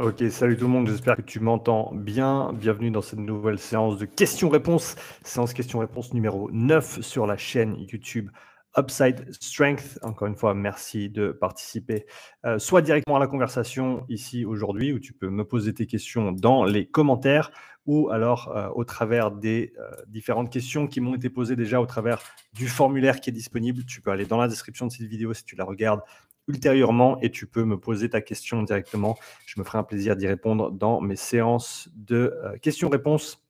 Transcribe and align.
Ok, 0.00 0.22
salut 0.30 0.56
tout 0.56 0.66
le 0.66 0.70
monde, 0.70 0.86
j'espère 0.86 1.16
que 1.16 1.22
tu 1.22 1.40
m'entends 1.40 1.90
bien. 1.92 2.52
Bienvenue 2.52 2.92
dans 2.92 3.02
cette 3.02 3.18
nouvelle 3.18 3.58
séance 3.58 3.98
de 3.98 4.04
questions-réponses, 4.04 4.94
séance 5.24 5.52
questions-réponses 5.52 6.14
numéro 6.14 6.48
9 6.52 7.00
sur 7.00 7.26
la 7.26 7.36
chaîne 7.36 7.74
YouTube 7.76 8.30
Upside 8.78 9.26
Strength. 9.40 9.98
Encore 10.02 10.28
une 10.28 10.36
fois, 10.36 10.54
merci 10.54 11.10
de 11.10 11.32
participer 11.32 12.06
euh, 12.46 12.60
soit 12.60 12.80
directement 12.80 13.16
à 13.16 13.18
la 13.18 13.26
conversation 13.26 14.04
ici 14.08 14.44
aujourd'hui, 14.44 14.92
où 14.92 15.00
tu 15.00 15.12
peux 15.12 15.30
me 15.30 15.44
poser 15.44 15.74
tes 15.74 15.86
questions 15.86 16.30
dans 16.30 16.62
les 16.62 16.86
commentaires, 16.86 17.50
ou 17.84 18.08
alors 18.10 18.56
euh, 18.56 18.68
au 18.76 18.84
travers 18.84 19.32
des 19.32 19.72
euh, 19.80 19.90
différentes 20.06 20.52
questions 20.52 20.86
qui 20.86 21.00
m'ont 21.00 21.16
été 21.16 21.28
posées 21.28 21.56
déjà 21.56 21.80
au 21.80 21.86
travers 21.86 22.20
du 22.52 22.68
formulaire 22.68 23.20
qui 23.20 23.30
est 23.30 23.32
disponible. 23.32 23.84
Tu 23.84 24.00
peux 24.00 24.12
aller 24.12 24.26
dans 24.26 24.38
la 24.38 24.46
description 24.46 24.86
de 24.86 24.92
cette 24.92 25.08
vidéo 25.08 25.34
si 25.34 25.42
tu 25.42 25.56
la 25.56 25.64
regardes 25.64 26.02
ultérieurement 26.48 27.20
et 27.20 27.30
tu 27.30 27.46
peux 27.46 27.64
me 27.64 27.78
poser 27.78 28.10
ta 28.10 28.20
question 28.20 28.62
directement. 28.62 29.16
Je 29.46 29.60
me 29.60 29.64
ferai 29.64 29.78
un 29.78 29.84
plaisir 29.84 30.16
d'y 30.16 30.26
répondre 30.26 30.70
dans 30.72 31.00
mes 31.00 31.16
séances 31.16 31.88
de 31.94 32.34
euh, 32.42 32.58
questions-réponses 32.58 33.44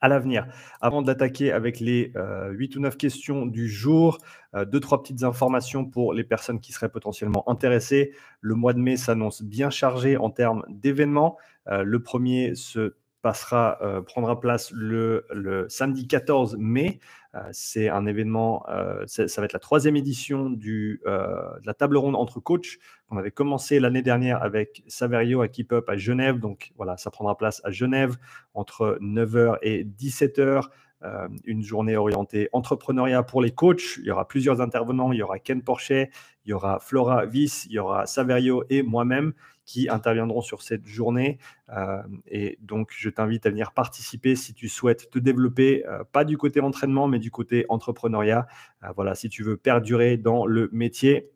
à 0.00 0.08
l'avenir. 0.08 0.46
Avant 0.80 1.02
d'attaquer 1.02 1.52
avec 1.52 1.80
les 1.80 2.12
euh, 2.16 2.50
8 2.50 2.76
ou 2.76 2.80
9 2.80 2.96
questions 2.96 3.46
du 3.46 3.68
jour, 3.68 4.18
euh, 4.54 4.64
deux, 4.64 4.80
trois 4.80 5.02
petites 5.02 5.22
informations 5.22 5.84
pour 5.84 6.14
les 6.14 6.24
personnes 6.24 6.60
qui 6.60 6.72
seraient 6.72 6.90
potentiellement 6.90 7.48
intéressées. 7.48 8.12
Le 8.40 8.54
mois 8.54 8.72
de 8.72 8.78
mai 8.78 8.96
s'annonce 8.96 9.42
bien 9.42 9.70
chargé 9.70 10.16
en 10.16 10.30
termes 10.30 10.64
d'événements. 10.68 11.36
Euh, 11.68 11.82
le 11.82 12.02
premier 12.02 12.54
se 12.54 12.94
passera, 13.22 13.78
euh, 13.82 14.00
prendra 14.00 14.40
place 14.40 14.70
le, 14.72 15.26
le, 15.32 15.68
samedi 15.68 16.06
14 16.06 16.56
mai. 16.58 17.00
Euh, 17.34 17.40
c'est 17.52 17.88
un 17.88 18.06
événement, 18.06 18.64
euh, 18.68 19.04
ça 19.06 19.40
va 19.40 19.44
être 19.44 19.52
la 19.52 19.58
troisième 19.58 19.96
édition 19.96 20.50
du, 20.50 21.00
de 21.04 21.66
la 21.66 21.74
table 21.74 21.96
ronde 21.96 22.16
entre 22.16 22.40
coachs. 22.40 22.78
On 23.10 23.16
avait 23.16 23.30
commencé 23.30 23.80
l'année 23.80 24.02
dernière 24.02 24.42
avec 24.42 24.82
Saverio 24.86 25.42
à 25.42 25.48
Keep 25.48 25.72
Up 25.72 25.88
à 25.88 25.96
Genève. 25.96 26.38
Donc 26.38 26.72
voilà, 26.76 26.96
ça 26.96 27.10
prendra 27.10 27.36
place 27.36 27.60
à 27.64 27.70
Genève 27.70 28.16
entre 28.54 28.98
9h 29.00 29.58
et 29.62 29.84
17h. 29.84 30.68
Euh, 31.02 31.28
une 31.46 31.62
journée 31.62 31.96
orientée 31.96 32.50
entrepreneuriat 32.52 33.22
pour 33.22 33.40
les 33.40 33.52
coachs. 33.52 33.96
Il 34.00 34.04
y 34.04 34.10
aura 34.10 34.28
plusieurs 34.28 34.60
intervenants. 34.60 35.12
Il 35.12 35.18
y 35.18 35.22
aura 35.22 35.38
Ken 35.38 35.62
Porchet, 35.62 36.10
il 36.44 36.50
y 36.50 36.52
aura 36.52 36.78
Flora 36.78 37.24
Viss, 37.24 37.64
il 37.66 37.72
y 37.72 37.78
aura 37.78 38.04
Saverio 38.04 38.64
et 38.68 38.82
moi-même 38.82 39.32
qui 39.70 39.88
interviendront 39.88 40.40
sur 40.40 40.62
cette 40.62 40.84
journée. 40.84 41.38
Euh, 41.68 42.02
et 42.26 42.58
donc, 42.60 42.90
je 42.90 43.08
t'invite 43.08 43.46
à 43.46 43.50
venir 43.50 43.70
participer 43.70 44.34
si 44.34 44.52
tu 44.52 44.68
souhaites 44.68 45.10
te 45.10 45.20
développer, 45.20 45.86
euh, 45.86 46.02
pas 46.10 46.24
du 46.24 46.36
côté 46.36 46.60
entraînement, 46.60 47.06
mais 47.06 47.20
du 47.20 47.30
côté 47.30 47.66
entrepreneuriat. 47.68 48.48
Euh, 48.82 48.88
voilà, 48.96 49.14
si 49.14 49.28
tu 49.28 49.44
veux 49.44 49.56
perdurer 49.56 50.16
dans 50.16 50.44
le 50.44 50.68
métier, 50.72 51.30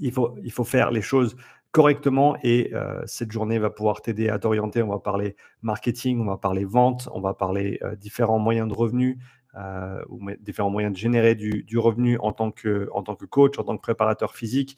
il 0.00 0.12
faut, 0.12 0.64
faire 0.64 0.90
les 0.90 1.02
choses 1.02 1.36
correctement 1.70 2.36
et 2.42 2.72
cette 3.04 3.32
journée 3.32 3.58
va 3.58 3.68
pouvoir 3.68 4.00
t'aider 4.00 4.28
à 4.28 4.38
t'orienter. 4.38 4.80
On 4.80 4.88
va 4.88 5.00
parler 5.00 5.34
marketing, 5.60 6.20
on 6.20 6.24
va 6.24 6.36
parler 6.36 6.64
vente, 6.64 7.08
on 7.12 7.20
va 7.20 7.34
parler 7.34 7.80
différents 7.98 8.38
moyens 8.38 8.68
de 8.68 8.74
revenus 8.74 9.18
euh, 9.56 10.02
ou 10.08 10.20
différents 10.40 10.70
moyens 10.70 10.92
de 10.92 10.98
générer 10.98 11.34
du, 11.34 11.78
revenu 11.78 12.18
en 12.20 12.32
tant, 12.32 12.50
que, 12.50 12.88
en 12.92 13.02
tant 13.02 13.14
que 13.14 13.24
coach, 13.24 13.58
en 13.58 13.64
tant 13.64 13.76
que 13.76 13.82
préparateur 13.82 14.34
physique. 14.34 14.76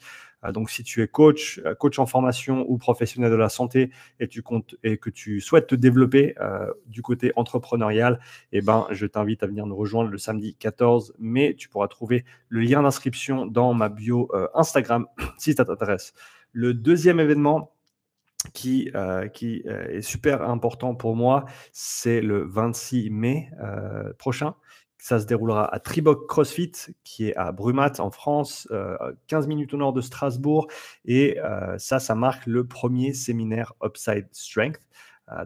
donc, 0.53 0.69
si 0.69 0.83
tu 0.83 1.01
es 1.01 1.07
coach, 1.07 1.61
coach 1.77 1.99
en 1.99 2.05
formation 2.05 2.65
ou 2.67 2.77
professionnel 2.77 3.29
de 3.29 3.35
la 3.35 3.49
santé 3.49 3.91
et, 4.19 4.27
tu 4.27 4.41
comptes, 4.41 4.75
et 4.83 4.97
que 4.97 5.09
tu 5.09 5.39
souhaites 5.41 5.67
te 5.67 5.75
développer 5.75 6.35
du 6.87 7.01
côté 7.01 7.31
entrepreneurial, 7.35 8.19
eh 8.51 8.61
ben, 8.61 8.87
je 8.91 9.05
t'invite 9.05 9.43
à 9.43 9.47
venir 9.47 9.65
nous 9.65 9.75
rejoindre 9.75 10.09
le 10.09 10.17
samedi 10.17 10.55
14 10.55 11.15
mai. 11.19 11.53
Tu 11.55 11.69
pourras 11.69 11.87
trouver 11.87 12.25
le 12.49 12.61
lien 12.61 12.81
d'inscription 12.81 13.45
dans 13.45 13.73
ma 13.73 13.89
bio 13.89 14.29
Instagram 14.55 15.05
si 15.37 15.53
ça 15.53 15.65
t'intéresse. 15.65 16.13
Le 16.53 16.73
deuxième 16.73 17.19
événement 17.19 17.71
qui, 18.53 18.91
euh, 18.95 19.27
euh, 19.43 19.87
est 19.89 20.01
super 20.01 20.43
important 20.43 20.95
pour 20.95 21.15
moi, 21.15 21.45
c'est 21.71 22.21
le 22.21 22.43
26 22.43 23.09
mai 23.09 23.49
euh, 23.61 24.13
prochain. 24.17 24.55
Ça 24.97 25.19
se 25.19 25.25
déroulera 25.25 25.73
à 25.73 25.79
Triboc 25.79 26.27
CrossFit, 26.27 26.71
qui 27.03 27.27
est 27.27 27.35
à 27.35 27.51
Brumat 27.51 27.93
en 27.97 28.11
France, 28.11 28.67
15 29.25 29.47
minutes 29.47 29.73
au 29.73 29.77
nord 29.77 29.93
de 29.93 30.01
Strasbourg. 30.01 30.67
Et 31.05 31.39
ça, 31.79 31.97
ça 31.97 32.13
marque 32.13 32.45
le 32.45 32.67
premier 32.67 33.15
séminaire 33.15 33.73
Upside 33.83 34.27
Strength. 34.31 34.79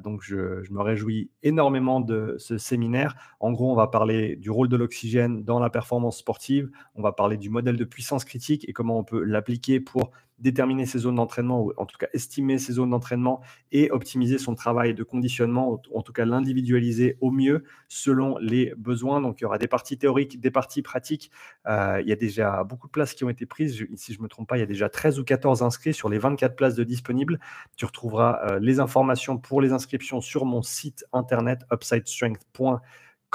donc, 0.03 0.23
je, 0.23 0.69
me 0.69 0.81
réjouis 0.81 1.29
énormément 1.41 2.01
de 2.01 2.35
ce 2.37 2.57
séminaire. 2.57 3.15
En 3.39 3.53
gros, 3.53 3.71
on 3.71 3.75
va 3.75 3.87
parler 3.87 4.35
du 4.35 4.49
rôle 4.49 4.67
de 4.67 4.75
l'oxygène 4.75 5.45
dans 5.45 5.59
la 5.59 5.69
performance 5.69 6.17
sportive. 6.17 6.69
On 6.95 7.01
va 7.01 7.13
parler 7.13 7.37
du 7.37 7.49
modèle 7.49 7.77
de 7.77 7.85
puissance 7.85 8.25
critique 8.25 8.67
et 8.67 8.73
comment 8.73 8.99
on 8.99 9.05
peut 9.05 9.23
l'appliquer 9.23 9.79
pour 9.79 10.11
déterminer 10.39 10.85
ses 10.85 10.99
zones 10.99 11.15
d'entraînement, 11.15 11.63
ou 11.63 11.73
en 11.77 11.85
tout 11.85 11.97
cas 11.97 12.07
estimer 12.13 12.57
ses 12.57 12.73
zones 12.73 12.89
d'entraînement 12.89 13.41
et 13.71 13.91
optimiser 13.91 14.37
son 14.37 14.55
travail 14.55 14.93
de 14.93 15.03
conditionnement, 15.03 15.81
en 15.93 16.01
tout 16.01 16.13
cas 16.13 16.25
l'individualiser 16.25 17.17
au 17.21 17.31
mieux 17.31 17.63
selon 17.87 18.37
les 18.39 18.73
besoins. 18.77 19.21
Donc 19.21 19.39
il 19.39 19.43
y 19.43 19.45
aura 19.45 19.57
des 19.57 19.67
parties 19.67 19.97
théoriques, 19.97 20.39
des 20.39 20.51
parties 20.51 20.81
pratiques. 20.81 21.31
Euh, 21.67 22.01
il 22.01 22.07
y 22.07 22.11
a 22.11 22.17
déjà 22.17 22.63
beaucoup 22.63 22.87
de 22.87 22.91
places 22.91 23.13
qui 23.13 23.23
ont 23.23 23.29
été 23.29 23.45
prises. 23.45 23.85
si 23.95 24.13
je 24.13 24.19
ne 24.19 24.23
me 24.23 24.27
trompe 24.27 24.47
pas, 24.47 24.57
il 24.57 24.61
y 24.61 24.63
a 24.63 24.67
déjà 24.67 24.89
13 24.89 25.19
ou 25.19 25.23
14 25.23 25.63
inscrits 25.63 25.93
sur 25.93 26.09
les 26.09 26.17
24 26.17 26.55
places 26.55 26.75
de 26.75 26.83
disponibles. 26.83 27.39
Tu 27.77 27.85
retrouveras 27.85 28.39
euh, 28.45 28.59
les 28.59 28.79
informations 28.79 29.37
pour 29.37 29.61
les 29.61 29.71
inscriptions 29.71 30.21
sur 30.21 30.45
mon 30.45 30.61
site 30.61 31.05
internet 31.13 31.61
upsidestrength.com 31.71 32.79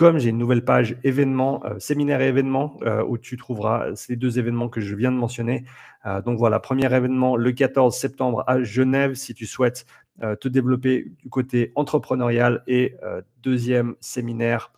comme 0.00 0.16
j'ai 0.16 0.30
une 0.30 0.38
nouvelle 0.38 0.64
page 0.64 0.96
événements, 1.04 1.62
euh, 1.66 1.78
séminaire 1.78 2.22
et 2.22 2.28
événements, 2.28 2.78
euh, 2.80 3.04
où 3.06 3.18
tu 3.18 3.36
trouveras 3.36 3.94
ces 3.96 4.16
deux 4.16 4.38
événements 4.38 4.70
que 4.70 4.80
je 4.80 4.96
viens 4.96 5.12
de 5.12 5.18
mentionner. 5.18 5.66
Euh, 6.06 6.22
donc 6.22 6.38
voilà, 6.38 6.58
premier 6.58 6.86
événement 6.86 7.36
le 7.36 7.52
14 7.52 7.94
septembre 7.94 8.42
à 8.46 8.62
Genève, 8.62 9.12
si 9.12 9.34
tu 9.34 9.44
souhaites 9.44 9.84
euh, 10.22 10.36
te 10.36 10.48
développer 10.48 11.12
du 11.18 11.28
côté 11.28 11.72
entrepreneurial, 11.74 12.62
et 12.66 12.96
euh, 13.02 13.20
deuxième 13.42 13.94
séminaire 14.00 14.72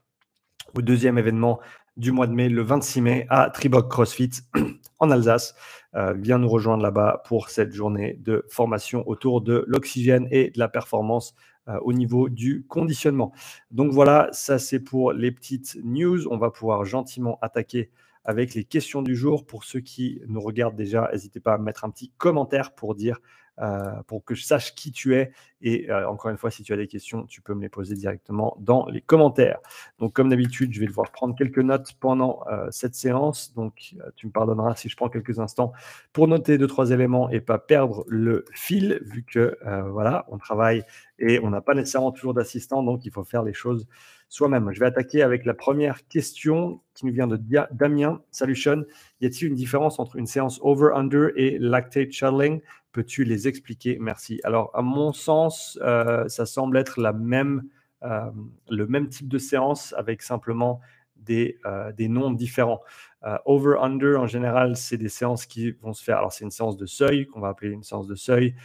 ou 0.74 0.82
deuxième 0.82 1.18
événement 1.18 1.60
du 1.96 2.10
mois 2.10 2.26
de 2.26 2.32
mai, 2.32 2.48
le 2.48 2.62
26 2.62 3.00
mai, 3.00 3.26
à 3.30 3.48
Triboc 3.50 3.88
CrossFit 3.88 4.30
en 4.98 5.12
Alsace. 5.12 5.54
Euh, 5.94 6.14
viens 6.14 6.38
nous 6.38 6.48
rejoindre 6.48 6.82
là-bas 6.82 7.22
pour 7.26 7.50
cette 7.50 7.72
journée 7.72 8.18
de 8.20 8.44
formation 8.48 9.06
autour 9.06 9.40
de 9.40 9.64
l'oxygène 9.68 10.26
et 10.30 10.50
de 10.50 10.58
la 10.58 10.68
performance 10.68 11.34
euh, 11.34 11.38
au 11.82 11.92
niveau 11.92 12.28
du 12.28 12.64
conditionnement. 12.68 13.32
Donc 13.70 13.92
voilà, 13.92 14.28
ça 14.32 14.58
c'est 14.58 14.80
pour 14.80 15.12
les 15.12 15.30
petites 15.30 15.78
news. 15.84 16.26
On 16.28 16.36
va 16.36 16.50
pouvoir 16.50 16.84
gentiment 16.84 17.38
attaquer 17.40 17.90
avec 18.24 18.54
les 18.54 18.64
questions 18.64 19.02
du 19.02 19.16
jour. 19.16 19.46
Pour 19.46 19.64
ceux 19.64 19.80
qui 19.80 20.20
nous 20.26 20.40
regardent 20.40 20.76
déjà, 20.76 21.08
n'hésitez 21.12 21.40
pas 21.40 21.54
à 21.54 21.58
mettre 21.58 21.84
un 21.84 21.90
petit 21.90 22.10
commentaire 22.18 22.74
pour 22.74 22.94
dire 22.94 23.20
euh, 23.60 24.02
pour 24.06 24.24
que 24.24 24.34
je 24.34 24.44
sache 24.44 24.74
qui 24.74 24.92
tu 24.92 25.14
es. 25.14 25.32
Et 25.60 25.90
euh, 25.90 26.08
encore 26.08 26.30
une 26.30 26.38
fois, 26.38 26.50
si 26.50 26.62
tu 26.62 26.72
as 26.72 26.76
des 26.76 26.86
questions, 26.86 27.24
tu 27.26 27.42
peux 27.42 27.54
me 27.54 27.60
les 27.60 27.68
poser 27.68 27.94
directement 27.94 28.56
dans 28.60 28.86
les 28.86 29.02
commentaires. 29.02 29.58
Donc, 29.98 30.14
comme 30.14 30.30
d'habitude, 30.30 30.72
je 30.72 30.80
vais 30.80 30.86
devoir 30.86 31.12
prendre 31.12 31.36
quelques 31.36 31.58
notes 31.58 31.92
pendant 32.00 32.44
euh, 32.50 32.66
cette 32.70 32.94
séance. 32.94 33.52
Donc, 33.54 33.94
tu 34.16 34.26
me 34.26 34.32
pardonneras 34.32 34.74
si 34.74 34.88
je 34.88 34.96
prends 34.96 35.10
quelques 35.10 35.38
instants 35.38 35.72
pour 36.12 36.28
noter 36.28 36.56
deux, 36.56 36.66
trois 36.66 36.90
éléments 36.90 37.28
et 37.28 37.40
pas 37.40 37.58
perdre 37.58 38.04
le 38.08 38.46
fil, 38.52 39.00
vu 39.04 39.22
que, 39.22 39.58
voilà, 39.90 40.24
on 40.28 40.38
travaille 40.38 40.82
et 41.18 41.38
on 41.38 41.50
n'a 41.50 41.60
pas 41.60 41.74
nécessairement 41.74 42.12
toujours 42.12 42.34
d'assistant. 42.34 42.82
Donc, 42.82 43.04
il 43.04 43.12
faut 43.12 43.24
faire 43.24 43.42
les 43.42 43.52
choses 43.54 43.86
soi-même. 44.32 44.72
Je 44.72 44.80
vais 44.80 44.86
attaquer 44.86 45.22
avec 45.22 45.44
la 45.44 45.52
première 45.52 46.08
question 46.08 46.80
qui 46.94 47.04
nous 47.04 47.12
vient 47.12 47.26
de 47.26 47.38
Damien. 47.70 48.22
Salut 48.30 48.56
Sean, 48.56 48.84
y 49.20 49.26
a-t-il 49.26 49.48
une 49.48 49.54
différence 49.54 49.98
entre 49.98 50.16
une 50.16 50.26
séance 50.26 50.58
over-under 50.62 51.28
et 51.36 51.58
lactate 51.58 52.12
shuttling? 52.12 52.62
Peux-tu 52.92 53.24
les 53.24 53.48
expliquer? 53.48 53.96
Merci. 53.98 54.38
Alors, 54.44 54.70
à 54.74 54.82
mon 54.82 55.12
sens, 55.12 55.78
euh, 55.80 56.28
ça 56.28 56.44
semble 56.44 56.76
être 56.76 57.00
la 57.00 57.14
même, 57.14 57.62
euh, 58.02 58.30
le 58.68 58.86
même 58.86 59.08
type 59.08 59.28
de 59.28 59.38
séance 59.38 59.94
avec 59.96 60.20
simplement 60.20 60.80
des, 61.16 61.58
euh, 61.64 61.90
noms 61.98 62.30
différents. 62.30 62.80
Over-under, 63.46 64.16
en 64.18 64.26
général, 64.26 64.76
c'est 64.76 64.96
des 64.96 65.08
séances 65.08 65.46
qui 65.46 65.70
vont 65.80 65.92
se 65.92 66.02
faire. 66.02 66.18
Alors, 66.18 66.32
c'est 66.32 66.42
une 66.42 66.50
séance 66.50 66.76
de 66.76 66.86
seuil, 66.86 67.28
qu'on 67.28 67.38
va 67.38 67.50
appeler 67.50 67.70
une 67.70 67.84
séance 67.84 68.08
de 68.08 68.16
seuil. 68.16 68.56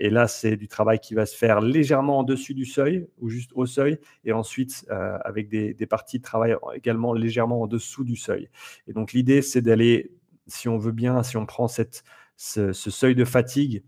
Et 0.00 0.10
là, 0.10 0.26
c'est 0.26 0.56
du 0.56 0.66
travail 0.66 0.98
qui 0.98 1.14
va 1.14 1.24
se 1.24 1.36
faire 1.36 1.60
légèrement 1.60 2.18
en 2.18 2.22
dessus 2.24 2.52
du 2.52 2.64
seuil 2.64 3.06
ou 3.20 3.28
juste 3.28 3.52
au 3.54 3.64
seuil. 3.64 4.00
Et 4.24 4.32
ensuite, 4.32 4.84
avec 4.90 5.48
des, 5.48 5.72
des, 5.72 5.86
parties 5.86 6.18
de 6.18 6.24
travail 6.24 6.56
également 6.74 7.14
légèrement 7.14 7.62
en 7.62 7.68
dessous 7.68 8.02
du 8.02 8.16
seuil. 8.16 8.50
Et 8.88 8.92
donc, 8.92 9.12
l'idée, 9.12 9.40
c'est 9.40 9.62
d'aller, 9.62 10.10
si 10.48 10.68
on 10.68 10.78
veut 10.78 10.90
bien, 10.90 11.22
si 11.22 11.36
on 11.36 11.46
prend 11.46 11.68
cette 11.68 12.02
ce, 12.36 12.72
seuil 12.72 13.14
de 13.14 13.24
fatigue 13.24 13.82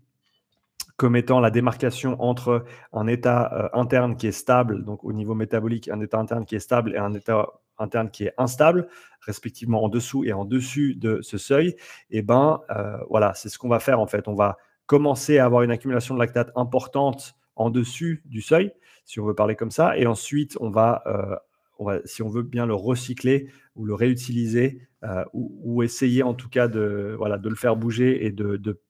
comme 0.97 1.15
étant 1.15 1.41
la 1.41 1.51
démarcation 1.51 2.21
entre 2.21 2.63
un 2.93 3.07
état 3.07 3.51
euh, 3.53 3.79
interne 3.79 4.15
qui 4.15 4.27
est 4.27 4.31
stable, 4.31 4.85
donc 4.85 5.03
au 5.03 5.11
niveau 5.11 5.35
métabolique, 5.35 5.89
un 5.89 5.99
état 5.99 6.19
interne 6.19 6.45
qui 6.45 6.55
est 6.55 6.59
stable 6.59 6.95
et 6.95 6.97
un 6.97 7.13
état 7.13 7.47
interne 7.77 8.09
qui 8.09 8.23
est 8.23 8.33
instable, 8.37 8.87
respectivement 9.21 9.83
en 9.83 9.89
dessous 9.89 10.23
et 10.23 10.31
en 10.31 10.45
dessus 10.45 10.95
de 10.95 11.21
ce 11.21 11.37
seuil, 11.37 11.69
et 12.09 12.19
eh 12.19 12.21
ben 12.21 12.61
euh, 12.69 12.97
voilà, 13.09 13.33
c'est 13.33 13.49
ce 13.49 13.59
qu'on 13.59 13.67
va 13.67 13.79
faire 13.79 13.99
en 13.99 14.07
fait. 14.07 14.27
On 14.27 14.35
va 14.35 14.57
commencer 14.85 15.37
à 15.37 15.45
avoir 15.45 15.63
une 15.63 15.71
accumulation 15.71 16.13
de 16.15 16.19
lactate 16.19 16.51
importante 16.55 17.35
en 17.55 17.69
dessus 17.69 18.21
du 18.25 18.41
seuil, 18.41 18.71
si 19.03 19.19
on 19.19 19.25
veut 19.25 19.35
parler 19.35 19.55
comme 19.55 19.71
ça, 19.71 19.97
et 19.97 20.05
ensuite 20.05 20.57
on 20.61 20.69
va, 20.69 21.03
euh, 21.07 21.35
on 21.79 21.99
si 22.05 22.21
on 22.23 22.29
veut 22.29 22.43
bien 22.43 22.65
le 22.65 22.73
recycler 22.73 23.49
ou 23.75 23.85
le 23.85 23.93
réutiliser 23.93 24.87
euh, 25.03 25.23
ou, 25.33 25.83
essayer 25.83 26.23
en 26.23 26.33
tout 26.33 26.49
cas 26.49 26.67
de, 26.67 27.15
voilà, 27.17 27.37
de 27.37 27.49
le 27.49 27.55
faire 27.55 27.75
bouger 27.75 28.25
et 28.25 28.31
de, 28.31 28.57
de 28.57 28.81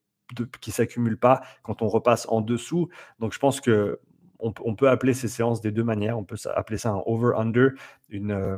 qui 0.59 0.71
s'accumulent 0.71 1.19
pas 1.19 1.41
quand 1.61 1.81
on 1.81 1.87
repasse 1.87 2.25
en 2.29 2.41
dessous. 2.41 2.89
Donc, 3.19 3.33
je 3.33 3.39
pense 3.39 3.61
que 3.61 3.99
on, 4.39 4.75
peut 4.75 4.89
appeler 4.89 5.13
ces 5.13 5.27
séances 5.27 5.61
des 5.61 5.71
deux 5.71 5.83
manières. 5.83 6.17
On 6.19 6.23
peut 6.23 6.35
appeler 6.53 6.77
ça 6.77 6.91
un 6.91 7.01
over-under. 7.05 7.69
Euh, 8.13 8.57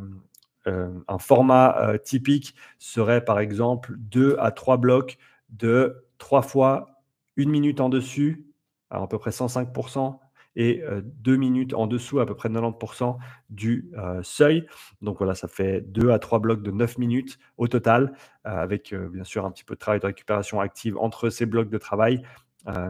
euh, 0.67 0.89
un 1.07 1.17
format 1.17 1.97
typique 2.03 2.55
serait 2.77 3.23
par 3.23 3.39
exemple 3.39 3.93
deux 3.97 4.35
à 4.39 4.51
trois 4.51 4.77
blocs 4.77 5.17
de 5.49 6.05
trois 6.17 6.41
fois 6.41 7.01
une 7.37 7.49
minute 7.49 7.79
en 7.79 7.89
dessus, 7.89 8.45
à 8.89 9.05
peu 9.07 9.17
près 9.17 9.29
105%, 9.31 10.19
et 10.59 10.83
deux 11.03 11.37
minutes 11.37 11.75
en 11.75 11.85
dessous, 11.85 12.19
à 12.19 12.25
peu 12.25 12.33
près 12.33 12.49
90% 12.49 13.17
du 13.49 13.91
seuil. 14.23 14.65
Donc 15.01 15.19
voilà, 15.19 15.35
ça 15.35 15.47
fait 15.47 15.81
deux 15.81 16.09
à 16.09 16.17
trois 16.19 16.39
blocs 16.39 16.63
de 16.63 16.71
9 16.71 16.97
minutes 16.97 17.37
au 17.57 17.67
total, 17.67 18.13
avec 18.43 18.93
bien 18.93 19.23
sûr 19.23 19.45
un 19.45 19.51
petit 19.51 19.63
peu 19.63 19.75
de 19.75 19.79
travail 19.79 19.99
de 19.99 20.07
récupération 20.07 20.59
active 20.59 20.97
entre 20.97 21.29
ces 21.29 21.45
blocs 21.45 21.69
de 21.69 21.77
travail. 21.77 22.23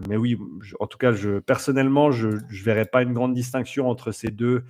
mais 0.08 0.16
oui, 0.16 0.40
en 0.80 0.88
tout 0.88 0.98
cas, 0.98 1.12
personnellement, 1.46 2.10
je 2.10 2.30
ne 2.30 2.64
verrais 2.64 2.86
pas 2.86 3.02
une 3.02 3.14
grande 3.14 3.34
distinction 3.34 3.90
entre 3.90 4.14
ces 4.14 4.30
deux, 4.30 4.64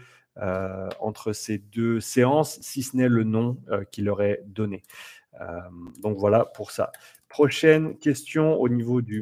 entre 0.99 1.33
ces 1.33 1.59
deux 1.59 1.99
séances, 1.99 2.57
si 2.61 2.81
ce 2.81 2.97
n'est 2.97 3.09
le 3.09 3.23
nom 3.23 3.59
qu'il 3.91 4.05
leur 4.05 4.23
est 4.23 4.41
donné. 4.47 4.81
donc 6.01 6.17
voilà 6.17 6.45
pour 6.45 6.71
ça. 6.71 6.91
Prochaine 7.29 7.97
question 7.99 8.55
au 8.55 8.69
niveau 8.69 9.03
du 9.03 9.21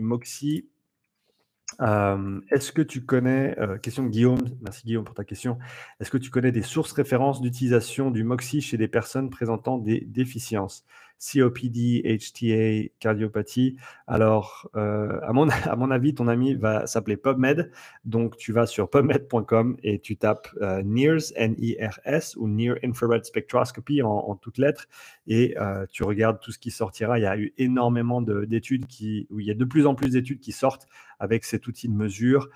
MOXIE 1.80 2.42
est-ce 2.52 2.72
que 2.72 2.82
tu 2.82 3.06
connais, 3.06 3.56
question 3.82 4.04
de 4.04 4.10
Guillaume, 4.10 4.40
merci 4.62 4.84
Guillaume 4.86 5.04
pour 5.04 5.16
ta 5.16 5.24
question. 5.24 5.58
Est-ce 6.00 6.12
que 6.12 6.18
tu 6.18 6.30
connais 6.30 6.52
des 6.52 6.62
sources 6.62 6.92
références 6.92 7.42
d'utilisation 7.42 8.12
du 8.12 8.24
MOXIE 8.24 8.62
chez 8.62 8.78
des 8.78 8.88
personnes 8.88 9.30
présentant 9.30 9.78
des 9.78 10.02
déficiences? 10.02 10.86
COPD, 11.20 12.04
HTA, 12.04 12.90
cardiopathie. 13.00 13.78
Alors, 14.08 14.70
euh, 14.76 15.20
à, 15.24 15.34
mon, 15.34 15.92
avis, 15.92 16.14
ton 16.14 16.28
ami 16.28 16.56
va 16.56 16.88
s'appeler 16.88 17.18
PubMed. 17.18 17.72
Donc, 18.04 18.38
tu 18.38 18.52
vas 18.52 18.66
sur 18.66 18.90
pubmed.com 18.90 19.78
et 19.84 20.00
tu 20.00 20.18
tapes 20.18 20.50
euh, 20.62 20.82
NIRS, 20.84 21.34
N-I-R-S, 21.36 22.36
ou 22.38 22.48
Near 22.48 22.76
Infrared 22.84 23.26
Spectroscopy 23.26 24.02
en, 24.02 24.36
toutes 24.36 24.58
lettres, 24.58 24.88
et 25.28 25.56
euh, 25.60 25.86
tu 25.92 26.04
regardes 26.04 26.40
tout 26.40 26.52
ce 26.52 26.60
qui 26.60 26.72
sortira. 26.72 27.18
Il 27.20 27.24
y 27.24 27.28
a 27.28 27.38
eu 27.38 27.54
énormément 27.58 28.22
d'études 28.22 28.86
qui, 28.86 29.28
où 29.30 29.40
il 29.40 29.46
y 29.46 29.52
a 29.52 29.54
de 29.54 29.66
plus 29.66 29.88
en 29.88 29.96
plus 29.96 30.12
d'études 30.12 30.40
qui 30.40 30.52
sortent 30.52 30.88
avec 31.20 31.46
cet 31.46 31.68
outil 31.68 31.88
de 31.88 31.94
mesure. 31.94 32.50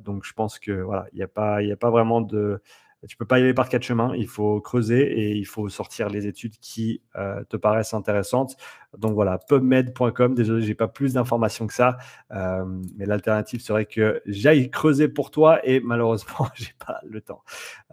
donc, 0.00 0.24
je 0.24 0.32
pense 0.34 0.58
que 0.58 0.72
voilà, 0.72 1.06
il 1.12 1.16
n'y 1.16 1.22
a 1.22 1.62
il 1.62 1.72
a 1.72 1.76
pas 1.76 1.90
vraiment 1.90 2.20
de 2.20 2.60
tu 3.08 3.16
peux 3.16 3.24
pas 3.24 3.38
y 3.38 3.42
aller 3.42 3.54
par 3.54 3.68
quatre 3.68 3.82
chemins. 3.82 4.12
Il 4.16 4.26
faut 4.26 4.60
creuser 4.60 5.02
et 5.02 5.32
il 5.32 5.44
faut 5.44 5.68
sortir 5.68 6.08
les 6.08 6.26
études 6.26 6.56
qui 6.58 7.02
euh, 7.16 7.42
te 7.44 7.56
paraissent 7.56 7.94
intéressantes. 7.94 8.56
Donc 8.96 9.14
voilà, 9.14 9.38
pubmed.com. 9.38 10.34
Désolé, 10.34 10.62
j'ai 10.64 10.74
pas 10.74 10.88
plus 10.88 11.14
d'informations 11.14 11.66
que 11.66 11.74
ça, 11.74 11.96
euh, 12.32 12.64
mais 12.96 13.06
l'alternative 13.06 13.60
serait 13.60 13.86
que 13.86 14.22
j'aille 14.26 14.70
creuser 14.70 15.08
pour 15.08 15.30
toi 15.30 15.60
et 15.66 15.80
malheureusement, 15.80 16.48
j'ai 16.54 16.74
pas 16.86 17.00
le 17.04 17.20
temps. 17.20 17.42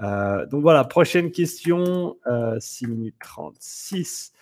Euh, 0.02 0.46
donc 0.46 0.62
voilà, 0.62 0.84
prochaine 0.84 1.32
question, 1.32 2.18
6 2.60 2.88
minutes 2.88 3.16
36. 3.20 4.34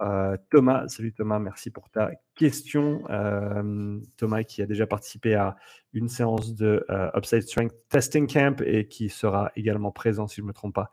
Euh, 0.00 0.36
Thomas, 0.50 0.88
salut 0.88 1.12
Thomas, 1.12 1.38
merci 1.38 1.70
pour 1.70 1.88
ta 1.90 2.10
question. 2.34 3.02
Euh, 3.10 3.98
Thomas 4.16 4.42
qui 4.42 4.62
a 4.62 4.66
déjà 4.66 4.86
participé 4.86 5.34
à 5.34 5.56
une 5.92 6.08
séance 6.08 6.54
de 6.54 6.84
euh, 6.90 7.10
Upside 7.16 7.42
Strength 7.42 7.74
Testing 7.88 8.26
Camp 8.26 8.60
et 8.64 8.86
qui 8.86 9.08
sera 9.08 9.50
également 9.56 9.90
présent, 9.90 10.26
si 10.26 10.36
je 10.36 10.42
ne 10.42 10.48
me 10.48 10.52
trompe 10.52 10.74
pas, 10.74 10.90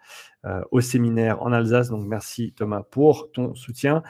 au 0.71 0.81
séminaire 0.81 1.41
en 1.41 1.51
Alsace. 1.53 1.89
Donc 1.89 2.05
merci 2.05 2.53
Thomas 2.53 2.83
pour 2.83 3.31
ton 3.31 3.55
soutien. 3.55 4.03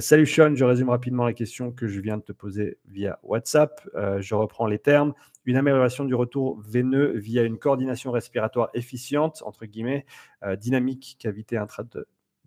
salut 0.00 0.26
Sean, 0.26 0.54
je 0.54 0.64
résume 0.64 0.90
rapidement 0.90 1.24
la 1.24 1.32
question 1.32 1.70
que 1.70 1.86
je 1.86 2.00
viens 2.00 2.16
de 2.16 2.22
te 2.22 2.32
poser 2.32 2.78
via 2.86 3.18
WhatsApp. 3.22 3.80
je 4.18 4.34
reprends 4.34 4.66
les 4.66 4.78
termes. 4.78 5.14
Une 5.44 5.56
amélioration 5.56 6.04
du 6.04 6.14
retour 6.14 6.60
veineux 6.60 7.16
via 7.16 7.44
une 7.44 7.58
coordination 7.58 8.10
respiratoire 8.10 8.68
efficiente, 8.74 9.42
entre 9.46 9.64
guillemets, 9.64 10.06
dynamique, 10.58 11.16
cavité 11.20 11.56
intra 11.56 11.84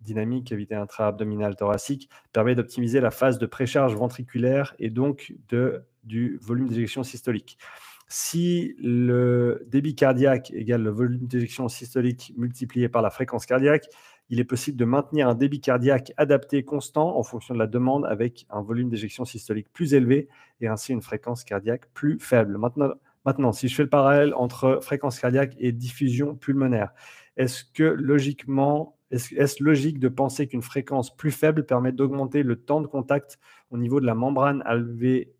dynamique, 0.00 0.48
cavité 0.48 0.74
intra-abdominale 0.74 1.56
thoracique, 1.56 2.08
permet 2.32 2.54
d'optimiser 2.54 3.00
la 3.00 3.10
phase 3.10 3.38
de 3.38 3.46
précharge 3.46 3.94
ventriculaire 3.94 4.74
et 4.78 4.90
donc 4.90 5.34
de, 5.48 5.84
du 6.04 6.38
volume 6.42 6.68
d'éjection 6.68 7.02
systolique. 7.02 7.58
Si 8.06 8.76
le 8.78 9.64
débit 9.66 9.94
cardiaque 9.94 10.50
égale 10.52 10.82
le 10.82 10.90
volume 10.90 11.26
d'éjection 11.26 11.68
systolique 11.68 12.34
multiplié 12.36 12.88
par 12.88 13.02
la 13.02 13.10
fréquence 13.10 13.46
cardiaque, 13.46 13.86
il 14.30 14.40
est 14.40 14.44
possible 14.44 14.76
de 14.76 14.84
maintenir 14.84 15.28
un 15.28 15.34
débit 15.34 15.60
cardiaque 15.60 16.12
adapté 16.16 16.64
constant 16.64 17.16
en 17.16 17.22
fonction 17.22 17.54
de 17.54 17.58
la 17.58 17.66
demande 17.66 18.06
avec 18.06 18.46
un 18.50 18.62
volume 18.62 18.88
d'éjection 18.88 19.24
systolique 19.24 19.72
plus 19.72 19.94
élevé 19.94 20.28
et 20.60 20.68
ainsi 20.68 20.92
une 20.92 21.02
fréquence 21.02 21.44
cardiaque 21.44 21.88
plus 21.92 22.18
faible. 22.18 22.58
Maintenant, 22.58 22.90
maintenant 23.24 23.52
si 23.52 23.68
je 23.68 23.74
fais 23.74 23.82
le 23.82 23.90
parallèle 23.90 24.34
entre 24.34 24.80
fréquence 24.82 25.18
cardiaque 25.18 25.54
et 25.58 25.72
diffusion 25.72 26.34
pulmonaire, 26.34 26.92
est-ce 27.36 27.64
que 27.64 27.82
logiquement 27.82 28.93
est-ce 29.14 29.62
logique 29.62 29.98
de 29.98 30.08
penser 30.08 30.46
qu'une 30.46 30.62
fréquence 30.62 31.16
plus 31.16 31.30
faible 31.30 31.66
permet 31.66 31.92
d'augmenter 31.92 32.42
le 32.42 32.56
temps 32.56 32.80
de 32.80 32.86
contact 32.86 33.38
au 33.70 33.78
niveau 33.78 34.00
de 34.00 34.06
la 34.06 34.14
membrane 34.14 34.62
alvé 34.66 35.34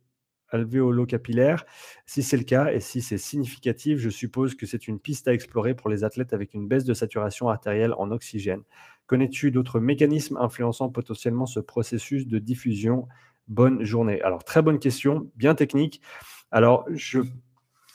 alvéolo-capillaire? 0.50 1.64
Si 2.06 2.22
c'est 2.22 2.36
le 2.36 2.44
cas 2.44 2.72
et 2.72 2.80
si 2.80 3.02
c'est 3.02 3.18
significatif, 3.18 3.98
je 3.98 4.10
suppose 4.10 4.54
que 4.54 4.66
c'est 4.66 4.86
une 4.86 5.00
piste 5.00 5.26
à 5.26 5.34
explorer 5.34 5.74
pour 5.74 5.90
les 5.90 6.04
athlètes 6.04 6.32
avec 6.32 6.54
une 6.54 6.68
baisse 6.68 6.84
de 6.84 6.94
saturation 6.94 7.48
artérielle 7.48 7.94
en 7.98 8.10
oxygène. 8.10 8.62
Connais-tu 9.06 9.50
d'autres 9.50 9.80
mécanismes 9.80 10.36
influençant 10.36 10.88
potentiellement 10.88 11.46
ce 11.46 11.60
processus 11.60 12.26
de 12.26 12.38
diffusion? 12.38 13.08
Bonne 13.48 13.84
journée. 13.84 14.22
Alors, 14.22 14.44
très 14.44 14.62
bonne 14.62 14.78
question, 14.78 15.30
bien 15.36 15.54
technique. 15.54 16.00
Alors, 16.50 16.86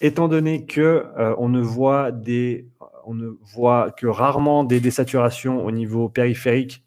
étant 0.02 0.28
donné 0.28 0.66
que 0.66 1.06
euh, 1.18 1.34
on 1.38 1.50
ne 1.50 1.62
voit 1.62 2.12
des 2.12 2.68
on 3.10 3.16
ne 3.16 3.30
voit 3.42 3.90
que 3.90 4.06
rarement 4.06 4.64
des 4.64 4.80
désaturations 4.80 5.66
au 5.66 5.72
niveau 5.72 6.10
périphérique 6.10 6.86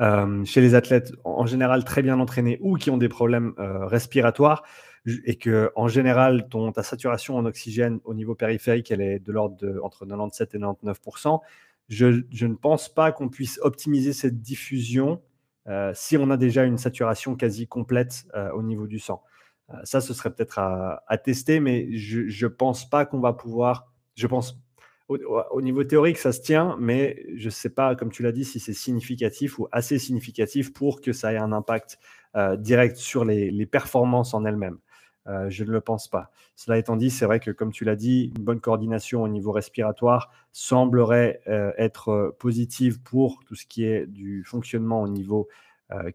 euh, 0.00 0.42
chez 0.46 0.62
les 0.62 0.74
athlètes 0.74 1.12
en 1.24 1.44
général 1.44 1.84
très 1.84 2.00
bien 2.00 2.18
entraînés 2.18 2.58
ou 2.62 2.76
qui 2.76 2.90
ont 2.90 2.96
des 2.96 3.10
problèmes 3.10 3.52
euh, 3.58 3.84
respiratoires 3.84 4.62
et 5.26 5.36
que 5.36 5.70
en 5.76 5.86
général 5.86 6.48
ton, 6.48 6.72
ta 6.72 6.82
saturation 6.82 7.36
en 7.36 7.44
oxygène 7.44 8.00
au 8.04 8.14
niveau 8.14 8.34
périphérique 8.34 8.90
elle 8.90 9.02
est 9.02 9.18
de 9.18 9.32
l'ordre 9.32 9.58
de 9.58 9.78
entre 9.82 10.06
97 10.06 10.54
et 10.54 10.58
99 10.58 10.98
je, 11.88 12.22
je, 12.30 12.46
ne 12.46 12.54
pense 12.54 12.88
pas 12.88 13.12
qu'on 13.12 13.28
puisse 13.28 13.60
optimiser 13.62 14.14
cette 14.14 14.40
diffusion 14.40 15.20
euh, 15.68 15.92
si 15.94 16.16
on 16.16 16.30
a 16.30 16.38
déjà 16.38 16.64
une 16.64 16.78
saturation 16.78 17.36
quasi 17.36 17.66
complète 17.66 18.26
au 18.54 18.62
niveau 18.62 18.86
du 18.86 18.98
sang. 18.98 19.22
ça, 19.84 20.00
ce 20.00 20.14
serait 20.14 20.32
peut-être 20.32 20.58
à, 20.58 21.02
à, 21.06 21.18
tester, 21.18 21.60
mais 21.60 21.96
je 21.96 22.46
ne 22.46 22.48
pense 22.48 22.88
pas 22.88 23.04
qu'on 23.04 23.20
va 23.20 23.32
pouvoir. 23.32 23.92
Je 24.14 24.26
pense 24.26 24.58
au, 25.08 25.62
niveau 25.62 25.84
théorique, 25.84 26.18
ça 26.18 26.32
se 26.32 26.40
tient, 26.40 26.76
mais 26.80 27.24
je 27.36 27.46
ne 27.46 27.50
sais 27.50 27.70
pas, 27.70 27.94
comme 27.94 28.10
tu 28.10 28.22
l'as 28.22 28.32
dit, 28.32 28.44
si 28.44 28.58
c'est 28.58 28.72
significatif 28.72 29.58
ou 29.58 29.68
assez 29.70 29.98
significatif 29.98 30.72
pour 30.72 31.00
que 31.00 31.12
ça 31.12 31.32
ait 31.32 31.36
un 31.38 31.52
impact 31.52 31.98
euh, 32.34 32.56
direct 32.56 32.96
sur 32.96 33.24
les, 33.24 33.66
performances 33.66 34.34
en 34.34 34.44
elles-mêmes. 34.44 34.78
Euh, 35.28 35.48
je 35.48 35.64
ne 35.64 35.70
le 35.70 35.80
pense 35.80 36.08
pas. 36.08 36.30
Cela 36.56 36.78
étant 36.78 36.96
dit, 36.96 37.10
c'est 37.10 37.24
vrai 37.24 37.40
que, 37.40 37.50
comme 37.50 37.72
tu 37.72 37.84
l'as 37.84 37.96
dit, 37.96 38.32
une 38.36 38.44
bonne 38.44 38.60
coordination 38.60 39.22
au 39.22 39.28
niveau 39.28 39.52
respiratoire 39.52 40.30
semblerait 40.52 41.40
euh, 41.48 41.72
être 41.78 42.34
positive 42.38 43.00
pour 43.00 43.44
tout 43.44 43.54
ce 43.54 43.66
qui 43.66 43.84
est 43.84 44.06
du 44.06 44.44
fonctionnement 44.44 45.02
au 45.02 45.08
niveau 45.08 45.48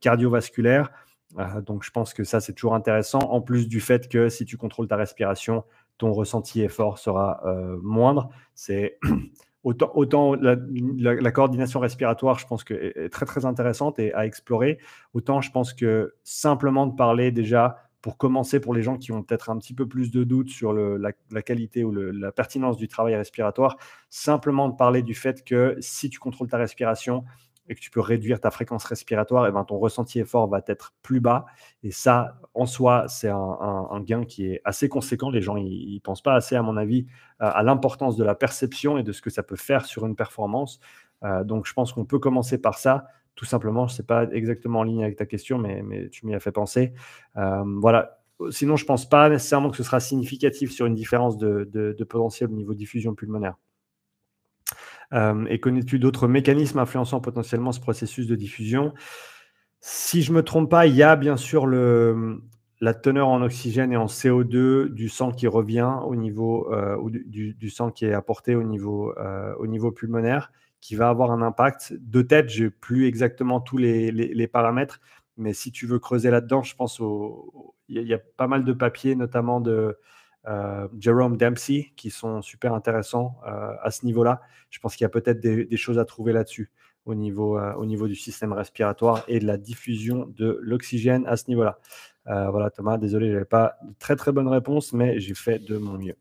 cardiovasculaire. 0.01 0.91
donc, 1.65 1.85
je 1.85 1.91
pense 1.91 2.13
que 2.13 2.25
ça, 2.25 2.41
c'est 2.41 2.51
toujours 2.51 2.75
intéressant, 2.75 3.19
en 3.19 3.39
plus 3.39 3.69
du 3.69 3.79
fait 3.79 4.09
que 4.09 4.27
si 4.27 4.43
tu 4.43 4.57
contrôles 4.57 4.89
ta 4.89 4.97
respiration, 4.97 5.63
ton 5.97 6.13
ressenti 6.13 6.61
effort 6.61 6.97
sera 6.97 7.41
euh, 7.45 7.77
moindre. 7.81 8.29
C'est 8.55 8.99
autant, 9.63 9.91
autant 9.95 10.35
la, 10.35 11.31
coordination 11.31 11.79
respiratoire, 11.79 12.39
je 12.39 12.47
pense 12.47 12.63
que 12.63 12.73
est, 12.73 13.09
très 13.09 13.25
très 13.25 13.45
intéressante 13.45 13.99
et 13.99 14.13
à 14.13 14.25
explorer. 14.25 14.79
Autant 15.13 15.41
je 15.41 15.51
pense 15.51 15.73
que 15.73 16.15
simplement 16.23 16.87
de 16.87 16.95
parler 16.95 17.31
déjà 17.31 17.77
pour 18.01 18.17
commencer 18.17 18.59
pour 18.59 18.73
les 18.73 18.81
gens 18.81 18.97
qui 18.97 19.11
ont 19.11 19.21
peut-être 19.21 19.49
un 19.49 19.57
petit 19.59 19.75
peu 19.75 19.87
plus 19.87 20.11
de 20.11 20.23
doutes 20.23 20.49
sur 20.49 20.73
la, 20.73 21.11
qualité 21.43 21.83
ou 21.83 21.91
la 21.91 22.31
pertinence 22.31 22.77
du 22.77 22.87
travail 22.87 23.15
respiratoire, 23.15 23.77
simplement 24.09 24.69
de 24.69 24.75
parler 24.75 25.03
du 25.03 25.13
fait 25.13 25.43
que 25.43 25.77
si 25.79 26.09
tu 26.09 26.19
contrôles 26.19 26.49
ta 26.49 26.57
respiration, 26.57 27.23
et 27.67 27.75
que 27.75 27.79
tu 27.79 27.91
peux 27.91 28.01
réduire 28.01 28.39
ta 28.39 28.51
fréquence 28.51 28.83
respiratoire, 28.83 29.45
et 29.45 29.49
eh 29.49 29.51
ben 29.51 29.63
ton 29.63 29.77
ressenti 29.77 30.19
effort 30.19 30.47
va 30.47 30.61
être 30.67 30.93
plus 31.01 31.19
bas. 31.19 31.45
Et 31.83 31.91
ça, 31.91 32.39
en 32.53 32.65
soi, 32.65 33.05
c'est 33.07 33.29
un, 33.29 34.01
gain 34.01 34.25
qui 34.25 34.45
est 34.45 34.61
assez 34.65 34.89
conséquent. 34.89 35.29
Les 35.29 35.41
gens 35.41 35.55
ne 35.55 35.99
pensent 35.99 36.21
pas 36.21 36.33
assez, 36.33 36.55
à 36.55 36.61
mon 36.61 36.77
avis, 36.77 37.05
à, 37.39 37.63
l'importance 37.63 38.17
de 38.17 38.23
la 38.23 38.35
perception 38.35 38.97
et 38.97 39.03
de 39.03 39.11
ce 39.11 39.21
que 39.21 39.29
ça 39.29 39.43
peut 39.43 39.55
faire 39.55 39.85
sur 39.85 40.05
une 40.05 40.15
performance. 40.15 40.79
Euh, 41.23 41.43
donc, 41.43 41.65
je 41.67 41.73
pense 41.73 41.93
qu'on 41.93 42.05
peut 42.05 42.19
commencer 42.19 42.59
par 42.59 42.77
ça. 42.77 43.05
Tout 43.35 43.45
simplement, 43.45 43.87
je 43.87 43.93
ne 43.93 43.97
sais 43.97 44.03
pas 44.03 44.25
exactement 44.31 44.79
en 44.79 44.83
ligne 44.83 45.03
avec 45.03 45.17
ta 45.17 45.25
question, 45.25 45.57
mais, 45.57 45.81
mais 45.83 46.09
tu 46.09 46.25
m'y 46.25 46.35
as 46.35 46.39
fait 46.39 46.51
penser. 46.51 46.93
Euh, 47.37 47.63
voilà. 47.79 48.17
Sinon, 48.49 48.75
je 48.75 48.83
ne 48.83 48.87
pense 48.87 49.07
pas 49.07 49.29
nécessairement 49.29 49.69
que 49.69 49.77
ce 49.77 49.83
sera 49.83 49.99
significatif 49.99 50.71
sur 50.71 50.87
une 50.87 50.95
différence 50.95 51.37
de, 51.37 51.69
de 51.71 52.03
potentiel 52.03 52.49
au 52.49 52.55
niveau 52.55 52.73
diffusion 52.73 53.13
pulmonaire. 53.13 53.55
Euh, 55.13 55.45
et 55.49 55.59
connais-tu 55.59 55.99
d'autres 55.99 56.27
mécanismes 56.27 56.79
influençant 56.79 57.19
potentiellement 57.19 57.71
ce 57.71 57.79
processus 57.79 58.27
de 58.27 58.35
diffusion? 58.35 58.93
Si 59.79 60.21
je 60.21 60.31
ne 60.31 60.37
me 60.37 60.43
trompe 60.43 60.69
pas, 60.69 60.85
il 60.85 60.95
y 60.95 61.03
a 61.03 61.15
bien 61.15 61.37
sûr 61.37 61.67
la 61.67 62.93
teneur 62.93 63.27
en 63.27 63.41
oxygène 63.41 63.91
et 63.91 63.97
en 63.97 64.05
CO2 64.05 64.89
du 64.89 65.09
sang 65.09 65.31
qui 65.31 65.47
revient 65.47 65.97
au 66.05 66.15
niveau, 66.15 66.71
euh, 66.71 66.95
ou 66.97 67.09
du, 67.09 67.69
sang 67.69 67.91
qui 67.91 68.05
est 68.05 68.13
apporté 68.13 68.55
au 68.55 68.63
niveau, 68.63 69.13
euh, 69.17 69.53
au 69.57 69.67
niveau 69.67 69.91
pulmonaire, 69.91 70.51
qui 70.81 70.95
va 70.95 71.09
avoir 71.09 71.31
un 71.31 71.41
impact. 71.41 71.93
De 71.99 72.21
tête, 72.21 72.49
je 72.49 72.65
n'ai 72.65 72.69
plus 72.69 73.07
exactement 73.07 73.59
tous 73.59 73.77
les, 73.77 74.47
paramètres, 74.47 75.01
mais 75.37 75.53
si 75.53 75.71
tu 75.71 75.87
veux 75.87 75.99
creuser 75.99 76.29
là-dedans, 76.29 76.61
je 76.61 76.75
pense 76.75 77.01
il 77.89 78.01
y, 78.01 78.13
a 78.13 78.19
pas 78.19 78.47
mal 78.47 78.63
de 78.63 78.73
papiers, 78.73 79.15
notamment 79.15 79.59
de 79.61 79.97
euh, 80.47 80.87
Jerome 80.97 81.37
Dempsey, 81.37 81.91
qui 81.95 82.09
sont 82.09 82.41
super 82.41 82.73
intéressants 82.73 83.39
euh, 83.47 83.73
à 83.81 83.91
ce 83.91 84.05
niveau-là. 84.05 84.41
Je 84.69 84.79
pense 84.79 84.95
qu'il 84.95 85.03
y 85.03 85.05
a 85.05 85.09
peut-être 85.09 85.39
des, 85.39 85.77
choses 85.77 85.99
à 85.99 86.05
trouver 86.05 86.33
là-dessus 86.33 86.71
au 87.05 87.13
niveau, 87.13 87.57
euh, 87.57 87.73
au 87.75 87.85
niveau 87.85 88.07
du 88.07 88.15
système 88.15 88.53
respiratoire 88.53 89.23
et 89.27 89.39
de 89.39 89.45
la 89.45 89.57
diffusion 89.57 90.25
de 90.35 90.59
l'oxygène 90.61 91.25
à 91.27 91.37
ce 91.37 91.47
niveau-là. 91.47 91.79
Voilà, 92.25 92.69
Thomas, 92.69 92.97
désolé, 92.97 93.27
je 93.27 93.33
n'avais 93.33 93.45
pas 93.45 93.77
de 93.83 93.93
très 93.99 94.15
très 94.15 94.31
bonne 94.31 94.47
réponse, 94.47 94.93
mais 94.93 95.19
j'ai 95.19 95.33
fait 95.33 95.59
de 95.59 95.77
mon 95.77 95.97
mieux. 95.97 96.15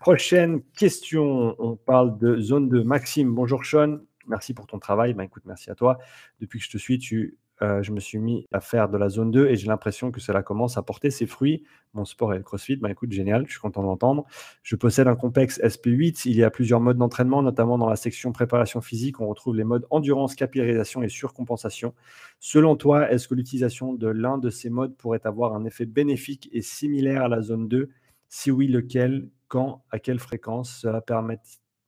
Prochaine 0.00 0.62
question, 0.76 1.54
on 1.58 1.76
parle 1.76 2.16
de 2.18 2.40
zone 2.40 2.68
de 2.68 2.80
Maxime. 2.82 3.34
Bonjour 3.34 3.64
Sean, 3.64 3.98
merci 4.26 4.54
pour 4.54 4.66
ton 4.66 4.78
travail. 4.78 5.14
Ben, 5.14 5.24
écoute, 5.24 5.42
merci 5.46 5.70
à 5.70 5.74
toi. 5.74 5.98
Depuis 6.40 6.58
que 6.58 6.64
je 6.64 6.70
te 6.70 6.78
suis, 6.78 6.98
tu 6.98 7.36
euh, 7.60 7.82
je 7.82 7.92
me 7.92 8.00
suis 8.00 8.18
mis 8.18 8.46
à 8.52 8.60
faire 8.60 8.88
de 8.88 8.96
la 8.96 9.08
zone 9.08 9.30
2 9.30 9.48
et 9.48 9.56
j'ai 9.56 9.68
l'impression 9.68 10.10
que 10.10 10.20
cela 10.20 10.42
commence 10.42 10.78
à 10.78 10.82
porter 10.82 11.10
ses 11.10 11.26
fruits. 11.26 11.62
Mon 11.92 12.04
sport 12.04 12.34
est 12.34 12.38
le 12.38 12.42
CrossFit. 12.42 12.76
Bah, 12.76 12.90
écoute, 12.90 13.12
génial, 13.12 13.44
je 13.46 13.52
suis 13.52 13.60
content 13.60 13.82
d'entendre. 13.82 14.24
Je 14.62 14.74
possède 14.74 15.06
un 15.06 15.14
complexe 15.14 15.60
SP8. 15.60 16.22
Il 16.28 16.36
y 16.36 16.42
a 16.42 16.50
plusieurs 16.50 16.80
modes 16.80 16.96
d'entraînement, 16.96 17.42
notamment 17.42 17.78
dans 17.78 17.88
la 17.88 17.96
section 17.96 18.32
préparation 18.32 18.80
physique. 18.80 19.20
On 19.20 19.28
retrouve 19.28 19.56
les 19.56 19.64
modes 19.64 19.86
endurance, 19.90 20.34
capillarisation 20.34 21.02
et 21.02 21.08
surcompensation. 21.08 21.94
Selon 22.40 22.74
toi, 22.76 23.10
est-ce 23.12 23.28
que 23.28 23.34
l'utilisation 23.34 23.92
de 23.92 24.08
l'un 24.08 24.38
de 24.38 24.50
ces 24.50 24.70
modes 24.70 24.96
pourrait 24.96 25.24
avoir 25.24 25.54
un 25.54 25.64
effet 25.64 25.86
bénéfique 25.86 26.48
et 26.52 26.62
similaire 26.62 27.22
à 27.22 27.28
la 27.28 27.42
zone 27.42 27.68
2 27.68 27.90
Si 28.28 28.50
oui, 28.50 28.66
lequel 28.66 29.28
Quand 29.48 29.84
À 29.90 29.98
quelle 29.98 30.18
fréquence? 30.18 30.78
Cela 30.80 31.00
permet 31.00 31.38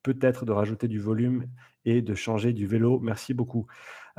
peut-être 0.02 0.44
de 0.44 0.52
rajouter 0.52 0.86
du 0.86 1.00
volume 1.00 1.46
et 1.84 2.02
de 2.02 2.14
changer 2.14 2.52
du 2.52 2.66
vélo. 2.66 3.00
Merci 3.00 3.34
beaucoup. 3.34 3.66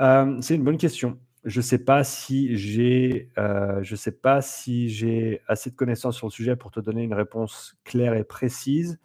Euh, 0.00 0.38
c'est 0.42 0.56
une 0.56 0.64
bonne 0.64 0.76
question 0.76 1.18
je 1.46 1.60
ne 1.60 1.62
sais 1.62 1.78
pas 1.78 2.02
si 2.02 2.56
j'ai, 2.56 3.30
euh, 3.38 3.80
je 3.82 3.94
sais 3.94 4.10
pas 4.10 4.42
si 4.42 4.88
j'ai 4.88 5.40
assez 5.46 5.70
de 5.70 5.76
connaissances 5.76 6.16
sur 6.16 6.26
le 6.26 6.32
sujet 6.32 6.56
pour 6.56 6.72
te 6.72 6.80
donner 6.80 7.04
une 7.04 7.14
réponse 7.14 7.76
claire 7.84 8.14
et 8.14 8.24
précise. 8.24 8.98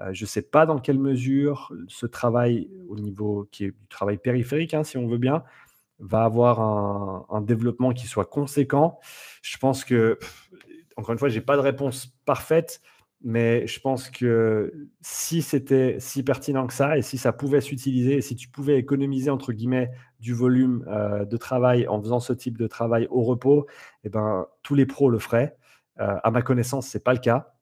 Euh, 0.00 0.12
je 0.12 0.24
ne 0.24 0.26
sais 0.26 0.42
pas 0.42 0.66
dans 0.66 0.80
quelle 0.80 0.98
mesure 0.98 1.72
ce 1.86 2.06
travail 2.06 2.68
au 2.88 2.96
niveau 2.96 3.48
qui 3.52 3.66
est 3.66 3.70
du 3.70 3.86
travail 3.88 4.18
périphérique, 4.18 4.74
hein, 4.74 4.82
si 4.82 4.98
on 4.98 5.06
veut 5.06 5.18
bien, 5.18 5.44
va 6.00 6.24
avoir 6.24 6.60
un, 6.60 7.26
un, 7.30 7.40
développement 7.40 7.92
qui 7.92 8.08
soit 8.08 8.24
conséquent. 8.24 8.98
Je 9.42 9.56
pense 9.58 9.84
que, 9.84 10.18
encore 10.96 11.12
une 11.12 11.18
fois, 11.18 11.28
j'ai 11.28 11.40
pas 11.40 11.54
de 11.54 11.62
réponse 11.62 12.06
parfaite. 12.24 12.82
Mais 13.26 13.66
je 13.66 13.80
pense 13.80 14.10
que 14.10 14.90
si 15.00 15.40
c'était 15.40 15.96
si 15.98 16.22
pertinent 16.22 16.66
que 16.66 16.74
ça 16.74 16.98
et 16.98 17.02
si 17.02 17.16
ça 17.16 17.32
pouvait 17.32 17.62
s'utiliser 17.62 18.16
et 18.16 18.20
si 18.20 18.36
tu 18.36 18.48
pouvais 18.48 18.78
économiser 18.78 19.30
entre 19.30 19.54
guillemets 19.54 19.90
du 20.20 20.34
volume 20.34 20.84
euh, 20.88 21.24
de 21.24 21.36
travail 21.38 21.88
en 21.88 22.02
faisant 22.02 22.20
ce 22.20 22.34
type 22.34 22.58
de 22.58 22.66
travail 22.66 23.08
au 23.10 23.22
repos, 23.22 23.66
eh 24.04 24.10
ben, 24.10 24.46
tous 24.62 24.74
les 24.74 24.84
pros 24.84 25.08
le 25.08 25.18
feraient. 25.18 25.56
Euh, 26.00 26.16
à 26.22 26.30
ma 26.30 26.42
connaissance, 26.42 26.88
ce 26.88 26.98
n'est 26.98 27.02
pas 27.02 27.14
le 27.14 27.18
cas. 27.18 27.54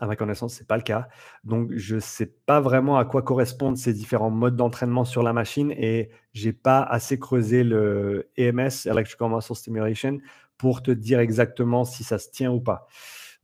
À 0.00 0.06
ma 0.06 0.16
connaissance, 0.16 0.54
ce 0.54 0.60
n'est 0.60 0.66
pas 0.66 0.76
le 0.76 0.82
cas. 0.82 1.08
Donc, 1.44 1.70
je 1.76 1.94
ne 1.94 2.00
sais 2.00 2.26
pas 2.26 2.60
vraiment 2.60 2.98
à 2.98 3.04
quoi 3.04 3.22
correspondent 3.22 3.76
ces 3.76 3.92
différents 3.92 4.30
modes 4.30 4.56
d'entraînement 4.56 5.04
sur 5.04 5.22
la 5.22 5.32
machine 5.32 5.70
et 5.70 6.10
je 6.34 6.46
n'ai 6.48 6.52
pas 6.52 6.82
assez 6.82 7.18
creusé 7.20 7.62
le 7.62 8.28
EMS, 8.36 8.86
Electrical 8.86 9.30
Muscle 9.30 9.54
Stimulation, 9.54 10.18
pour 10.56 10.82
te 10.82 10.90
dire 10.90 11.20
exactement 11.20 11.84
si 11.84 12.02
ça 12.02 12.18
se 12.18 12.28
tient 12.30 12.50
ou 12.50 12.60
pas. 12.60 12.88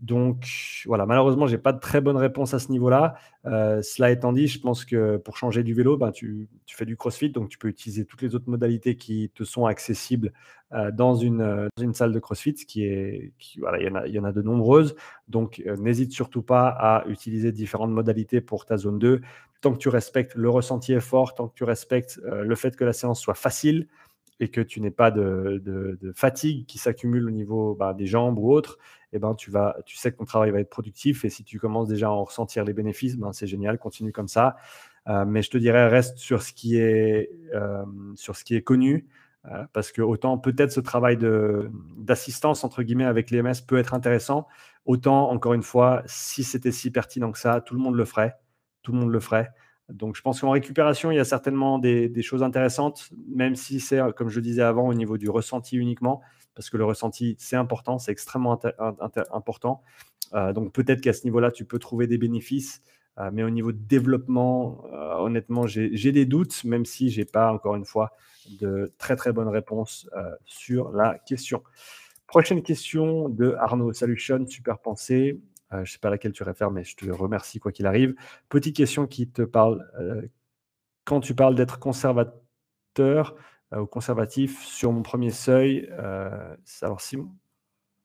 Donc 0.00 0.44
voilà, 0.86 1.06
malheureusement, 1.06 1.46
je 1.46 1.52
n'ai 1.52 1.62
pas 1.62 1.72
de 1.72 1.78
très 1.78 2.00
bonne 2.00 2.16
réponse 2.16 2.52
à 2.52 2.58
ce 2.58 2.70
niveau-là. 2.70 3.14
Euh, 3.46 3.80
cela 3.80 4.10
étant 4.10 4.32
dit, 4.32 4.48
je 4.48 4.60
pense 4.60 4.84
que 4.84 5.16
pour 5.18 5.36
changer 5.36 5.62
du 5.62 5.72
vélo, 5.72 5.96
ben, 5.96 6.10
tu, 6.10 6.48
fais 6.66 6.84
du 6.84 6.96
CrossFit, 6.96 7.30
donc 7.30 7.48
tu 7.48 7.58
peux 7.58 7.68
utiliser 7.68 8.04
toutes 8.04 8.20
les 8.20 8.34
autres 8.34 8.50
modalités 8.50 8.96
qui 8.96 9.30
te 9.34 9.44
sont 9.44 9.66
accessibles 9.66 10.32
euh, 10.72 10.90
dans, 10.90 11.14
une, 11.14 11.68
salle 11.92 12.12
de 12.12 12.18
CrossFit, 12.18 12.54
qui 12.54 12.84
est, 12.84 13.32
voilà, 13.58 13.78
il 13.78 13.86
y, 13.86 13.90
en 13.90 13.94
a, 13.94 14.06
il 14.06 14.14
y 14.14 14.20
de 14.20 14.42
nombreuses. 14.42 14.96
Donc 15.28 15.62
euh, 15.66 15.76
n'hésite 15.76 16.12
surtout 16.12 16.42
pas 16.42 16.68
à 16.68 17.06
utiliser 17.06 17.52
différentes 17.52 17.92
modalités 17.92 18.40
pour 18.40 18.66
ta 18.66 18.76
zone 18.76 18.98
2. 18.98 19.22
Tant 19.60 19.72
que 19.72 19.78
tu 19.78 19.88
respectes 19.88 20.34
le 20.34 20.50
ressenti 20.50 20.92
effort, 20.92 21.34
tant 21.34 21.48
que 21.48 21.54
tu 21.54 21.64
respectes 21.64 22.20
le 22.22 22.54
fait 22.54 22.76
que 22.76 22.84
la 22.84 22.92
séance 22.92 23.18
soit 23.18 23.34
facile, 23.34 23.88
et 24.40 24.48
que 24.48 24.60
tu 24.60 24.80
n'aies 24.80 24.90
pas 24.90 25.10
de, 25.10 26.12
fatigue 26.14 26.66
qui 26.66 26.78
s'accumule 26.78 27.26
au 27.26 27.30
niveau 27.30 27.74
bah, 27.74 27.94
des 27.94 28.06
jambes 28.06 28.38
ou 28.38 28.52
autres, 28.52 28.78
eh 29.14 29.18
ben, 29.20 29.34
tu, 29.34 29.50
vas, 29.50 29.76
tu 29.86 29.96
sais 29.96 30.10
que 30.10 30.16
ton 30.16 30.24
travail 30.24 30.50
va 30.50 30.60
être 30.60 30.68
productif. 30.68 31.24
Et 31.24 31.30
si 31.30 31.44
tu 31.44 31.60
commences 31.60 31.88
déjà 31.88 32.08
à 32.08 32.10
en 32.10 32.24
ressentir 32.24 32.64
les 32.64 32.72
bénéfices, 32.72 33.16
ben, 33.16 33.32
c'est 33.32 33.46
génial, 33.46 33.78
continue 33.78 34.12
comme 34.12 34.28
ça. 34.28 34.56
Euh, 35.08 35.24
mais 35.24 35.42
je 35.42 35.50
te 35.50 35.58
dirais, 35.58 35.88
reste 35.88 36.18
sur 36.18 36.42
ce 36.42 36.52
qui 36.52 36.76
est, 36.76 37.30
euh, 37.54 37.84
sur 38.16 38.36
ce 38.36 38.44
qui 38.44 38.56
est 38.56 38.62
connu. 38.62 39.06
Euh, 39.46 39.64
parce 39.74 39.92
que 39.92 40.00
autant 40.00 40.38
peut-être 40.38 40.72
ce 40.72 40.80
travail 40.80 41.18
d'assistance 41.98 42.64
entre 42.64 42.82
guillemets 42.82 43.04
avec 43.04 43.30
l'EMS 43.30 43.52
peut 43.68 43.76
être 43.76 43.92
intéressant, 43.92 44.46
autant 44.86 45.30
encore 45.30 45.52
une 45.52 45.62
fois, 45.62 46.02
si 46.06 46.42
c'était 46.42 46.72
si 46.72 46.90
pertinent 46.90 47.30
que 47.30 47.38
ça, 47.38 47.60
tout 47.60 47.74
le 47.74 47.80
monde 47.80 47.94
le 47.94 48.06
ferait, 48.06 48.36
tout 48.82 48.92
le 48.92 48.98
monde 48.98 49.10
le 49.12 49.20
ferait. 49.20 49.52
Donc, 49.90 50.16
je 50.16 50.22
pense 50.22 50.40
qu'en 50.40 50.50
récupération, 50.50 51.10
il 51.10 51.16
y 51.16 51.20
a 51.20 51.24
certainement 51.24 51.78
des, 51.78 52.22
choses 52.22 52.42
intéressantes, 52.42 53.10
même 53.28 53.54
si 53.54 53.80
c'est, 53.80 54.00
comme 54.16 54.30
je 54.30 54.40
disais 54.40 54.62
avant, 54.62 54.88
au 54.88 54.94
niveau 54.94 55.18
du 55.18 55.28
ressenti 55.28 55.76
uniquement, 55.76 56.22
parce 56.54 56.70
que 56.70 56.76
le 56.76 56.84
ressenti, 56.84 57.36
c'est 57.38 57.56
important, 57.56 57.98
c'est 57.98 58.12
extrêmement 58.12 58.60
important. 59.32 59.82
Euh, 60.34 60.52
donc, 60.52 60.72
peut-être 60.72 61.00
qu'à 61.00 61.12
ce 61.12 61.24
niveau-là, 61.24 61.50
tu 61.50 61.64
peux 61.64 61.78
trouver 61.78 62.06
des 62.06 62.18
bénéfices, 62.18 62.82
euh, 63.18 63.30
mais 63.32 63.42
au 63.42 63.50
niveau 63.50 63.72
de 63.72 63.78
développement, 63.78 64.84
euh, 64.92 65.14
honnêtement, 65.16 65.66
j'ai 65.66 66.12
des 66.12 66.24
doutes, 66.26 66.64
même 66.64 66.84
si 66.84 67.10
je 67.10 67.20
n'ai 67.20 67.24
pas, 67.24 67.52
encore 67.52 67.76
une 67.76 67.84
fois, 67.84 68.12
de 68.60 68.92
très 68.98 69.16
très 69.16 69.32
bonnes 69.32 69.48
réponses 69.48 70.08
sur 70.44 70.92
la 70.92 71.18
question. 71.18 71.62
Prochaine 72.26 72.62
question 72.62 73.28
de 73.28 73.54
Arnaud. 73.58 73.92
Salut 73.92 74.18
super 74.18 74.78
pensée. 74.78 75.40
Je 75.70 75.78
ne 75.78 75.84
sais 75.84 75.98
pas 75.98 76.08
à 76.08 76.10
laquelle 76.10 76.32
tu 76.32 76.42
réfères, 76.42 76.70
mais 76.70 76.84
je 76.84 76.94
te 76.94 77.10
remercie 77.10 77.58
quoi 77.58 77.72
qu'il 77.72 77.86
arrive. 77.86 78.14
Petite 78.48 78.76
question 78.76 79.06
qui 79.06 79.28
te 79.28 79.42
parle. 79.42 79.86
Quand 81.04 81.20
tu 81.20 81.34
parles 81.34 81.54
d'être 81.54 81.78
conservateur 81.78 83.34
euh, 83.74 83.80
ou 83.80 83.86
conservatif 83.86 84.64
sur 84.64 84.92
mon 84.92 85.02
premier 85.02 85.30
seuil, 85.30 85.90
alors 86.82 87.00
si, 87.00 87.18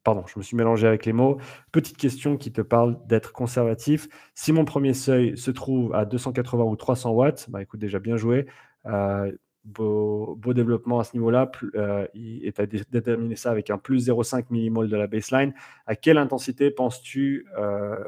pardon, 0.04 0.24
je 0.28 0.40
me 0.40 0.44
suis 0.44 0.58
mélangé 0.58 0.88
avec 0.88 1.06
les 1.06 1.14
mots. 1.14 1.38
Petite 1.72 1.98
question 1.98 2.38
qui 2.38 2.52
te 2.52 2.62
parle 2.62 2.98
d'être 3.08 3.32
conservatif. 3.32 4.08
Si 4.36 4.52
mon 4.52 4.66
premier 4.66 4.94
seuil 4.94 5.38
se 5.38 5.52
trouve 5.52 5.94
à 5.94 6.06
280 6.06 6.64
ou 6.64 6.76
300 6.76 7.12
watts, 7.12 7.50
bah 7.50 7.62
écoute, 7.62 7.80
déjà 7.80 8.00
bien 8.00 8.18
joué 8.18 8.48
beau, 9.70 10.54
développement 10.54 11.00
à 11.00 11.04
ce 11.04 11.16
niveau-là. 11.16 11.52
Euh, 11.76 12.08
et 12.14 12.52
tu 12.52 12.62
as 12.62 12.66
déterminé 12.66 13.36
ça 13.36 13.52
avec 13.52 13.70
un 13.70 13.78
plus 13.78 14.10
0,5 14.10 14.46
millimol 14.50 14.90
de 14.90 14.96
la 14.96 15.08
baseline. 15.08 15.54
À 15.86 15.96
quelle 15.96 16.18
intensité 16.18 16.74
euh, 17.58 18.04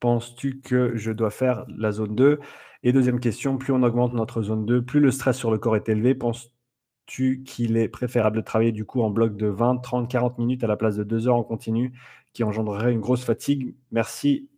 penses-tu 0.00 0.60
que 0.60 0.96
je 0.96 1.12
dois 1.12 1.30
faire 1.30 1.64
la 1.68 1.92
zone 1.92 2.14
2 2.14 2.40
Et 2.82 2.92
deuxième 2.92 3.20
question, 3.20 3.58
plus 3.58 3.72
on 3.72 3.82
augmente 3.82 4.12
notre 4.14 4.42
zone 4.42 4.66
2, 4.66 4.82
plus 4.84 5.00
le 5.00 5.10
stress 5.10 5.36
sur 5.36 5.50
le 5.50 5.58
corps 5.58 5.76
est 5.76 5.88
élevé. 5.88 6.14
Penses-tu 6.14 7.42
qu'il 7.44 7.76
est 7.76 7.88
préférable 7.88 8.36
de 8.36 8.42
travailler 8.42 8.72
du 8.72 8.84
coup 8.84 9.02
en 9.02 9.10
bloc 9.10 9.36
de 9.36 9.46
20, 9.46 9.78
30, 9.78 10.10
40 10.10 10.38
minutes 10.38 10.64
à 10.64 10.66
la 10.66 10.76
place 10.76 10.96
de 10.96 11.04
2 11.04 11.28
heures 11.28 11.36
en 11.36 11.44
continu 11.44 11.92
qui 12.32 12.44
engendrerait 12.44 12.92
une 12.92 13.00
grosse 13.00 13.24
fatigue? 13.24 13.74
Merci 13.92 14.48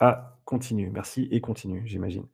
à 0.00 0.36
continue. 0.50 0.90
Merci 0.92 1.28
et 1.30 1.40
continue, 1.40 1.82
j'imagine. 1.86 2.26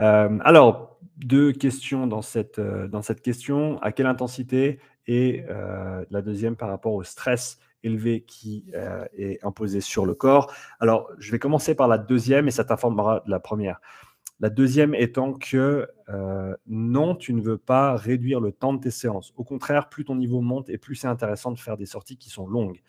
Euh, 0.00 0.38
alors, 0.42 0.98
deux 1.18 1.52
questions 1.52 2.08
dans 2.08 2.20
cette, 2.20 2.58
euh, 2.58 2.88
dans 2.88 3.00
cette 3.00 3.22
question. 3.22 3.80
À 3.80 3.92
quelle 3.92 4.06
intensité 4.06 4.80
Et 5.06 5.44
euh, 5.48 6.04
la 6.10 6.20
deuxième 6.20 6.56
par 6.56 6.68
rapport 6.68 6.94
au 6.94 7.04
stress 7.04 7.60
élevé 7.84 8.22
qui 8.22 8.66
est 9.16 9.42
imposé 9.42 9.80
sur 9.80 10.04
le 10.04 10.14
corps? 10.14 10.52
Alors, 10.80 11.08
je 11.18 11.30
vais 11.30 11.38
commencer 11.38 11.74
par 11.74 11.88
la 11.88 11.96
deuxième 11.96 12.48
et 12.48 12.50
ça 12.50 12.64
t'informera 12.64 13.22
de 13.24 13.30
la 13.30 13.40
première. 13.40 13.80
La 14.40 14.50
deuxième 14.50 14.94
étant 14.94 15.34
que 15.34 15.86
non, 16.66 17.14
tu 17.14 17.32
ne 17.34 17.40
veux 17.40 17.58
pas 17.58 17.94
réduire 17.94 18.40
le 18.40 18.52
temps 18.52 18.72
de 18.72 18.80
tes 18.80 18.90
séances. 18.90 19.32
Au 19.36 19.44
contraire, 19.44 19.88
plus 19.88 20.04
ton 20.04 20.16
niveau 20.16 20.40
monte 20.40 20.68
et 20.70 20.78
plus 20.78 20.96
c'est 20.96 21.08
intéressant 21.08 21.52
de 21.52 21.58
faire 21.58 21.76
des 21.76 21.86
sorties 21.86 22.16
qui 22.16 22.30
sont 22.30 22.46
longues. 22.46 22.82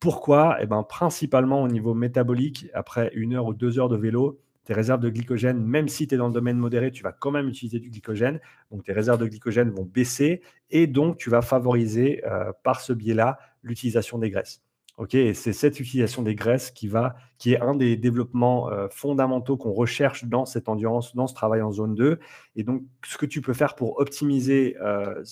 Pourquoi? 0.00 0.58
Eh 0.60 0.66
ben, 0.66 0.82
Principalement 0.82 1.62
au 1.62 1.68
niveau 1.68 1.94
métabolique, 1.94 2.66
après 2.74 3.10
une 3.14 3.34
heure 3.34 3.46
ou 3.46 3.54
deux 3.54 3.78
heures 3.78 3.88
de 3.88 3.96
vélo, 3.96 4.40
tes 4.64 4.72
réserves 4.72 5.00
de 5.00 5.10
glycogène, 5.10 5.62
même 5.62 5.88
si 5.88 6.06
tu 6.06 6.14
es 6.14 6.18
dans 6.18 6.28
le 6.28 6.32
domaine 6.32 6.56
modéré, 6.56 6.90
tu 6.90 7.02
vas 7.02 7.12
quand 7.12 7.30
même 7.30 7.48
utiliser 7.48 7.78
du 7.78 7.90
glycogène. 7.90 8.40
Donc 8.70 8.84
tes 8.84 8.92
réserves 8.92 9.18
de 9.18 9.26
glycogène 9.26 9.70
vont 9.70 9.84
baisser 9.84 10.42
et 10.70 10.86
donc 10.86 11.18
tu 11.18 11.30
vas 11.30 11.42
favoriser 11.42 12.24
euh, 12.26 12.52
par 12.62 12.80
ce 12.80 12.92
biais-là 12.92 13.38
l'utilisation 13.62 14.18
des 14.18 14.30
graisses. 14.30 14.63
Ok, 14.96 15.10
c'est 15.10 15.52
cette 15.52 15.80
utilisation 15.80 16.22
des 16.22 16.36
graisses 16.36 16.70
qui 16.70 16.86
va, 16.86 17.16
qui 17.38 17.52
est 17.52 17.60
un 17.60 17.74
des 17.74 17.96
développements 17.96 18.70
fondamentaux 18.90 19.56
qu'on 19.56 19.72
recherche 19.72 20.24
dans 20.24 20.46
cette 20.46 20.68
endurance, 20.68 21.16
dans 21.16 21.26
ce 21.26 21.34
travail 21.34 21.62
en 21.62 21.72
zone 21.72 21.96
2. 21.96 22.20
Et 22.54 22.62
donc, 22.62 22.84
ce 23.04 23.18
que 23.18 23.26
tu 23.26 23.40
peux 23.40 23.54
faire 23.54 23.74
pour 23.74 23.98
optimiser 23.98 24.76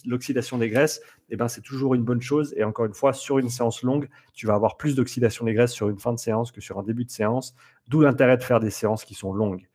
l'oxydation 0.05 0.59
des 0.59 0.69
graisses, 0.69 1.01
eh 1.31 1.37
ben, 1.37 1.47
c'est 1.47 1.61
toujours 1.61 1.95
une 1.95 2.03
bonne 2.03 2.21
chose. 2.21 2.53
Et 2.57 2.65
encore 2.65 2.87
une 2.87 2.93
fois, 2.93 3.13
sur 3.13 3.39
une 3.39 3.51
séance 3.51 3.85
longue, 3.85 4.09
tu 4.33 4.49
vas 4.49 4.55
avoir 4.55 4.77
plus 4.77 4.97
d'oxydation 4.97 5.45
des 5.45 5.55
graisses 5.55 5.73
sur 5.73 5.89
une 5.89 5.99
fin 6.01 6.13
de 6.13 6.19
séance 6.19 6.51
que 6.51 6.61
sur 6.61 6.81
un 6.81 6.83
début 6.83 7.05
de 7.05 7.13
séance. 7.13 7.55
D'où 7.87 8.01
l'intérêt 8.01 8.37
de 8.39 8.43
faire 8.43 8.59
des 8.59 8.71
séances 8.71 9.05
qui 9.05 9.15
sont 9.15 9.33
longues. 9.33 9.69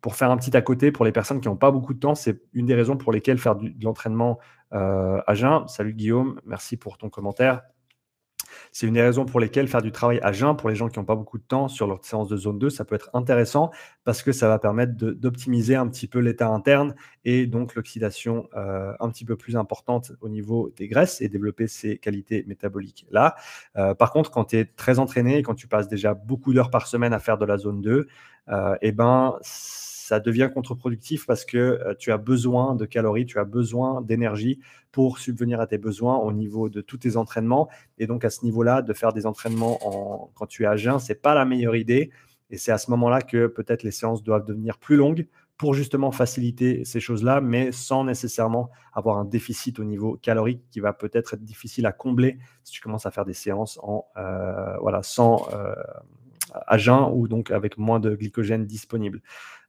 Pour 0.00 0.14
faire 0.14 0.30
un 0.30 0.36
petit 0.36 0.56
à 0.56 0.62
côté, 0.62 0.92
pour 0.92 1.04
les 1.04 1.10
personnes 1.10 1.40
qui 1.40 1.48
n'ont 1.48 1.56
pas 1.56 1.72
beaucoup 1.72 1.94
de 1.94 1.98
temps, 1.98 2.14
c'est 2.14 2.40
une 2.52 2.66
des 2.66 2.76
raisons 2.76 2.96
pour 2.96 3.10
lesquelles 3.10 3.38
faire 3.38 3.56
de 3.56 3.72
l'entraînement 3.82 4.38
à 4.70 5.34
jeun. 5.34 5.66
Salut 5.66 5.94
Guillaume, 5.94 6.40
merci 6.46 6.76
pour 6.76 6.96
ton 6.96 7.10
commentaire 7.10 7.62
c'est 8.72 8.86
une 8.86 8.94
des 8.94 9.02
raisons 9.02 9.24
pour 9.24 9.40
lesquelles 9.40 9.68
faire 9.68 9.82
du 9.82 9.92
travail 9.92 10.20
à 10.22 10.32
jeun 10.32 10.56
pour 10.56 10.68
les 10.68 10.74
gens 10.74 10.88
qui 10.88 10.98
n'ont 10.98 11.04
pas 11.04 11.16
beaucoup 11.16 11.38
de 11.38 11.42
temps 11.44 11.68
sur 11.68 11.86
leur 11.86 12.04
séance 12.04 12.28
de 12.28 12.36
zone 12.36 12.58
2, 12.58 12.70
ça 12.70 12.84
peut 12.84 12.94
être 12.94 13.10
intéressant 13.14 13.70
parce 14.04 14.22
que 14.22 14.32
ça 14.32 14.48
va 14.48 14.58
permettre 14.58 14.92
d'optimiser 14.94 15.76
un 15.76 15.88
petit 15.88 16.06
peu 16.06 16.18
l'état 16.18 16.48
interne 16.48 16.94
et 17.24 17.46
donc 17.46 17.74
l'oxydation 17.74 18.48
euh, 18.56 18.92
un 19.00 19.10
petit 19.10 19.24
peu 19.24 19.36
plus 19.36 19.56
importante 19.56 20.12
au 20.20 20.28
niveau 20.28 20.72
des 20.76 20.88
graisses 20.88 21.20
et 21.20 21.28
développer 21.28 21.66
ces 21.66 21.98
qualités 21.98 22.44
métaboliques 22.46 23.06
là. 23.10 23.34
Euh, 23.76 23.94
par 23.94 24.12
contre, 24.12 24.30
quand 24.30 24.46
tu 24.46 24.58
es 24.58 24.64
très 24.64 24.98
entraîné 24.98 25.38
et 25.38 25.42
quand 25.42 25.54
tu 25.54 25.68
passes 25.68 25.88
déjà 25.88 26.14
beaucoup 26.14 26.52
d'heures 26.52 26.70
par 26.70 26.86
semaine 26.86 27.12
à 27.12 27.18
faire 27.18 27.38
de 27.38 27.44
la 27.44 27.58
zone 27.58 27.80
2, 27.80 28.06
euh, 28.50 28.76
eh 28.80 28.92
ben, 28.92 29.38
ça 30.08 30.20
devient 30.20 30.48
contre-productif 30.52 31.26
parce 31.26 31.44
que 31.44 31.58
euh, 31.58 31.94
tu 31.98 32.12
as 32.12 32.16
besoin 32.16 32.74
de 32.74 32.86
calories, 32.86 33.26
tu 33.26 33.38
as 33.38 33.44
besoin 33.44 34.00
d'énergie 34.00 34.58
pour 34.90 35.18
subvenir 35.18 35.60
à 35.60 35.66
tes 35.66 35.76
besoins 35.76 36.16
au 36.16 36.32
niveau 36.32 36.70
de 36.70 36.80
tous 36.80 36.96
tes 36.96 37.18
entraînements. 37.18 37.68
Et 37.98 38.06
donc 38.06 38.24
à 38.24 38.30
ce 38.30 38.42
niveau-là, 38.42 38.80
de 38.80 38.94
faire 38.94 39.12
des 39.12 39.26
entraînements 39.26 39.78
en, 39.86 40.30
quand 40.34 40.46
tu 40.46 40.62
es 40.62 40.66
à 40.66 40.76
jeun, 40.76 40.98
c'est 40.98 41.20
pas 41.20 41.34
la 41.34 41.44
meilleure 41.44 41.76
idée. 41.76 42.10
Et 42.48 42.56
c'est 42.56 42.72
à 42.72 42.78
ce 42.78 42.90
moment-là 42.90 43.20
que 43.20 43.48
peut-être 43.48 43.82
les 43.82 43.90
séances 43.90 44.22
doivent 44.22 44.46
devenir 44.46 44.78
plus 44.78 44.96
longues 44.96 45.26
pour 45.58 45.74
justement 45.74 46.10
faciliter 46.10 46.86
ces 46.86 47.00
choses-là, 47.00 47.42
mais 47.42 47.70
sans 47.70 48.04
nécessairement 48.04 48.70
avoir 48.94 49.18
un 49.18 49.26
déficit 49.26 49.78
au 49.78 49.84
niveau 49.84 50.16
calorique 50.22 50.62
qui 50.70 50.80
va 50.80 50.94
peut-être 50.94 51.34
être 51.34 51.44
difficile 51.44 51.84
à 51.84 51.92
combler 51.92 52.38
si 52.64 52.72
tu 52.72 52.80
commences 52.80 53.04
à 53.04 53.10
faire 53.10 53.26
des 53.26 53.34
séances 53.34 53.78
euh, 54.16 55.02
sans 55.02 55.46
euh, 55.52 55.74
à 56.66 56.78
jeun 56.78 57.10
ou 57.12 57.28
donc 57.28 57.50
avec 57.50 57.76
moins 57.76 58.00
de 58.00 58.14
glycogène 58.14 58.64
disponible. 58.64 59.20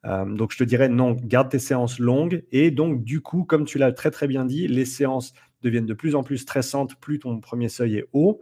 Euh, 0.06 0.26
donc, 0.26 0.52
je 0.52 0.58
te 0.58 0.64
dirais 0.64 0.90
non, 0.90 1.14
garde 1.14 1.50
tes 1.50 1.60
séances 1.60 2.00
longues. 2.00 2.44
Et 2.52 2.72
donc, 2.72 3.04
du 3.04 3.22
coup, 3.22 3.44
comme 3.44 3.66
tu 3.66 3.78
l'as 3.78 3.92
très 3.92 4.12
très 4.12 4.28
bien 4.28 4.46
dit, 4.46 4.68
les 4.68 4.86
séances 4.86 5.34
deviennent 5.62 5.86
de 5.86 5.94
plus 5.94 6.16
en 6.16 6.24
plus 6.24 6.38
stressantes, 6.38 6.96
plus 6.96 7.20
ton 7.20 7.40
premier 7.40 7.70
seuil 7.70 7.98
est 7.98 8.08
haut 8.14 8.42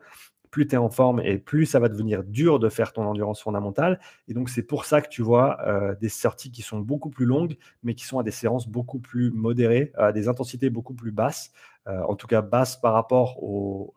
plus 0.51 0.67
tu 0.67 0.75
es 0.75 0.77
en 0.77 0.89
forme 0.89 1.19
et 1.19 1.37
plus 1.37 1.65
ça 1.65 1.79
va 1.79 1.89
devenir 1.89 2.23
dur 2.23 2.59
de 2.59 2.69
faire 2.69 2.93
ton 2.93 3.03
endurance 3.03 3.41
fondamentale. 3.41 3.99
Et 4.27 4.33
donc, 4.33 4.49
c'est 4.49 4.63
pour 4.63 4.85
ça 4.85 5.01
que 5.01 5.09
tu 5.09 5.21
vois 5.21 5.57
euh, 5.67 5.95
des 6.01 6.09
sorties 6.09 6.51
qui 6.51 6.61
sont 6.61 6.79
beaucoup 6.79 7.09
plus 7.09 7.25
longues, 7.25 7.57
mais 7.83 7.93
qui 7.93 8.05
sont 8.05 8.19
à 8.19 8.23
des 8.23 8.31
séances 8.31 8.67
beaucoup 8.67 8.99
plus 8.99 9.31
modérées, 9.31 9.91
à 9.95 10.11
des 10.11 10.27
intensités 10.27 10.69
beaucoup 10.69 10.93
plus 10.93 11.11
basses, 11.11 11.51
euh, 11.87 12.01
en 12.07 12.15
tout 12.15 12.27
cas 12.27 12.41
basses 12.41 12.77
par 12.77 12.93
rapport 12.93 13.37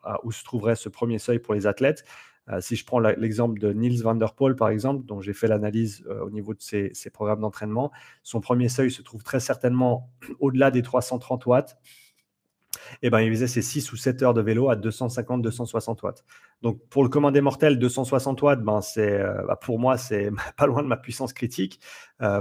à 0.03 0.19
où 0.23 0.31
se 0.31 0.43
trouverait 0.43 0.75
ce 0.75 0.89
premier 0.89 1.19
seuil 1.19 1.39
pour 1.39 1.53
les 1.53 1.67
athlètes. 1.67 2.03
Euh, 2.49 2.59
si 2.59 2.75
je 2.75 2.85
prends 2.85 2.99
l'exemple 2.99 3.59
de 3.59 3.71
Niels 3.71 4.01
van 4.01 4.15
der 4.15 4.33
Poel, 4.33 4.55
par 4.55 4.69
exemple, 4.69 5.05
dont 5.05 5.21
j'ai 5.21 5.33
fait 5.33 5.47
l'analyse 5.47 6.03
euh, 6.07 6.25
au 6.25 6.29
niveau 6.29 6.53
de 6.53 6.61
ses, 6.61 6.91
programmes 7.13 7.41
d'entraînement, 7.41 7.91
son 8.23 8.41
premier 8.41 8.69
seuil 8.69 8.91
se 8.91 9.01
trouve 9.01 9.23
très 9.23 9.39
certainement 9.39 10.09
au-delà 10.39 10.71
des 10.71 10.81
330 10.81 11.45
watts. 11.45 11.77
Eh 13.01 13.09
ben, 13.09 13.19
il 13.19 13.29
faisait 13.31 13.47
ses 13.47 13.61
6 13.61 13.91
ou 13.91 13.97
7 13.97 14.23
heures 14.23 14.33
de 14.33 14.41
vélo 14.41 14.69
à 14.69 14.75
250-260 14.75 16.03
watts. 16.03 16.25
Donc, 16.61 16.81
pour 16.89 17.03
le 17.03 17.09
commun 17.09 17.31
des 17.31 17.41
mortels, 17.41 17.77
260 17.79 18.41
watts, 18.41 18.63
ben, 18.63 18.81
c'est, 18.81 19.19
euh, 19.19 19.43
bah, 19.47 19.55
pour 19.55 19.79
moi, 19.79 19.97
c'est 19.97 20.31
pas 20.57 20.65
loin 20.65 20.81
de 20.81 20.87
ma 20.87 20.97
puissance 20.97 21.33
critique. 21.33 21.79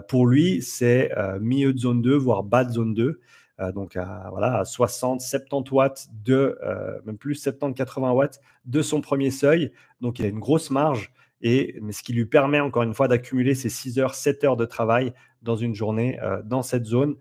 pour 0.09 0.26
lui, 0.26 0.62
c'est 0.62 1.11
milieu 1.40 1.73
de 1.73 1.78
zone 1.78 2.02
2, 2.02 2.16
voire 2.16 2.42
bas 2.42 2.64
de 2.64 2.73
zone 2.73 2.95
2. 2.95 3.21
Euh, 3.61 3.73
donc 3.73 3.97
à, 3.97 4.29
voilà, 4.31 4.64
60, 4.64 5.21
70 5.21 5.71
watts 5.73 6.09
de, 6.25 6.59
euh, 6.62 6.99
même 7.05 7.19
plus 7.19 7.35
70, 7.35 7.75
80 7.75 8.12
watts 8.12 8.40
de 8.64 8.83
son 8.83 9.00
premier 9.00 9.31
seuil. 9.31 9.73
Donc 10.00 10.19
il 10.19 10.25
a 10.25 10.29
une 10.29 10.40
grosse 10.40 10.71
marge, 10.71 11.12
et, 11.43 11.81
ce 11.90 12.02
qui 12.02 12.12
lui 12.12 12.26
permet 12.26 12.61
encore 12.61 12.83
une 12.83 12.95
fois 12.95 13.09
d'accumuler 13.09 13.55
ses 13.55 13.69
6 13.69 13.99
heures, 13.99 14.14
7 14.14 14.44
heures 14.44 14.57
de 14.57 14.66
travail 14.66 15.12
dans 15.42 15.57
une 15.57 15.75
journée 15.75 16.20
euh, 16.23 16.42
dans 16.44 16.62
cette 16.62 16.85
zone. 16.85 17.16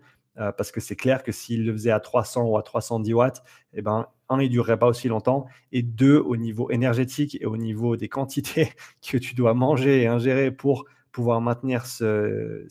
parce 0.56 0.70
que 0.72 0.80
c'est 0.80 0.96
clair 0.96 1.22
que 1.22 1.32
s'il 1.32 1.66
le 1.66 1.72
faisait 1.72 1.90
à 1.90 2.00
300 2.00 2.44
ou 2.44 2.56
à 2.56 2.62
310 2.62 3.12
watts, 3.12 3.42
eh 3.74 3.82
ben, 3.82 4.06
un, 4.30 4.40
il 4.40 4.44
ne 4.44 4.48
durerait 4.48 4.78
pas 4.78 4.86
aussi 4.86 5.08
longtemps, 5.08 5.46
et 5.70 5.82
deux, 5.82 6.16
au 6.18 6.36
niveau 6.36 6.70
énergétique 6.70 7.36
et 7.42 7.44
au 7.44 7.58
niveau 7.58 7.96
des 7.96 8.08
quantités 8.08 8.72
que 9.06 9.18
tu 9.18 9.34
dois 9.34 9.52
manger 9.52 10.02
et 10.02 10.06
ingérer 10.06 10.50
pour 10.50 10.86
pouvoir 11.12 11.42
maintenir 11.42 11.84
ce 11.84 12.64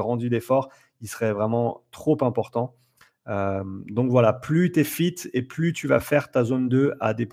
rendu 0.00 0.30
d'effort, 0.30 0.70
il 1.00 1.08
serait 1.08 1.32
vraiment 1.32 1.84
trop 1.90 2.22
important. 2.22 2.76
Euh, 3.28 3.62
donc 3.86 4.10
voilà, 4.10 4.32
plus 4.32 4.72
tu 4.72 4.80
es 4.80 4.84
fit 4.84 5.14
et 5.32 5.42
plus 5.42 5.72
tu 5.72 5.86
vas 5.86 6.00
faire 6.00 6.30
ta 6.30 6.44
zone 6.44 6.68
2 6.68 6.94
à 7.00 7.14
des 7.14 7.28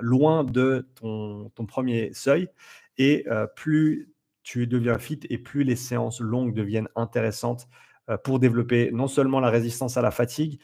loin 0.00 0.44
de 0.44 0.88
ton, 0.96 1.50
ton, 1.54 1.66
premier 1.66 2.12
seuil, 2.12 2.48
et 2.98 3.24
euh, 3.28 3.46
plus 3.46 4.12
tu 4.42 4.66
deviens 4.66 4.98
fit 4.98 5.20
et 5.30 5.38
plus 5.38 5.64
les 5.64 5.76
séances 5.76 6.20
longues 6.20 6.52
deviennent 6.54 6.88
intéressantes 6.96 7.68
euh, 8.10 8.18
pour 8.18 8.38
développer 8.38 8.90
non 8.92 9.06
seulement 9.06 9.40
la 9.40 9.50
résistance 9.50 9.96
à 9.96 10.02
la 10.02 10.10
fatigue, 10.10 10.60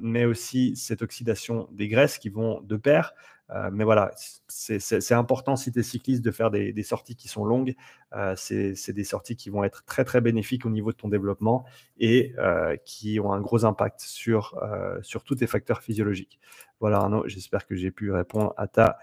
mais 0.00 0.26
aussi 0.26 0.76
cette 0.76 1.00
oxydation 1.00 1.66
des 1.72 1.88
graisses 1.88 2.18
qui 2.18 2.28
vont 2.28 2.60
de 2.60 2.76
pair. 2.76 3.14
Euh, 3.54 3.70
mais 3.72 3.84
voilà, 3.84 4.12
c'est 4.48 5.12
important 5.12 5.56
si 5.56 5.72
tu 5.72 5.80
es 5.80 5.82
cycliste 5.82 6.22
de 6.22 6.30
faire 6.30 6.50
des, 6.50 6.82
sorties 6.82 7.16
qui 7.16 7.28
sont 7.28 7.44
longues. 7.44 7.74
Euh, 8.14 8.34
c'est 8.36 8.92
des 8.92 9.04
sorties 9.04 9.36
qui 9.36 9.50
vont 9.50 9.64
être 9.64 9.84
très 9.84 10.04
très 10.04 10.20
bénéfiques 10.20 10.66
au 10.66 10.70
niveau 10.70 10.92
de 10.92 10.96
ton 10.96 11.08
développement 11.08 11.64
et 11.98 12.34
euh, 12.38 12.76
qui 12.84 13.20
ont 13.20 13.32
un 13.32 13.40
gros 13.40 13.64
impact 13.64 14.00
sur, 14.00 14.60
sur 15.02 15.24
tous 15.24 15.36
tes 15.36 15.46
facteurs 15.46 15.82
physiologiques. 15.82 16.38
Voilà 16.80 16.98
Arnaud, 16.98 17.24
j'espère 17.26 17.66
que 17.66 17.76
j'ai 17.76 17.90
pu 17.90 18.10
répondre 18.10 18.54
à 18.56 18.66
ta 18.66 18.98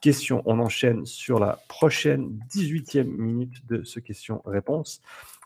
question. 0.00 0.42
On 0.44 0.58
enchaîne 0.58 1.06
sur 1.06 1.38
la 1.38 1.58
prochaine 1.68 2.38
18e 2.54 3.04
minute 3.04 3.66
de 3.66 3.82
ce 3.84 4.00
question-réponse. 4.00 5.00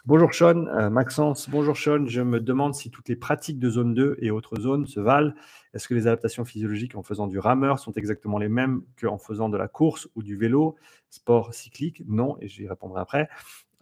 Bonjour 0.07 0.33
Sean, 0.33 0.67
euh, 0.69 0.91
Maxence, 0.91 1.51
bonjour 1.51 1.77
Sean. 1.77 2.07
Je 2.07 2.23
me 2.23 2.41
demande 2.41 2.75
si 2.75 2.91
toutes 2.91 3.09
les 3.09 3.17
pratiques 3.17 3.59
de 3.59 3.69
zone 3.69 3.95
2 3.95 4.17
et 4.21 4.31
autres 4.31 4.59
zones 4.59 4.87
se 4.87 5.01
valent. 5.01 5.33
Est-ce 5.75 5.89
que 5.89 5.95
les 5.95 6.07
adaptations 6.07 6.45
physiologiques 6.45 6.95
en 6.95 7.03
faisant 7.03 7.27
du 7.27 7.39
rameur 7.39 7.79
sont 7.79 7.93
exactement 7.93 8.39
les 8.39 8.49
mêmes 8.49 8.83
qu'en 8.99 9.19
faisant 9.19 9.49
de 9.49 9.59
la 9.59 9.69
course 9.69 10.09
ou 10.15 10.23
du 10.23 10.37
vélo, 10.37 10.77
sport 11.11 11.53
cyclique? 11.53 12.03
Non, 12.07 12.37
et 12.41 12.49
j'y 12.49 12.67
répondrai 12.67 13.01
après. 13.01 13.29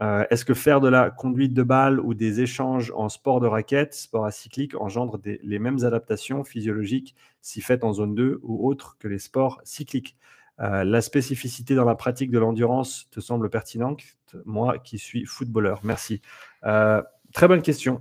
Euh, 0.03 0.25
est-ce 0.31 0.45
que 0.45 0.55
faire 0.55 0.81
de 0.81 0.89
la 0.89 1.11
conduite 1.11 1.55
de 1.55 1.63
balle 1.63 2.01
ou 2.01 2.13
des 2.13 2.41
échanges 2.41 2.93
en 2.97 3.09
sport 3.09 3.41
de 3.41 3.47
raquette, 3.47 3.95
sport 3.95 4.25
acyclique, 4.25 4.75
engendre 4.81 5.21
les 5.25 5.59
mêmes 5.59 5.85
adaptations 5.85 6.45
physiologiques 6.45 7.15
si 7.41 7.61
faites 7.61 7.85
en 7.85 7.93
zone 7.93 8.15
2 8.15 8.41
ou 8.43 8.69
autres 8.69 8.97
que 8.99 9.07
les 9.07 9.19
sports 9.19 9.61
cycliques? 9.65 10.17
Euh, 10.61 10.85
la 10.85 11.01
spécificité 11.01 11.75
dans 11.75 11.85
la 11.85 11.95
pratique 11.95 12.31
de 12.31 12.39
l'endurance 12.39 13.09
te 13.11 13.21
semble 13.21 13.51
pertinente 13.51 14.03
Moi 14.45 14.79
qui 14.79 14.99
suis 14.99 15.25
footballeur, 15.27 15.81
merci. 15.83 16.23
Euh, 16.65 17.03
très 17.33 17.49
bonne 17.49 17.63
question. 17.63 18.01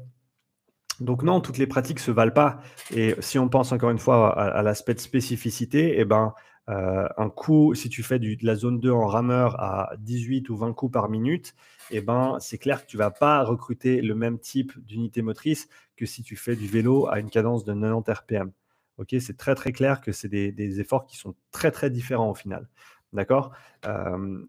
Donc 1.01 1.23
non, 1.23 1.41
toutes 1.41 1.57
les 1.57 1.67
pratiques 1.67 1.99
se 1.99 2.11
valent 2.11 2.31
pas. 2.31 2.61
Et 2.93 3.15
si 3.19 3.37
on 3.37 3.49
pense 3.49 3.71
encore 3.71 3.89
une 3.89 3.99
fois 3.99 4.39
à, 4.39 4.61
l'aspect 4.61 4.93
de 4.93 4.99
spécificité, 4.99 5.99
eh 5.99 6.05
ben, 6.05 6.33
euh, 6.69 7.07
un 7.17 7.29
coup, 7.29 7.75
si 7.75 7.89
tu 7.89 8.01
fais 8.01 8.17
de 8.17 8.37
la 8.41 8.55
zone 8.55 8.79
2 8.79 8.91
en 8.91 9.05
rameur 9.05 9.59
à 9.59 9.91
18 9.99 10.49
ou 10.49 10.55
20 10.55 10.73
coups 10.73 10.93
par 10.93 11.09
minute, 11.09 11.53
eh 11.91 11.99
ben, 12.01 12.37
c'est 12.39 12.57
clair 12.57 12.85
que 12.85 12.89
tu 12.89 12.95
vas 12.95 13.11
pas 13.11 13.43
recruter 13.43 14.01
le 14.01 14.15
même 14.15 14.39
type 14.39 14.71
d'unité 14.85 15.21
motrice 15.21 15.67
que 15.97 16.05
si 16.05 16.23
tu 16.23 16.37
fais 16.37 16.55
du 16.55 16.67
vélo 16.67 17.07
à 17.07 17.19
une 17.19 17.29
cadence 17.29 17.65
de 17.65 17.73
90 17.73 18.11
RPM. 18.11 18.51
Ok, 18.97 19.15
c'est 19.19 19.37
très 19.37 19.55
très 19.55 19.73
clair 19.73 19.99
que 19.99 20.11
c'est 20.11 20.29
des, 20.29 20.79
efforts 20.79 21.05
qui 21.05 21.17
sont 21.17 21.35
très 21.51 21.71
très 21.71 21.89
différents 21.89 22.31
au 22.31 22.35
final. 22.35 22.69
D'accord? 23.13 23.51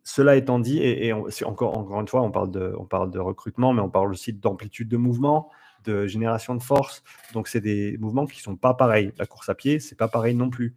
Cela 0.03 0.37
étant 0.37 0.59
dit, 0.59 0.79
et, 0.83 1.13
encore, 1.13 1.79
encore 1.79 2.01
une 2.01 2.09
fois, 2.09 2.23
on 2.23 2.31
parle, 2.31 2.51
de, 2.51 2.75
on 2.79 2.85
parle 2.85 3.11
de 3.11 3.19
recrutement, 3.19 3.73
mais 3.73 3.81
on 3.81 3.91
parle 3.91 4.11
aussi 4.11 4.33
d'amplitude 4.33 4.89
de 4.89 4.97
mouvement, 4.97 5.51
de 5.85 6.07
génération 6.07 6.55
de 6.55 6.63
force. 6.63 7.03
Donc, 7.33 7.49
c'est 7.49 7.61
des 7.61 7.97
mouvements 7.99 8.27
qui 8.27 8.39
ne 8.39 8.43
sont 8.43 8.57
pas 8.57 8.75
pareils. 8.75 9.13
La 9.19 9.27
course 9.27 9.49
à 9.49 9.55
pied, 9.55 9.79
c'est 9.79 9.97
pas 9.97 10.09
pareil 10.09 10.35
non 10.35 10.51
plus. 10.51 10.77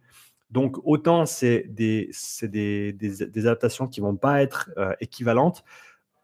Donc, 0.50 0.76
autant 0.84 1.26
c'est 1.26 1.64
des, 1.68 2.10
des, 2.42 2.92
des, 2.92 3.46
adaptations 3.46 3.86
qui 3.86 4.00
ne 4.00 4.06
vont 4.06 4.16
pas 4.16 4.42
être 4.42 4.70
euh, 4.78 4.94
équivalentes, 5.00 5.64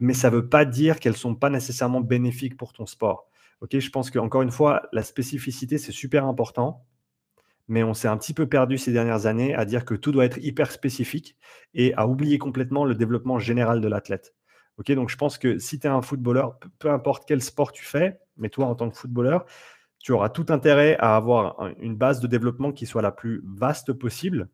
mais 0.00 0.14
ça 0.14 0.30
ne 0.30 0.36
veut 0.36 0.48
pas 0.48 0.64
dire 0.64 0.98
qu'elles 0.98 1.12
ne 1.12 1.18
sont 1.18 1.34
pas 1.36 1.50
nécessairement 1.50 2.00
bénéfiques 2.00 2.56
pour 2.56 2.72
ton 2.72 2.86
sport. 2.86 3.28
Ok, 3.60 3.78
je 3.78 3.90
pense 3.90 4.10
qu'encore 4.10 4.42
une 4.42 4.50
fois, 4.50 4.88
la 4.92 5.02
spécificité, 5.02 5.78
c'est 5.78 5.92
super 5.92 6.26
important 6.26 6.84
mais 7.68 7.82
on 7.82 7.94
s'est 7.94 8.08
un 8.08 8.16
petit 8.16 8.34
peu 8.34 8.46
perdu 8.48 8.78
ces 8.78 8.92
dernières 8.92 9.26
années 9.26 9.54
à 9.54 9.64
dire 9.64 9.84
que 9.84 9.94
tout 9.94 10.12
doit 10.12 10.24
être 10.24 10.38
hyper 10.38 10.70
spécifique 10.70 11.36
et 11.74 11.94
à 11.94 12.06
oublier 12.06 12.38
complètement 12.38 12.84
le 12.84 12.94
développement 12.94 13.38
général 13.38 13.80
de 13.80 13.88
l'athlète. 13.88 14.34
Ok, 14.78 14.92
donc 14.92 15.08
je 15.08 15.16
pense 15.16 15.38
que 15.38 15.58
si 15.58 15.78
tu 15.78 15.86
es 15.86 15.90
un 15.90 16.02
footballeur, 16.02 16.58
peu 16.78 16.90
importe 16.90 17.24
quel 17.26 17.42
sport 17.42 17.72
tu 17.72 17.84
fais, 17.84 18.18
mais 18.36 18.50
toi 18.50 18.66
en 18.66 18.74
tant 18.74 18.90
que 18.90 18.96
footballeur, 18.96 19.46
tu 19.98 20.12
auras 20.12 20.28
tout 20.28 20.46
intérêt 20.50 20.96
à 20.98 21.16
avoir 21.16 21.70
une 21.78 21.96
base 21.96 22.20
de 22.20 22.26
développement 22.26 22.72
qui 22.72 22.86
soit 22.86 23.02
la 23.02 23.12
plus 23.12 23.42
vaste 23.44 23.92
possible 23.92 24.48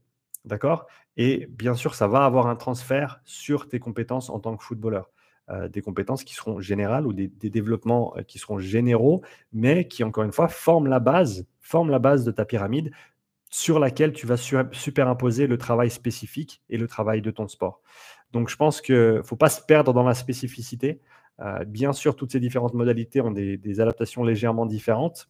D'accord? 0.44 0.86
Et 1.16 1.46
bien 1.50 1.74
sûr, 1.74 1.94
ça 1.94 2.08
va 2.08 2.24
avoir 2.24 2.46
un 2.46 2.56
transfert 2.56 3.20
sur 3.24 3.68
tes 3.68 3.78
compétences 3.78 4.30
en 4.30 4.40
tant 4.40 4.56
que 4.56 4.64
footballeur. 4.64 5.10
Euh, 5.50 5.68
des 5.68 5.82
compétences 5.82 6.22
qui 6.22 6.34
seront 6.34 6.60
générales 6.60 7.04
ou 7.04 7.12
des, 7.12 7.26
développements 7.26 8.14
euh, 8.16 8.22
qui 8.22 8.38
seront 8.38 8.60
généraux, 8.60 9.22
mais 9.52 9.88
qui, 9.88 10.04
encore 10.04 10.22
une 10.22 10.30
fois, 10.30 10.46
forment 10.46 10.86
la 10.86 11.00
base, 11.00 11.44
de 11.72 12.30
ta 12.30 12.44
pyramide 12.44 12.92
sur 13.50 13.80
laquelle 13.80 14.12
tu 14.12 14.26
vas 14.26 14.36
superimposer 14.36 15.48
le 15.48 15.58
travail 15.58 15.90
spécifique 15.90 16.62
et 16.70 16.76
le 16.76 16.86
travail 16.86 17.22
de 17.22 17.30
ton 17.32 17.48
sport. 17.48 17.80
Donc, 18.30 18.50
je 18.50 18.56
pense 18.56 18.80
qu'il 18.80 18.94
ne 18.94 19.22
faut 19.22 19.36
pas 19.36 19.48
se 19.48 19.60
perdre 19.60 19.92
dans 19.92 20.04
la 20.04 20.14
spécificité. 20.14 21.00
Euh, 21.40 21.64
bien 21.64 21.92
sûr, 21.92 22.14
toutes 22.14 22.30
ces 22.30 22.40
différentes 22.40 22.74
modalités 22.74 23.20
ont 23.20 23.32
des 23.32 23.80
adaptations 23.80 24.22
légèrement 24.22 24.64
différentes, 24.64 25.28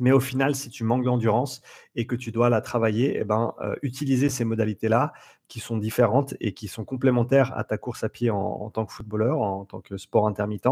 mais 0.00 0.12
au 0.12 0.20
final, 0.20 0.54
si 0.54 0.70
tu 0.70 0.82
manques 0.82 1.04
d'endurance 1.04 1.60
et 1.94 2.06
que 2.06 2.16
tu 2.16 2.32
dois 2.32 2.48
la 2.48 2.60
travailler, 2.60 3.18
eh 3.20 3.24
ben, 3.24 3.54
euh, 3.60 3.76
utiliser 3.82 4.30
ces 4.30 4.44
modalités-là 4.44 5.12
qui 5.46 5.60
sont 5.60 5.76
différentes 5.76 6.34
et 6.40 6.54
qui 6.54 6.68
sont 6.68 6.84
complémentaires 6.84 7.56
à 7.56 7.64
ta 7.64 7.76
course 7.76 8.02
à 8.02 8.08
pied 8.08 8.30
en, 8.30 8.70
tant 8.70 8.86
que 8.86 8.92
footballeur, 8.92 9.40
en, 9.40 9.64
tant 9.64 9.80
que 9.80 9.96
sport 9.96 10.26
intermittent, 10.26 10.68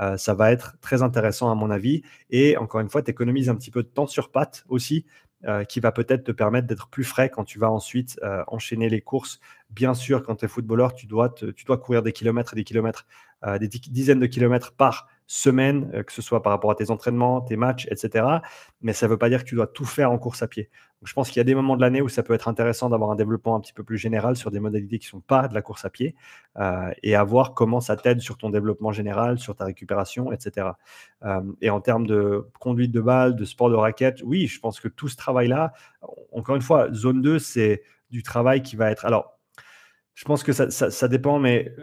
euh, 0.00 0.16
ça 0.16 0.34
va 0.34 0.52
être 0.52 0.76
très 0.80 1.02
intéressant 1.02 1.50
à 1.50 1.54
mon 1.54 1.70
avis. 1.70 2.02
Et 2.30 2.56
encore 2.56 2.80
une 2.80 2.88
fois, 2.88 3.02
tu 3.02 3.10
économises 3.10 3.48
un 3.48 3.56
petit 3.56 3.70
peu 3.70 3.82
de 3.82 3.88
temps 3.88 4.06
sur 4.06 4.30
patte 4.30 4.64
aussi, 4.68 5.04
euh, 5.44 5.64
qui 5.64 5.80
va 5.80 5.92
peut-être 5.92 6.24
te 6.24 6.32
permettre 6.32 6.66
d'être 6.66 6.88
plus 6.88 7.04
frais 7.04 7.30
quand 7.30 7.44
tu 7.44 7.58
vas 7.58 7.70
ensuite 7.70 8.20
enchaîner 8.46 8.88
les 8.88 9.00
courses. 9.00 9.40
Bien 9.70 9.94
sûr, 9.94 10.22
quand 10.22 10.36
tu 10.36 10.44
es 10.44 10.48
footballeur, 10.48 10.94
tu 10.94 11.06
dois, 11.06 11.30
tu 11.30 11.64
dois 11.64 11.78
courir 11.78 12.02
des 12.02 12.12
kilomètres 12.12 12.52
et 12.52 12.56
des 12.56 12.64
kilomètres, 12.64 13.06
des 13.60 13.68
dizaines 13.68 14.20
de 14.20 14.26
kilomètres 14.26 14.72
par 14.72 15.08
semaine, 15.28 15.90
euh, 15.94 16.02
que 16.02 16.12
ce 16.12 16.22
soit 16.22 16.42
par 16.42 16.52
rapport 16.52 16.70
à 16.70 16.74
tes 16.74 16.90
entraînements, 16.90 17.42
tes 17.42 17.56
matchs, 17.56 17.86
etc. 17.90 18.26
Mais 18.80 18.94
ça 18.94 19.06
ne 19.06 19.10
veut 19.12 19.18
pas 19.18 19.28
dire 19.28 19.44
que 19.44 19.48
tu 19.48 19.54
dois 19.54 19.66
tout 19.66 19.84
faire 19.84 20.10
en 20.10 20.18
course 20.18 20.42
à 20.42 20.48
pied. 20.48 20.70
je 21.04 21.12
pense 21.12 21.28
qu'il 21.28 21.36
y 21.36 21.40
a 21.40 21.44
des 21.44 21.54
moments 21.54 21.76
de 21.76 21.82
l'année 21.82 22.00
où 22.00 22.08
ça 22.08 22.22
peut 22.22 22.32
être 22.32 22.48
intéressant 22.48 22.88
d'avoir 22.88 23.10
un 23.10 23.14
développement 23.14 23.54
un 23.54 23.60
petit 23.60 23.74
peu 23.74 23.84
plus 23.84 23.98
général 23.98 24.36
sur 24.36 24.50
des 24.50 24.58
modalités 24.58 24.98
qui 24.98 25.06
ne 25.06 25.10
sont 25.10 25.20
pas 25.20 25.46
de 25.46 25.54
la 25.54 25.60
course 25.60 25.84
à 25.84 25.90
pied 25.90 26.16
euh, 26.56 26.90
et 27.02 27.14
à 27.14 27.22
voir 27.24 27.52
comment 27.52 27.80
ça 27.80 27.96
t'aide 27.96 28.20
sur 28.20 28.38
ton 28.38 28.48
développement 28.48 28.90
général, 28.90 29.38
sur 29.38 29.54
ta 29.54 29.66
récupération, 29.66 30.32
etc. 30.32 30.68
Euh, 31.24 31.42
et 31.60 31.68
en 31.68 31.82
termes 31.82 32.06
de 32.06 32.48
conduite 32.58 32.90
de 32.90 33.00
balle, 33.02 33.36
de 33.36 33.44
sport 33.44 33.68
de 33.68 33.76
raquette, 33.76 34.22
oui, 34.24 34.46
je 34.46 34.58
pense 34.58 34.80
que 34.80 34.88
tout 34.88 35.08
ce 35.08 35.16
travail-là, 35.16 35.74
encore 36.32 36.56
une 36.56 36.62
fois, 36.62 36.90
zone 36.94 37.20
2, 37.20 37.38
c'est 37.38 37.82
du 38.10 38.22
travail 38.22 38.62
qui 38.62 38.76
va 38.76 38.90
être. 38.90 39.04
Alors, 39.04 39.38
je 40.14 40.24
pense 40.24 40.42
que 40.42 40.52
ça, 40.52 40.70
ça 40.70 41.08
dépend, 41.08 41.38
mais 41.38 41.74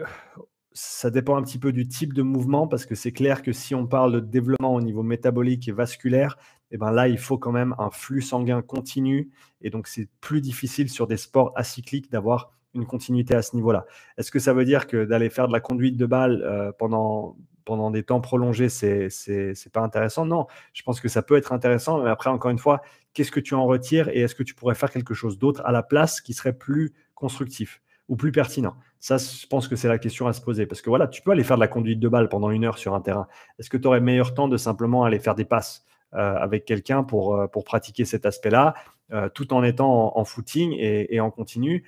ça 0.76 1.10
dépend 1.10 1.36
un 1.36 1.42
petit 1.42 1.58
peu 1.58 1.72
du 1.72 1.88
type 1.88 2.12
de 2.12 2.20
mouvement 2.20 2.68
parce 2.68 2.84
que 2.84 2.94
c'est 2.94 3.12
clair 3.12 3.42
que 3.42 3.52
si 3.52 3.74
on 3.74 3.86
parle 3.86 4.12
de 4.12 4.20
développement 4.20 4.74
au 4.74 4.82
niveau 4.82 5.02
métabolique 5.02 5.68
et 5.68 5.72
vasculaire, 5.72 6.36
eh 6.70 6.76
ben 6.76 6.90
là, 6.90 7.08
il 7.08 7.16
faut 7.16 7.38
quand 7.38 7.50
même 7.52 7.74
un 7.78 7.90
flux 7.90 8.20
sanguin 8.20 8.60
continu. 8.60 9.30
Et 9.62 9.70
donc 9.70 9.86
c'est 9.86 10.10
plus 10.20 10.42
difficile 10.42 10.90
sur 10.90 11.06
des 11.06 11.16
sports 11.16 11.52
acycliques 11.56 12.10
d'avoir 12.10 12.52
une 12.74 12.84
continuité 12.84 13.34
à 13.34 13.40
ce 13.40 13.56
niveau-là. 13.56 13.86
Est-ce 14.18 14.30
que 14.30 14.38
ça 14.38 14.52
veut 14.52 14.66
dire 14.66 14.86
que 14.86 15.06
d'aller 15.06 15.30
faire 15.30 15.48
de 15.48 15.52
la 15.54 15.60
conduite 15.60 15.96
de 15.96 16.04
balle 16.04 16.42
euh, 16.44 16.72
pendant, 16.78 17.38
pendant 17.64 17.90
des 17.90 18.02
temps 18.02 18.20
prolongés, 18.20 18.68
c'est 18.68 19.08
n'est 19.26 19.70
pas 19.72 19.80
intéressant? 19.80 20.26
Non, 20.26 20.46
je 20.74 20.82
pense 20.82 21.00
que 21.00 21.08
ça 21.08 21.22
peut 21.22 21.38
être 21.38 21.52
intéressant, 21.52 22.02
mais 22.02 22.10
après, 22.10 22.28
encore 22.28 22.50
une 22.50 22.58
fois, 22.58 22.82
qu'est-ce 23.14 23.32
que 23.32 23.40
tu 23.40 23.54
en 23.54 23.64
retires 23.64 24.10
et 24.10 24.20
est-ce 24.20 24.34
que 24.34 24.42
tu 24.42 24.54
pourrais 24.54 24.74
faire 24.74 24.90
quelque 24.90 25.14
chose 25.14 25.38
d'autre 25.38 25.62
à 25.64 25.72
la 25.72 25.82
place 25.82 26.20
qui 26.20 26.34
serait 26.34 26.52
plus 26.52 26.92
constructif? 27.14 27.80
Ou 28.08 28.16
plus 28.16 28.32
pertinent 28.32 28.74
Ça, 29.00 29.16
je 29.18 29.46
pense 29.46 29.68
que 29.68 29.76
c'est 29.76 29.88
la 29.88 29.98
question 29.98 30.26
à 30.26 30.32
se 30.32 30.40
poser. 30.40 30.66
Parce 30.66 30.80
que 30.80 30.90
voilà, 30.90 31.08
tu 31.08 31.22
peux 31.22 31.32
aller 31.32 31.44
faire 31.44 31.56
de 31.56 31.60
la 31.60 31.68
conduite 31.68 32.00
de 32.00 32.08
balle 32.08 32.28
pendant 32.28 32.50
une 32.50 32.64
heure 32.64 32.78
sur 32.78 32.94
un 32.94 33.00
terrain. 33.00 33.26
Est-ce 33.58 33.70
que 33.70 33.76
tu 33.76 33.86
aurais 33.86 34.00
meilleur 34.00 34.34
temps 34.34 34.48
de 34.48 34.56
simplement 34.56 35.04
aller 35.04 35.18
faire 35.18 35.34
des 35.34 35.44
passes 35.44 35.84
euh, 36.14 36.36
avec 36.36 36.64
quelqu'un 36.64 37.02
pour, 37.02 37.34
euh, 37.34 37.46
pour 37.48 37.64
pratiquer 37.64 38.04
cet 38.04 38.26
aspect-là, 38.26 38.74
euh, 39.12 39.28
tout 39.28 39.52
en 39.52 39.64
étant 39.64 40.16
en, 40.16 40.24
footing 40.24 40.72
et, 40.78 41.20
en 41.20 41.30
continu 41.30 41.84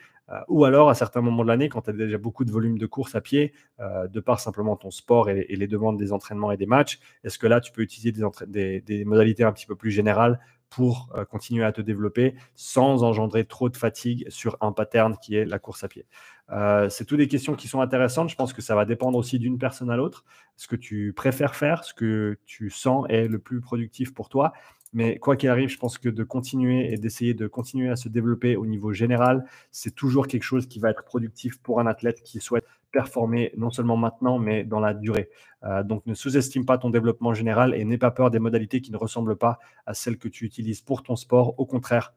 ou 0.49 0.67
alors, 0.67 0.91
à 0.91 0.95
certains 0.95 1.23
moments 1.23 1.43
de 1.43 1.49
l'année, 1.49 1.71
quand 1.71 1.81
tu 1.81 1.89
as 1.89 1.95
déjà 1.95 2.19
beaucoup 2.19 2.45
de 2.45 2.51
volume 2.51 2.77
de 2.77 2.85
course 2.85 3.15
à 3.15 3.23
pied, 3.23 3.55
de 3.79 4.21
par 4.21 4.41
simplement 4.41 4.77
ton 4.77 4.91
sport 4.91 5.31
et, 5.31 5.47
les 5.49 5.67
demandes 5.67 5.97
des 5.97 6.13
entraînements 6.13 6.53
et 6.53 6.59
des 6.59 6.67
matchs, 6.67 7.01
est-ce 7.25 7.39
que 7.39 7.47
là, 7.47 7.63
tu 7.63 7.73
peux 7.73 7.81
utiliser 7.81 8.13
des, 8.47 8.83
des 8.83 9.05
modalités 9.07 9.45
un 9.45 9.53
petit 9.53 9.65
peu 9.65 9.75
plus 9.75 9.91
générales 9.91 10.39
pour 10.71 11.11
euh, 11.15 11.25
continuer 11.25 11.65
à 11.65 11.73
te 11.73 11.81
développer 11.81 12.35
sans 12.55 13.03
engendrer 13.03 13.45
trop 13.45 13.69
de 13.69 13.77
fatigue 13.77 14.29
sur 14.29 14.57
un 14.61 14.73
pattern 14.73 15.17
qui 15.21 15.37
est 15.37 15.45
la 15.45 15.59
course 15.59 15.85
à 15.85 15.89
pied. 15.89 16.07
Euh, 16.51 16.89
c'est 16.89 17.05
toutes 17.05 17.19
des 17.19 17.29
questions 17.29 17.55
qui 17.55 17.69
sont 17.69 17.81
intéressantes. 17.81 18.31
Je 18.31 18.37
pense 18.37 18.53
que 18.53 18.63
ça 18.63 18.75
va 18.75 18.85
dépendre 18.85 19.19
aussi 19.19 19.39
d'une 19.39 19.59
personne 19.59 19.91
à 19.91 19.97
l'autre, 19.97 20.25
ce 20.57 20.67
que 20.67 20.77
tu 20.77 21.13
préfères 21.15 21.55
faire, 21.55 21.85
ce 21.85 21.95
que 21.95 22.39
tu 22.47 22.71
sens 22.71 23.07
est 23.09 23.29
le 23.29 23.39
plus 23.39 23.61
productif 23.61 24.15
pour 24.15 24.29
toi. 24.29 24.53
Mais 24.95 25.19
quoi 25.19 25.37
qu'il 25.37 25.51
arrive, 25.51 25.69
je 25.69 25.79
pense 25.79 25.99
que 25.99 26.09
de 26.09 26.25
continuer 26.25 26.93
et 26.93 26.97
d'essayer 26.97 27.35
de 27.35 27.47
continuer 27.47 27.91
à 27.91 27.97
se 27.97 28.09
développer 28.09 28.57
au 28.57 28.65
niveau 28.65 28.93
général, 28.93 29.45
c'est 29.71 29.95
toujours 29.95 30.27
quelque 30.27 30.45
chose 30.45 30.67
qui 30.67 30.79
va 30.79 30.91
être 30.91 31.05
productif 31.05 31.61
pour 31.61 31.79
un 31.81 31.87
athlète 31.87 32.23
qui 32.23 32.41
souhaite 32.41 32.65
performer 32.91 33.53
non 33.57 33.71
seulement 33.71 33.97
maintenant, 33.97 34.39
mais 34.39 34.65
dans 34.65 34.81
la 34.81 34.95
durée. 34.95 35.31
Euh, 35.65 35.83
donc 35.83 36.07
ne 36.07 36.15
sous-estime 36.15 36.65
pas 36.65 36.79
ton 36.79 36.91
développement 36.91 37.35
général 37.35 37.75
et 37.75 37.85
n'aie 37.85 37.99
pas 37.99 38.11
peur 38.11 38.31
des 38.31 38.39
modalités 38.39 38.81
qui 38.81 38.93
ne 38.93 38.97
ressemblent 38.97 39.37
pas 39.37 39.59
à 39.87 39.95
celles 39.95 40.19
que 40.19 40.29
tu 40.29 40.45
utilises 40.45 40.81
pour 40.81 41.03
ton 41.03 41.17
sport. 41.17 41.59
Au 41.59 41.67
contraire, 41.67 42.15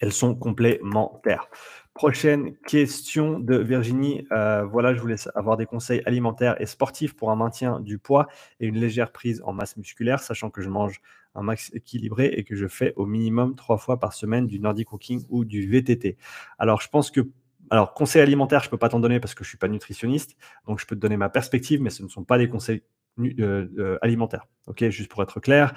elles 0.00 0.12
sont 0.12 0.34
complémentaires. 0.34 1.48
Prochaine 1.94 2.56
question 2.66 3.38
de 3.38 3.56
Virginie. 3.56 4.26
Euh, 4.32 4.64
voilà, 4.64 4.94
je 4.94 5.00
voulais 5.00 5.16
avoir 5.36 5.56
des 5.56 5.66
conseils 5.66 6.02
alimentaires 6.06 6.60
et 6.60 6.66
sportifs 6.66 7.14
pour 7.14 7.30
un 7.30 7.36
maintien 7.36 7.78
du 7.80 7.98
poids 7.98 8.26
et 8.58 8.66
une 8.66 8.78
légère 8.78 9.12
prise 9.12 9.40
en 9.44 9.52
masse 9.52 9.76
musculaire, 9.76 10.18
sachant 10.18 10.50
que 10.50 10.60
je 10.60 10.68
mange 10.68 11.00
un 11.36 11.42
max 11.42 11.70
équilibré 11.72 12.26
et 12.26 12.44
que 12.44 12.56
je 12.56 12.66
fais 12.66 12.92
au 12.96 13.06
minimum 13.06 13.54
trois 13.54 13.78
fois 13.78 14.00
par 14.00 14.12
semaine 14.12 14.46
du 14.46 14.58
Nordic 14.58 14.92
Walking 14.92 15.24
ou 15.28 15.44
du 15.44 15.68
VTT. 15.68 16.16
Alors, 16.58 16.80
je 16.80 16.88
pense 16.88 17.10
que 17.10 17.28
alors, 17.70 17.94
conseils 17.94 18.22
alimentaires, 18.22 18.60
je 18.60 18.68
ne 18.68 18.70
peux 18.70 18.78
pas 18.78 18.88
t'en 18.88 19.00
donner 19.00 19.20
parce 19.20 19.34
que 19.34 19.44
je 19.44 19.48
ne 19.48 19.50
suis 19.50 19.58
pas 19.58 19.68
nutritionniste. 19.68 20.36
Donc, 20.66 20.80
je 20.80 20.86
peux 20.86 20.94
te 20.94 21.00
donner 21.00 21.16
ma 21.16 21.28
perspective, 21.28 21.80
mais 21.80 21.90
ce 21.90 22.02
ne 22.02 22.08
sont 22.08 22.24
pas 22.24 22.38
des 22.38 22.48
conseils 22.48 22.82
euh, 23.20 23.68
euh, 23.78 23.98
alimentaire. 24.02 24.48
Ok, 24.66 24.88
juste 24.88 25.08
pour 25.08 25.22
être 25.22 25.38
clair. 25.38 25.72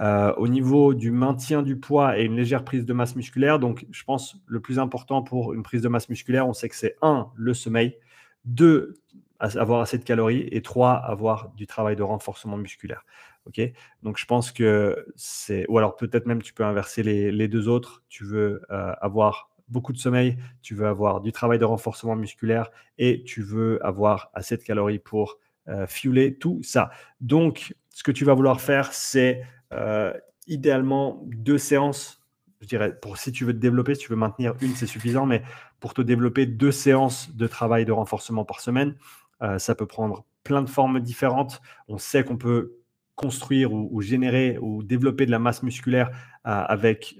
Euh, 0.00 0.34
au 0.36 0.46
niveau 0.46 0.92
du 0.92 1.10
maintien 1.10 1.62
du 1.62 1.76
poids 1.76 2.18
et 2.18 2.24
une 2.24 2.36
légère 2.36 2.64
prise 2.64 2.84
de 2.84 2.92
masse 2.92 3.16
musculaire, 3.16 3.58
donc 3.58 3.86
je 3.90 4.04
pense 4.04 4.36
le 4.46 4.60
plus 4.60 4.78
important 4.78 5.22
pour 5.22 5.54
une 5.54 5.62
prise 5.62 5.80
de 5.80 5.88
masse 5.88 6.10
musculaire, 6.10 6.46
on 6.46 6.52
sait 6.52 6.68
que 6.68 6.76
c'est 6.76 6.96
un, 7.00 7.30
le 7.34 7.54
sommeil, 7.54 7.96
deux, 8.44 8.94
avoir 9.38 9.80
assez 9.80 9.96
de 9.96 10.04
calories 10.04 10.46
et 10.52 10.60
trois, 10.60 10.92
avoir 10.92 11.52
du 11.54 11.66
travail 11.66 11.96
de 11.96 12.02
renforcement 12.02 12.58
musculaire. 12.58 13.06
Ok, 13.46 13.60
donc 14.02 14.18
je 14.18 14.26
pense 14.26 14.52
que 14.52 15.06
c'est, 15.16 15.64
ou 15.68 15.78
alors 15.78 15.96
peut-être 15.96 16.26
même 16.26 16.42
tu 16.42 16.52
peux 16.52 16.64
inverser 16.64 17.02
les, 17.02 17.48
deux 17.48 17.68
autres. 17.68 18.02
Tu 18.10 18.24
veux 18.24 18.60
avoir 18.68 19.50
beaucoup 19.68 19.92
de 19.92 19.98
sommeil, 19.98 20.36
tu 20.62 20.74
veux 20.74 20.86
avoir 20.86 21.20
du 21.20 21.32
travail 21.32 21.58
de 21.58 21.64
renforcement 21.64 22.16
musculaire 22.16 22.70
et 22.98 23.22
tu 23.24 23.42
veux 23.42 23.84
avoir 23.84 24.30
assez 24.34 24.56
de 24.56 24.62
calories 24.62 24.98
pour 24.98 25.38
euh, 25.68 25.86
fueler 25.86 26.34
tout 26.38 26.60
ça. 26.62 26.90
Donc, 27.20 27.74
ce 27.90 28.02
que 28.02 28.10
tu 28.10 28.24
vas 28.24 28.34
vouloir 28.34 28.60
faire, 28.60 28.92
c'est 28.92 29.42
euh, 29.72 30.12
idéalement 30.48 31.22
deux 31.26 31.58
séances. 31.58 32.20
Je 32.60 32.66
dirais, 32.66 32.98
pour 32.98 33.16
si 33.16 33.30
tu 33.30 33.44
veux 33.44 33.52
te 33.52 33.58
développer, 33.58 33.94
si 33.94 34.02
tu 34.02 34.10
veux 34.10 34.16
maintenir 34.16 34.54
une, 34.60 34.74
c'est 34.74 34.86
suffisant, 34.86 35.24
mais 35.24 35.42
pour 35.78 35.94
te 35.94 36.02
développer 36.02 36.46
deux 36.46 36.72
séances 36.72 37.34
de 37.34 37.46
travail 37.46 37.84
de 37.84 37.92
renforcement 37.92 38.44
par 38.44 38.60
semaine, 38.60 38.96
euh, 39.42 39.58
ça 39.58 39.74
peut 39.74 39.86
prendre 39.86 40.24
plein 40.42 40.62
de 40.62 40.68
formes 40.68 41.00
différentes. 41.00 41.62
On 41.86 41.98
sait 41.98 42.24
qu'on 42.24 42.36
peut 42.36 42.78
construire 43.14 43.72
ou, 43.72 44.00
générer 44.00 44.58
ou 44.60 44.82
développer 44.82 45.26
de 45.26 45.30
la 45.30 45.38
masse 45.38 45.62
musculaire 45.62 46.10
avec 46.44 47.14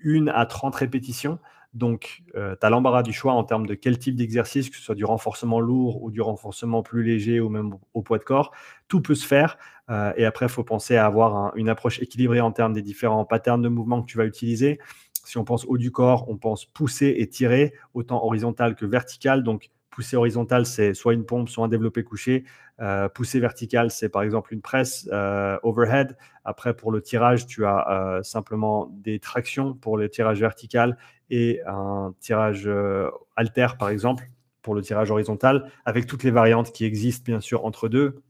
une 0.00 0.28
à 0.28 0.46
30 0.46 0.74
répétitions. 0.76 1.38
Donc, 1.72 2.22
euh, 2.34 2.56
tu 2.60 2.66
as 2.66 2.70
l'embarras 2.70 3.02
du 3.02 3.12
choix 3.12 3.32
en 3.32 3.44
termes 3.44 3.66
de 3.66 3.74
quel 3.74 3.98
type 3.98 4.16
d'exercice, 4.16 4.70
que 4.70 4.76
ce 4.76 4.82
soit 4.82 4.96
du 4.96 5.04
renforcement 5.04 5.60
lourd 5.60 6.02
ou 6.02 6.10
du 6.10 6.20
renforcement 6.20 6.82
plus 6.82 7.04
léger 7.04 7.38
ou 7.38 7.48
même 7.48 7.74
au 7.94 8.02
poids 8.02 8.18
de 8.18 8.24
corps. 8.24 8.52
Tout 8.88 9.00
peut 9.00 9.14
se 9.14 9.26
faire. 9.26 9.56
Euh, 9.88 10.12
et 10.16 10.24
après, 10.24 10.46
il 10.46 10.48
faut 10.50 10.64
penser 10.64 10.96
à 10.96 11.06
avoir 11.06 11.56
une 11.56 11.68
approche 11.68 12.00
équilibrée 12.00 12.40
en 12.40 12.50
termes 12.50 12.72
des 12.72 12.82
différents 12.82 13.24
patterns 13.24 13.62
de 13.62 13.68
mouvement 13.68 14.02
que 14.02 14.06
tu 14.06 14.18
vas 14.18 14.24
utiliser. 14.24 14.80
Si 15.24 15.38
on 15.38 15.44
pense 15.44 15.64
haut 15.66 15.78
du 15.78 15.92
corps, 15.92 16.28
on 16.28 16.38
pense 16.38 16.64
pousser 16.64 17.14
et 17.18 17.28
tirer, 17.28 17.74
autant 17.94 18.24
horizontal 18.24 18.74
que 18.74 18.86
vertical. 18.86 19.44
Donc, 19.44 19.70
pousser 19.90 20.16
horizontal, 20.16 20.66
c'est 20.66 20.94
soit 20.94 21.14
une 21.14 21.24
pompe, 21.24 21.48
soit 21.48 21.64
un 21.64 21.68
développé 21.68 22.04
couché. 22.04 22.44
Euh, 22.80 23.08
pousser 23.08 23.40
vertical, 23.40 23.90
c'est 23.90 24.08
par 24.08 24.22
exemple 24.22 24.54
une 24.54 24.62
presse 24.62 25.08
overhead. 25.62 26.16
Après, 26.44 26.74
pour 26.74 26.92
le 26.92 27.02
tirage, 27.02 27.46
tu 27.46 27.66
as 27.66 28.20
simplement 28.22 28.88
des 28.92 29.18
tractions 29.18 29.74
pour 29.74 29.98
le 29.98 30.08
tirage 30.08 30.40
vertical 30.40 30.96
et 31.30 31.60
un 31.66 32.14
tirage 32.20 32.64
euh, 32.66 33.08
alter, 33.36 33.68
par 33.78 33.88
exemple, 33.88 34.28
pour 34.62 34.74
le 34.74 34.82
tirage 34.82 35.10
horizontal, 35.10 35.70
avec 35.84 36.06
toutes 36.06 36.24
les 36.24 36.30
variantes 36.30 36.72
qui 36.72 36.84
existent, 36.84 37.24
bien 37.24 37.40
sûr, 37.40 37.64
entre 37.64 37.88
deux. 37.88 38.22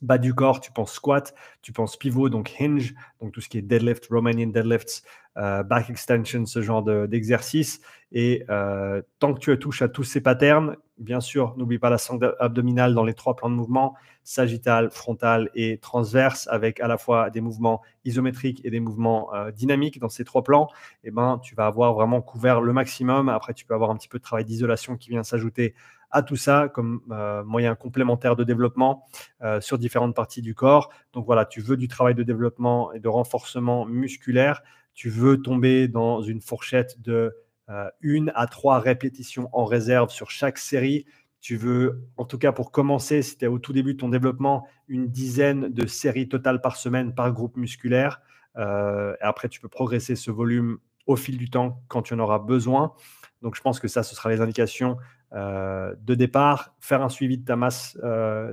Bas 0.00 0.18
du 0.18 0.32
corps, 0.32 0.60
tu 0.60 0.70
penses 0.70 0.92
squat, 0.92 1.34
tu 1.60 1.72
penses 1.72 1.96
pivot, 1.96 2.28
donc 2.28 2.54
hinge, 2.60 2.94
donc 3.20 3.32
tout 3.32 3.40
ce 3.40 3.48
qui 3.48 3.58
est 3.58 3.62
deadlift, 3.62 4.06
Romanian 4.08 4.46
deadlifts, 4.46 5.02
euh, 5.36 5.64
back 5.64 5.90
extension, 5.90 6.46
ce 6.46 6.62
genre 6.62 6.84
d'exercice. 7.08 7.80
et 8.12 8.44
euh, 8.48 9.02
tant 9.18 9.34
que 9.34 9.40
tu 9.40 9.58
touches 9.58 9.82
à 9.82 9.88
tous 9.88 10.04
ces 10.04 10.20
patterns, 10.20 10.76
bien 10.98 11.20
sûr, 11.20 11.54
n'oublie 11.56 11.78
pas 11.78 11.90
la 11.90 11.98
sangle 11.98 12.34
abdominale 12.40 12.94
dans 12.94 13.04
les 13.04 13.14
trois 13.14 13.36
plans 13.36 13.50
de 13.50 13.54
mouvement, 13.54 13.94
sagittal, 14.24 14.90
frontal 14.90 15.50
et 15.54 15.78
transverse, 15.78 16.48
avec 16.48 16.80
à 16.80 16.88
la 16.88 16.98
fois 16.98 17.30
des 17.30 17.40
mouvements 17.40 17.82
isométriques 18.04 18.60
et 18.64 18.70
des 18.70 18.80
mouvements 18.80 19.34
euh, 19.34 19.50
dynamiques 19.50 19.98
dans 19.98 20.08
ces 20.08 20.24
trois 20.24 20.42
plans. 20.42 20.68
Eh 21.04 21.10
ben, 21.10 21.40
tu 21.42 21.54
vas 21.54 21.66
avoir 21.66 21.94
vraiment 21.94 22.20
couvert 22.20 22.60
le 22.60 22.72
maximum. 22.72 23.28
Après, 23.28 23.54
tu 23.54 23.64
peux 23.64 23.74
avoir 23.74 23.90
un 23.90 23.96
petit 23.96 24.08
peu 24.08 24.18
de 24.18 24.22
travail 24.22 24.44
d'isolation 24.44 24.96
qui 24.96 25.10
vient 25.10 25.22
s'ajouter 25.22 25.74
à 26.10 26.22
tout 26.22 26.36
ça 26.36 26.68
comme 26.72 27.00
euh, 27.10 27.44
moyen 27.44 27.74
complémentaire 27.74 28.36
de 28.36 28.44
développement 28.44 29.06
euh, 29.42 29.60
sur 29.60 29.78
différentes 29.78 30.14
parties 30.14 30.42
du 30.42 30.54
corps. 30.54 30.90
Donc 31.12 31.26
voilà, 31.26 31.44
tu 31.44 31.60
veux 31.60 31.76
du 31.76 31.88
travail 31.88 32.14
de 32.14 32.22
développement 32.22 32.92
et 32.92 33.00
de 33.00 33.08
renforcement 33.08 33.84
musculaire. 33.84 34.62
Tu 34.94 35.10
veux 35.10 35.40
tomber 35.40 35.86
dans 35.86 36.22
une 36.22 36.40
fourchette 36.40 37.00
de 37.00 37.34
euh, 37.70 37.90
une 38.00 38.32
à 38.34 38.46
trois 38.46 38.78
répétitions 38.78 39.50
en 39.52 39.66
réserve 39.66 40.10
sur 40.10 40.30
chaque 40.30 40.56
série. 40.56 41.04
Tu 41.40 41.56
veux, 41.56 42.02
en 42.16 42.24
tout 42.24 42.38
cas 42.38 42.50
pour 42.50 42.72
commencer, 42.72 43.20
si 43.20 43.36
tu 43.36 43.44
es 43.44 43.48
au 43.48 43.58
tout 43.58 43.74
début 43.74 43.92
de 43.92 43.98
ton 43.98 44.08
développement, 44.08 44.66
une 44.88 45.08
dizaine 45.08 45.68
de 45.68 45.86
séries 45.86 46.28
totales 46.28 46.62
par 46.62 46.76
semaine 46.76 47.14
par 47.14 47.30
groupe 47.30 47.56
musculaire. 47.58 48.22
Euh, 48.56 49.14
et 49.20 49.24
après, 49.24 49.50
tu 49.50 49.60
peux 49.60 49.68
progresser 49.68 50.16
ce 50.16 50.30
volume 50.30 50.78
au 51.06 51.16
fil 51.16 51.36
du 51.36 51.50
temps 51.50 51.82
quand 51.88 52.02
tu 52.02 52.14
en 52.14 52.18
auras 52.20 52.38
besoin. 52.38 52.94
Donc, 53.42 53.54
je 53.54 53.60
pense 53.60 53.80
que 53.80 53.86
ça, 53.86 54.02
ce 54.02 54.16
sera 54.16 54.30
les 54.30 54.40
indications 54.40 54.96
euh, 55.34 55.94
de 56.00 56.14
départ. 56.14 56.74
Faire 56.80 57.02
un 57.02 57.10
suivi 57.10 57.36
de 57.36 57.44
ta 57.44 57.54
masse, 57.54 57.98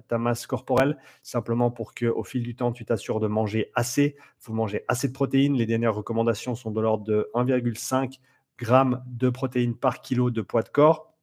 ta 0.07 0.17
masse 0.17 0.45
corporelle, 0.45 0.97
simplement 1.23 1.71
pour 1.71 1.95
qu'au 1.95 2.23
fil 2.23 2.43
du 2.43 2.55
temps, 2.55 2.73
tu 2.73 2.83
t'assures 2.83 3.21
de 3.21 3.27
manger 3.27 3.71
assez. 3.75 4.15
Il 4.17 4.43
faut 4.43 4.53
manger 4.53 4.83
assez 4.89 5.07
de 5.07 5.13
protéines. 5.13 5.55
Les 5.55 5.65
dernières 5.65 5.95
recommandations 5.95 6.53
sont 6.53 6.71
de 6.71 6.81
l'ordre 6.81 7.05
de 7.05 7.29
1,5 7.33 8.19
grammes 8.57 9.03
de 9.07 9.29
protéines 9.29 9.75
par 9.75 10.01
kilo 10.01 10.31
de 10.31 10.41
poids 10.41 10.61
de 10.61 10.69
corps. 10.69 11.13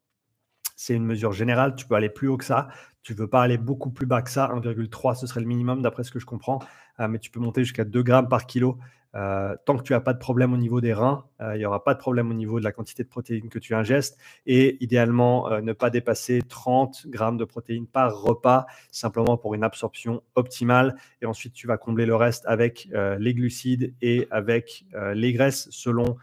C'est 0.77 0.95
une 0.95 1.05
mesure 1.05 1.33
générale, 1.33 1.77
tu 1.77 1.87
peux 1.87 1.95
aller 1.95 2.09
plus 2.09 2.29
haut 2.29 2.37
que 2.37 2.45
ça. 2.45 2.69
Tu 3.03 3.15
ne 3.15 3.19
veux 3.19 3.29
pas 3.29 3.43
aller 3.43 3.59
beaucoup 3.59 3.91
plus 3.91 4.07
bas 4.07 4.23
que 4.23 4.31
ça. 4.31 4.49
1,3, 4.55 5.15
ce 5.17 5.27
serait 5.27 5.41
le 5.41 5.47
minimum 5.47 5.83
d'après 5.83 6.05
ce 6.05 6.11
que 6.11 6.19
je 6.19 6.27
comprends. 6.27 6.61
Euh, 7.01 7.09
mais 7.09 7.19
tu 7.19 7.31
peux 7.31 7.41
monter 7.41 7.65
jusqu'à 7.65 7.85
2 7.85 8.03
grammes 8.03 8.29
par 8.29 8.47
kilo. 8.47 8.79
Euh, 9.15 9.55
tant 9.67 9.77
que 9.77 9.83
tu 9.83 9.93
n'as 9.93 10.01
pas 10.01 10.15
de 10.15 10.19
problème 10.19 10.55
au 10.55 10.57
niveau 10.57 10.81
des 10.81 10.95
reins, 10.95 11.27
euh, 11.43 11.55
il 11.55 11.59
n'y 11.59 11.67
aura 11.67 11.85
pas 11.85 11.93
de 11.93 11.99
problème 11.99 12.31
au 12.31 12.35
niveau 12.35 12.59
de 12.59 12.65
la 12.65 12.73
quantité 12.73 13.03
de 13.03 13.09
protéines 13.09 13.51
que 13.51 13.59
tu 13.59 13.75
ingestes. 13.75 14.19
Et 14.47 14.83
idéalement, 14.83 15.51
ne 15.61 15.73
pas 15.73 15.91
dépasser 15.91 16.41
30 16.49 17.09
grammes 17.09 17.37
de 17.37 17.45
protéines 17.45 17.87
par 17.87 18.23
repas, 18.23 18.67
simplement 18.91 19.37
pour 19.37 19.55
une 19.55 19.65
absorption 19.65 20.23
optimale. 20.35 20.97
Et 21.21 21.27
ensuite, 21.27 21.53
tu 21.53 21.67
vas 21.67 21.77
combler 21.77 22.07
le 22.07 22.15
reste 22.15 22.47
avec 22.47 22.89
les 23.19 23.35
glucides 23.35 23.95
et 24.01 24.29
avec 24.31 24.87
les 25.15 25.33
graisses 25.33 25.69
selon 25.71 26.17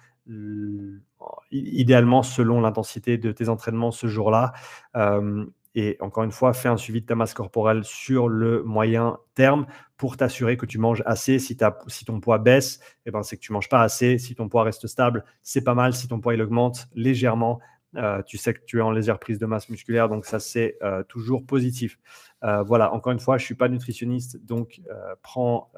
idéalement 1.52 2.24
selon 2.24 2.62
l'intensité 2.62 3.18
de 3.18 3.32
tes 3.32 3.50
entraînements 3.50 3.92
ce 3.92 4.08
jour-là. 4.08 4.54
Euh, 4.96 5.46
et 5.76 5.98
encore 6.00 6.24
une 6.24 6.32
fois, 6.32 6.54
fais 6.54 6.68
un 6.68 6.78
suivi 6.78 7.02
de 7.02 7.06
ta 7.06 7.16
masse 7.16 7.34
corporelle 7.34 7.84
sur 7.84 8.28
le 8.28 8.64
moyen 8.64 9.18
terme 9.36 9.68
pour 9.98 10.18
t'assurer 10.18 10.58
que 10.58 10.66
tu 10.66 10.80
manges 10.80 11.04
assez. 11.06 11.38
Si, 11.40 11.58
si 11.88 12.06
ton 12.06 12.20
poids 12.20 12.40
baisse, 12.40 12.80
eh 13.06 13.12
ben, 13.12 13.22
c'est 13.22 13.38
que 13.38 13.42
tu 13.42 13.54
manges 13.54 13.70
pas 13.70 13.82
assez. 13.82 14.18
Si 14.18 14.34
ton 14.36 14.50
poids 14.50 14.64
reste 14.64 14.88
stable, 14.88 15.24
c'est 15.44 15.64
pas 15.64 15.76
mal. 15.76 15.94
Si 15.94 16.08
ton 16.08 16.20
poids 16.20 16.34
il 16.34 16.42
augmente 16.42 16.88
légèrement, 16.96 17.60
euh, 17.96 18.22
tu 18.22 18.38
sais 18.38 18.54
que 18.54 18.60
tu 18.66 18.78
es 18.78 18.82
en 18.82 18.92
légère 18.92 19.18
prise 19.18 19.40
de 19.40 19.46
masse 19.46 19.70
musculaire, 19.70 20.10
donc 20.10 20.26
ça 20.26 20.40
c'est 20.40 20.78
euh, 20.84 21.04
toujours 21.04 21.46
positif. 21.46 21.98
Euh, 22.44 22.62
voilà, 22.62 22.94
encore 22.94 23.12
une 23.12 23.20
fois, 23.20 23.38
je 23.38 23.44
ne 23.44 23.46
suis 23.48 23.56
pas 23.56 23.68
nutritionniste, 23.68 24.46
donc 24.46 24.82
prends, 25.24 25.72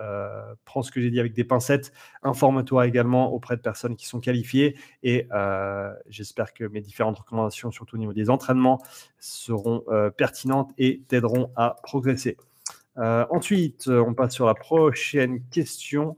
prends, 0.65 0.81
ce 0.83 0.91
que 0.91 1.01
j'ai 1.01 1.09
dit 1.09 1.19
avec 1.19 1.33
des 1.33 1.43
pincettes. 1.43 1.91
Informe-toi 2.23 2.87
également 2.87 3.33
auprès 3.33 3.55
de 3.55 3.61
personnes 3.61 3.95
qui 3.95 4.05
sont 4.05 4.19
qualifiées 4.19 4.77
et 5.03 5.27
j'espère 6.07 6.53
que 6.53 6.65
mes 6.65 6.81
différentes 6.81 7.19
recommandations, 7.19 7.71
surtout 7.71 7.95
au 7.95 7.99
niveau 7.99 8.13
des 8.13 8.29
entraînements, 8.29 8.81
seront 9.19 9.83
pertinentes 10.17 10.71
et 10.77 11.01
t'aideront 11.07 11.51
à 11.55 11.77
progresser. 11.81 12.37
ensuite, 12.97 13.87
on 13.87 14.13
passe 14.13 14.33
sur 14.33 14.45
la 14.45 14.55
prochaine 14.55 15.41
question. 15.49 16.17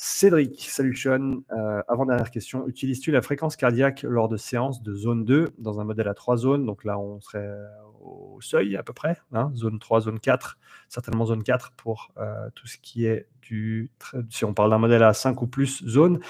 Cédric, 0.00 0.68
salut 0.70 0.94
Sean. 0.94 1.42
Euh, 1.50 1.82
avant-dernière 1.88 2.30
question, 2.30 2.68
utilises-tu 2.68 3.10
la 3.10 3.20
fréquence 3.20 3.56
cardiaque 3.56 4.04
lors 4.04 4.28
de 4.28 4.36
séances 4.36 4.80
de 4.80 4.94
zone 4.94 5.24
2 5.24 5.48
dans 5.58 5.80
un 5.80 5.84
modèle 5.84 6.06
à 6.06 6.14
3 6.14 6.36
zones? 6.36 6.64
Donc 6.64 6.84
là, 6.84 7.00
on 7.00 7.20
serait 7.20 7.52
au 8.00 8.38
seuil 8.40 8.76
à 8.76 8.84
peu 8.84 8.92
près, 8.92 9.18
hein, 9.32 9.50
zone 9.56 9.80
3, 9.80 10.02
zone 10.02 10.20
4, 10.20 10.56
certainement 10.88 11.26
zone 11.26 11.42
4 11.42 11.72
pour 11.72 12.12
euh, 12.16 12.48
tout 12.54 12.68
ce 12.68 12.78
qui 12.78 13.06
est 13.06 13.26
du... 13.42 13.90
Si 14.30 14.44
on 14.44 14.54
parle 14.54 14.70
d'un 14.70 14.78
modèle 14.78 15.02
à 15.02 15.12
5 15.12 15.42
ou 15.42 15.48
plus 15.48 15.84
zones, 15.84 16.20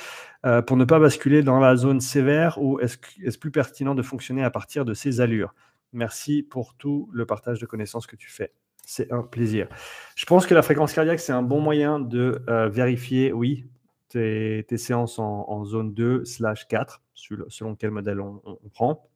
euh, 0.47 0.63
pour 0.63 0.79
ne 0.79 0.87
pas 0.87 0.99
basculer 0.99 1.43
dans 1.43 1.61
la 1.61 1.77
zone 1.77 2.01
sévère 2.01 2.57
ou 2.63 2.81
est-ce 2.81 2.97
est 3.23 3.39
plus 3.39 3.51
pertinent 3.51 3.95
de 3.95 4.03
fonctionner 4.03 4.45
à 4.45 4.51
partir 4.51 4.87
de 4.87 4.95
ces 4.95 5.21
allures? 5.21 5.55
Merci 5.93 6.43
pour 6.43 6.75
tout 6.75 7.11
le 7.13 7.27
partage 7.27 7.61
de 7.61 7.67
connaissances 7.67 8.07
que 8.07 8.17
tu 8.17 8.31
fais 8.31 8.51
c'est 8.89 9.13
un 9.13 9.23
plaisir. 9.23 9.69
Je 10.17 10.25
pense 10.25 10.47
que 10.47 10.55
la 10.55 10.63
fréquence 10.63 10.95
cardiaque, 10.95 11.21
c'est 11.21 11.33
un 11.33 11.43
bon 11.43 11.61
moyen 11.61 12.01
de 12.01 12.43
euh, 12.49 12.71
vérifier, 12.71 13.33
oui, 13.35 13.69
tes, 14.09 14.65
séances 14.79 15.19
en, 15.19 15.65
zone 15.67 15.93
2 15.93 16.25
slash 16.25 16.67
4, 16.69 17.03
selon 17.15 17.77
quel 17.77 17.91
modèle 17.91 18.19
on, 18.19 18.41
prend. 18.73 19.11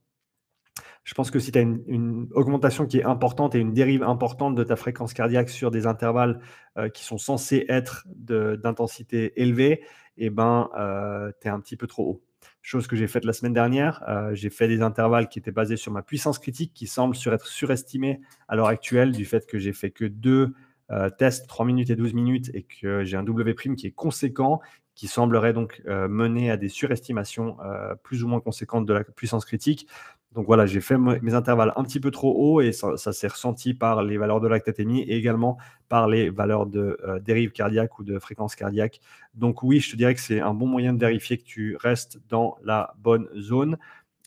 Je 1.03 1.15
pense 1.15 1.31
que 1.31 1.39
si 1.39 1.51
tu 1.51 1.57
as 1.57 1.63
une, 1.63 2.29
augmentation 2.33 2.85
qui 2.85 2.99
est 2.99 3.03
importante 3.03 3.55
et 3.55 3.59
une 3.59 3.73
dérive 3.73 4.03
importante 4.03 4.53
de 4.53 4.63
ta 4.63 4.75
fréquence 4.75 5.11
cardiaque 5.11 5.49
sur 5.49 5.71
des 5.71 5.87
intervalles 5.87 6.39
euh, 6.77 6.89
qui 6.89 7.03
sont 7.03 7.17
censés 7.17 7.65
être 7.67 8.05
d'intensité 8.13 9.41
élevée, 9.41 9.83
eh 10.17 10.29
ben, 10.29 10.69
euh, 10.77 11.31
tu 11.41 11.47
es 11.47 11.51
un 11.51 11.59
petit 11.59 11.77
peu 11.77 11.87
trop 11.87 12.07
haut 12.07 12.23
chose 12.63 12.87
que 12.87 12.95
j'ai 12.95 13.07
faite 13.07 13.25
la 13.25 13.33
semaine 13.33 13.53
dernière. 13.53 14.01
Euh, 14.07 14.33
j'ai 14.33 14.49
fait 14.49 14.67
des 14.67 14.81
intervalles 14.81 15.27
qui 15.27 15.37
étaient 15.37 15.51
basés 15.51 15.75
sur 15.75 15.91
ma 15.91 16.01
puissance 16.01 16.39
critique, 16.39 16.71
qui 16.73 16.87
semble 16.87 17.13
sur 17.15 17.33
être 17.33 17.45
surestimée 17.45 18.21
à 18.47 18.55
l'heure 18.55 18.67
actuelle 18.67 19.11
du 19.11 19.25
fait 19.25 19.45
que 19.45 19.59
j'ai 19.59 19.73
fait 19.73 19.91
que 19.91 20.05
deux 20.05 20.53
euh, 20.89 21.09
tests, 21.09 21.47
3 21.47 21.65
minutes 21.65 21.89
et 21.89 21.95
12 21.95 22.13
minutes, 22.13 22.49
et 22.53 22.63
que 22.63 23.03
j'ai 23.03 23.17
un 23.17 23.23
W' 23.23 23.75
qui 23.75 23.87
est 23.87 23.91
conséquent, 23.91 24.61
qui 24.95 25.07
semblerait 25.07 25.53
donc 25.53 25.81
euh, 25.87 26.07
mener 26.07 26.51
à 26.51 26.57
des 26.57 26.69
surestimations 26.69 27.57
plus 28.01 28.23
ou 28.23 28.27
moins 28.27 28.39
conséquentes 28.39 28.85
de 28.85 28.93
la 28.93 29.03
puissance 29.03 29.43
critique. 29.43 29.87
Donc 30.33 30.47
voilà, 30.47 30.65
j'ai 30.65 30.81
fait 30.81 30.97
mes 30.97 31.33
intervalles 31.35 31.73
un 31.75 31.83
petit 31.83 31.99
peu 31.99 32.09
trop 32.09 32.33
hauts 32.35 32.61
et 32.61 32.71
ça, 32.71 32.97
s'est 32.97 33.27
ressenti 33.27 33.73
par 33.75 34.03
les 34.03 34.17
valeurs 34.17 34.41
de 34.41 34.47
lactatémie 34.47 35.01
et 35.01 35.15
également 35.15 35.57
par 35.89 36.07
les 36.07 36.29
valeurs 36.31 36.65
de 36.65 36.97
euh, 37.03 37.19
dérive 37.19 37.51
cardiaque 37.51 37.99
ou 37.99 38.03
de 38.03 38.17
fréquence 38.17 38.55
cardiaque. 38.55 38.99
Donc 39.35 39.61
oui, 39.61 39.79
je 39.79 39.91
te 39.91 39.95
dirais 39.95 40.15
que 40.15 40.21
c'est 40.21 40.39
un 40.39 40.55
bon 40.55 40.65
moyen 40.65 40.93
de 40.93 40.99
vérifier 40.99 41.37
que 41.37 41.43
tu 41.43 41.75
restes 41.75 42.19
dans 42.29 42.57
la 42.63 42.95
bonne 42.97 43.27
zone 43.39 43.77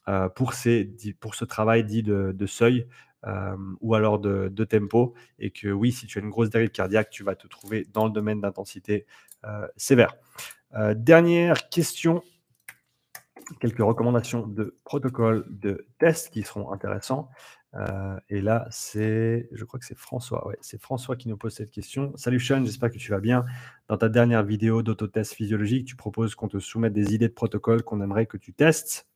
euh, 0.08 0.28
pour, 0.28 0.54
ce 0.54 1.44
travail 1.44 1.82
dit 1.82 2.04
de, 2.04 2.46
seuil 2.46 2.86
euh, 3.26 3.56
ou 3.80 3.96
alors 3.96 4.20
de, 4.20 4.64
tempo. 4.64 5.14
Et 5.40 5.50
que 5.50 5.68
oui, 5.68 5.90
si 5.90 6.06
tu 6.06 6.18
as 6.18 6.22
une 6.22 6.30
grosse 6.30 6.50
dérive 6.50 6.70
cardiaque, 6.70 7.10
tu 7.10 7.24
vas 7.24 7.34
te 7.34 7.48
trouver 7.48 7.84
dans 7.92 8.04
le 8.04 8.12
domaine 8.12 8.40
d'intensité 8.40 9.06
sévère. 9.76 10.16
dernière 10.96 11.68
question 11.68 12.22
quelques 13.60 13.78
recommandations 13.78 14.46
de 14.46 14.76
protocoles 14.84 15.44
de 15.48 15.86
tests 15.98 16.30
qui 16.30 16.42
seront 16.42 16.72
intéressants. 16.72 17.28
Euh, 17.74 18.18
et 18.28 18.40
là, 18.40 18.66
c'est, 18.70 19.48
je 19.52 19.64
crois 19.64 19.78
que 19.78 19.86
c'est 19.86 19.98
François. 19.98 20.46
Ouais, 20.46 20.56
c'est 20.60 20.80
François 20.80 21.16
qui 21.16 21.28
nous 21.28 21.36
pose 21.36 21.54
cette 21.54 21.70
question. 21.70 22.12
Salut 22.16 22.40
Sean, 22.40 22.64
j'espère 22.64 22.90
que 22.90 22.98
tu 22.98 23.10
vas 23.10 23.20
bien. 23.20 23.44
Dans 23.88 23.98
ta 23.98 24.08
dernière 24.08 24.42
vidéo 24.42 24.82
d'autotest 24.82 25.34
physiologique, 25.34 25.86
tu 25.86 25.96
proposes 25.96 26.34
qu'on 26.34 26.48
te 26.48 26.58
soumette 26.58 26.92
des 26.92 27.14
idées 27.14 27.28
de 27.28 27.34
protocoles 27.34 27.82
qu'on 27.82 28.00
aimerait 28.00 28.26
que 28.26 28.38
tu 28.38 28.52
testes 28.52 29.06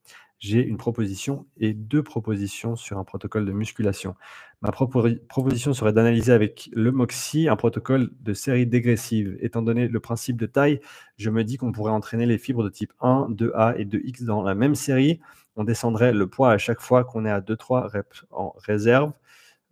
j'ai 0.40 0.64
une 0.64 0.78
proposition 0.78 1.46
et 1.58 1.74
deux 1.74 2.02
propositions 2.02 2.74
sur 2.74 2.98
un 2.98 3.04
protocole 3.04 3.44
de 3.44 3.52
musculation. 3.52 4.14
Ma 4.62 4.72
proposition 4.72 5.74
serait 5.74 5.92
d'analyser 5.92 6.32
avec 6.32 6.70
le 6.72 6.90
MOXIE 6.92 7.48
un 7.48 7.56
protocole 7.56 8.10
de 8.20 8.32
série 8.32 8.66
dégressive. 8.66 9.36
Étant 9.40 9.62
donné 9.62 9.86
le 9.86 10.00
principe 10.00 10.38
de 10.38 10.46
taille, 10.46 10.80
je 11.18 11.30
me 11.30 11.44
dis 11.44 11.58
qu'on 11.58 11.72
pourrait 11.72 11.92
entraîner 11.92 12.24
les 12.24 12.38
fibres 12.38 12.64
de 12.64 12.70
type 12.70 12.92
1, 13.00 13.28
2A 13.30 13.74
et 13.78 13.84
2X 13.84 14.24
dans 14.24 14.42
la 14.42 14.54
même 14.54 14.74
série. 14.74 15.20
On 15.56 15.64
descendrait 15.64 16.12
le 16.12 16.26
poids 16.26 16.52
à 16.52 16.58
chaque 16.58 16.80
fois 16.80 17.04
qu'on 17.04 17.26
est 17.26 17.30
à 17.30 17.40
2-3 17.40 17.86
reps 17.86 18.24
en 18.30 18.54
réserve. 18.58 19.12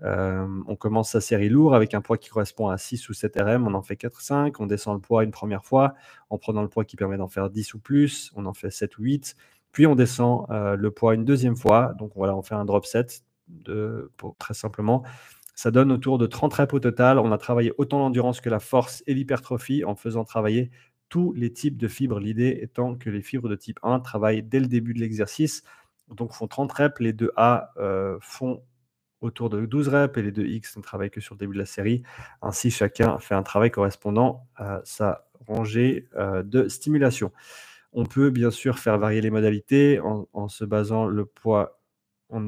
Euh, 0.02 0.46
on 0.68 0.76
commence 0.76 1.10
sa 1.10 1.20
série 1.20 1.48
lourde 1.48 1.74
avec 1.74 1.92
un 1.92 2.00
poids 2.00 2.18
qui 2.18 2.28
correspond 2.28 2.68
à 2.68 2.78
6 2.78 3.08
ou 3.08 3.14
7 3.14 3.36
RM, 3.40 3.66
on 3.66 3.74
en 3.74 3.82
fait 3.82 3.96
4-5, 3.96 4.54
on 4.60 4.66
descend 4.66 4.94
le 4.94 5.00
poids 5.00 5.24
une 5.24 5.32
première 5.32 5.64
fois 5.64 5.94
en 6.30 6.38
prenant 6.38 6.62
le 6.62 6.68
poids 6.68 6.84
qui 6.84 6.94
permet 6.94 7.16
d'en 7.16 7.26
faire 7.26 7.50
10 7.50 7.74
ou 7.74 7.80
plus, 7.80 8.30
on 8.36 8.46
en 8.46 8.54
fait 8.54 8.70
7 8.70 8.96
ou 8.98 9.02
8, 9.02 9.34
puis 9.72 9.86
on 9.86 9.94
descend 9.94 10.46
euh, 10.50 10.76
le 10.76 10.90
poids 10.90 11.14
une 11.14 11.24
deuxième 11.24 11.56
fois. 11.56 11.94
Donc 11.98 12.12
voilà, 12.14 12.36
on 12.36 12.42
fait 12.42 12.54
un 12.54 12.64
drop 12.64 12.86
set 12.86 13.24
très 14.38 14.54
simplement. 14.54 15.02
Ça 15.54 15.70
donne 15.70 15.90
autour 15.90 16.18
de 16.18 16.26
30 16.26 16.54
reps 16.54 16.74
au 16.74 16.80
total. 16.80 17.18
On 17.18 17.32
a 17.32 17.38
travaillé 17.38 17.72
autant 17.78 17.98
l'endurance 17.98 18.40
que 18.40 18.50
la 18.50 18.60
force 18.60 19.02
et 19.06 19.14
l'hypertrophie 19.14 19.84
en 19.84 19.96
faisant 19.96 20.24
travailler 20.24 20.70
tous 21.08 21.32
les 21.32 21.52
types 21.52 21.76
de 21.76 21.88
fibres. 21.88 22.20
L'idée 22.20 22.58
étant 22.62 22.94
que 22.94 23.10
les 23.10 23.22
fibres 23.22 23.48
de 23.48 23.56
type 23.56 23.78
1 23.82 24.00
travaillent 24.00 24.42
dès 24.42 24.60
le 24.60 24.66
début 24.66 24.94
de 24.94 25.00
l'exercice. 25.00 25.62
Donc 26.14 26.32
font 26.32 26.46
30 26.46 26.72
reps. 26.72 27.00
Les 27.00 27.12
2A 27.12 27.70
euh, 27.78 28.18
font 28.20 28.62
autour 29.20 29.50
de 29.50 29.66
12 29.66 29.88
reps 29.88 30.16
et 30.18 30.22
les 30.22 30.32
2X 30.32 30.76
ne 30.76 30.82
travaillent 30.82 31.10
que 31.10 31.20
sur 31.20 31.34
le 31.34 31.38
début 31.38 31.54
de 31.54 31.58
la 31.58 31.66
série. 31.66 32.02
Ainsi, 32.40 32.70
chacun 32.70 33.18
fait 33.18 33.34
un 33.34 33.42
travail 33.42 33.70
correspondant 33.70 34.46
à 34.54 34.80
sa 34.84 35.26
rangée 35.46 36.08
euh, 36.16 36.42
de 36.42 36.68
stimulation. 36.68 37.32
On 37.92 38.04
peut 38.04 38.30
bien 38.30 38.50
sûr 38.50 38.78
faire 38.78 38.98
varier 38.98 39.20
les 39.20 39.30
modalités 39.30 40.00
en, 40.00 40.48
se 40.48 40.64
basant 40.64 41.06
le 41.06 41.24
poids. 41.24 41.80
En 42.30 42.40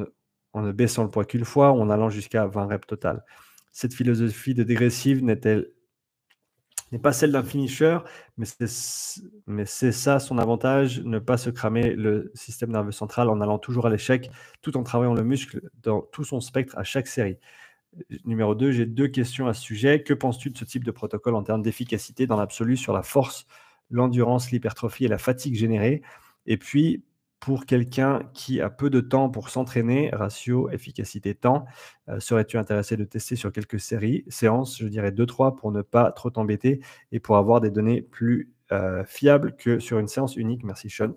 ne 0.62 0.72
baissant 0.72 1.05
le 1.05 1.11
poids 1.11 1.24
qu'une 1.24 1.44
fois 1.44 1.72
en 1.72 1.90
allant 1.90 2.11
jusqu'à 2.11 2.46
20 2.46 2.66
reps 2.66 2.87
total. 2.87 3.24
Cette 3.72 3.94
philosophie 3.94 4.55
de 4.55 4.64
dégressive 4.64 5.22
n'est-elle 5.24 5.70
n'est 6.92 6.98
pas 6.98 7.12
celle 7.12 7.33
d'un 7.33 7.44
finisher, 7.44 7.98
mais 8.37 8.44
c'est 9.66 9.92
ça 9.92 10.18
son 10.18 10.38
avantage, 10.38 11.00
ne 11.03 11.18
pas 11.18 11.37
se 11.37 11.50
cramer 11.50 11.94
le 11.94 12.33
système 12.35 12.72
nerveux 12.72 12.92
central 12.92 13.29
en 13.29 13.40
allant 13.40 13.59
toujours 13.59 13.87
à 13.87 13.90
l'échec, 13.90 14.31
tout 14.61 14.76
en 14.76 14.83
travaillant 14.83 15.14
le 15.14 15.22
muscle 15.22 15.62
dans 15.83 16.00
tout 16.00 16.24
son 16.24 16.40
spectre 16.40 16.76
à 16.76 16.85
chaque 16.85 17.07
série. 17.07 17.38
Numéro 18.24 18.55
2, 18.55 18.72
j'ai 18.72 18.87
deux 18.87 19.09
questions 19.09 19.46
à 19.46 19.55
ce 19.55 19.62
sujet. 19.62 20.03
Que 20.03 20.14
penses-tu 20.14 20.50
de 20.50 20.59
ce 20.59 20.64
type 20.64 20.85
de 20.85 20.90
protocole 20.90 21.35
en 21.35 21.42
termes 21.42 21.62
d'efficacité 21.62 22.26
dans 22.26 22.37
l'absolu 22.37 22.76
sur 22.76 22.92
la 22.92 23.03
force, 23.03 23.46
l'endurance, 23.90 24.50
l'hypertrophie 24.50 25.05
et 25.05 25.09
la 25.09 25.18
fatigue 25.18 25.55
générée 25.55 26.03
Et 26.46 26.57
puis, 26.57 27.05
pour 27.40 27.64
quelqu'un 27.64 28.20
qui 28.35 28.61
a 28.61 28.68
peu 28.68 28.90
de 28.90 29.00
temps 29.00 29.31
pour 29.31 29.48
s'entraîner, 29.48 30.11
ratio 30.12 30.68
efficacité-temps, 30.70 31.64
euh, 32.09 32.20
serais-tu 32.20 32.59
intéressé 32.59 32.96
de 32.98 33.05
tester 33.05 33.35
sur 33.35 33.50
quelques 33.50 33.81
séries, 33.81 34.24
séances, 34.29 34.79
je 34.79 34.87
dirais 34.87 35.11
2-3 35.11 35.57
pour 35.57 35.72
ne 35.72 35.81
pas 35.81 36.12
trop 36.12 36.31
t'embêter 36.31 36.81
et 37.12 37.18
pour 37.18 37.38
avoir 37.38 37.62
des 37.62 37.70
données 37.70 38.03
plus 38.03 38.53
euh, 38.72 39.05
fiables 39.05 39.57
que 39.57 39.79
sur 39.79 39.98
une 39.98 40.07
séance 40.07 40.37
unique? 40.37 40.64
Merci 40.64 40.90
Sean. 40.90 41.14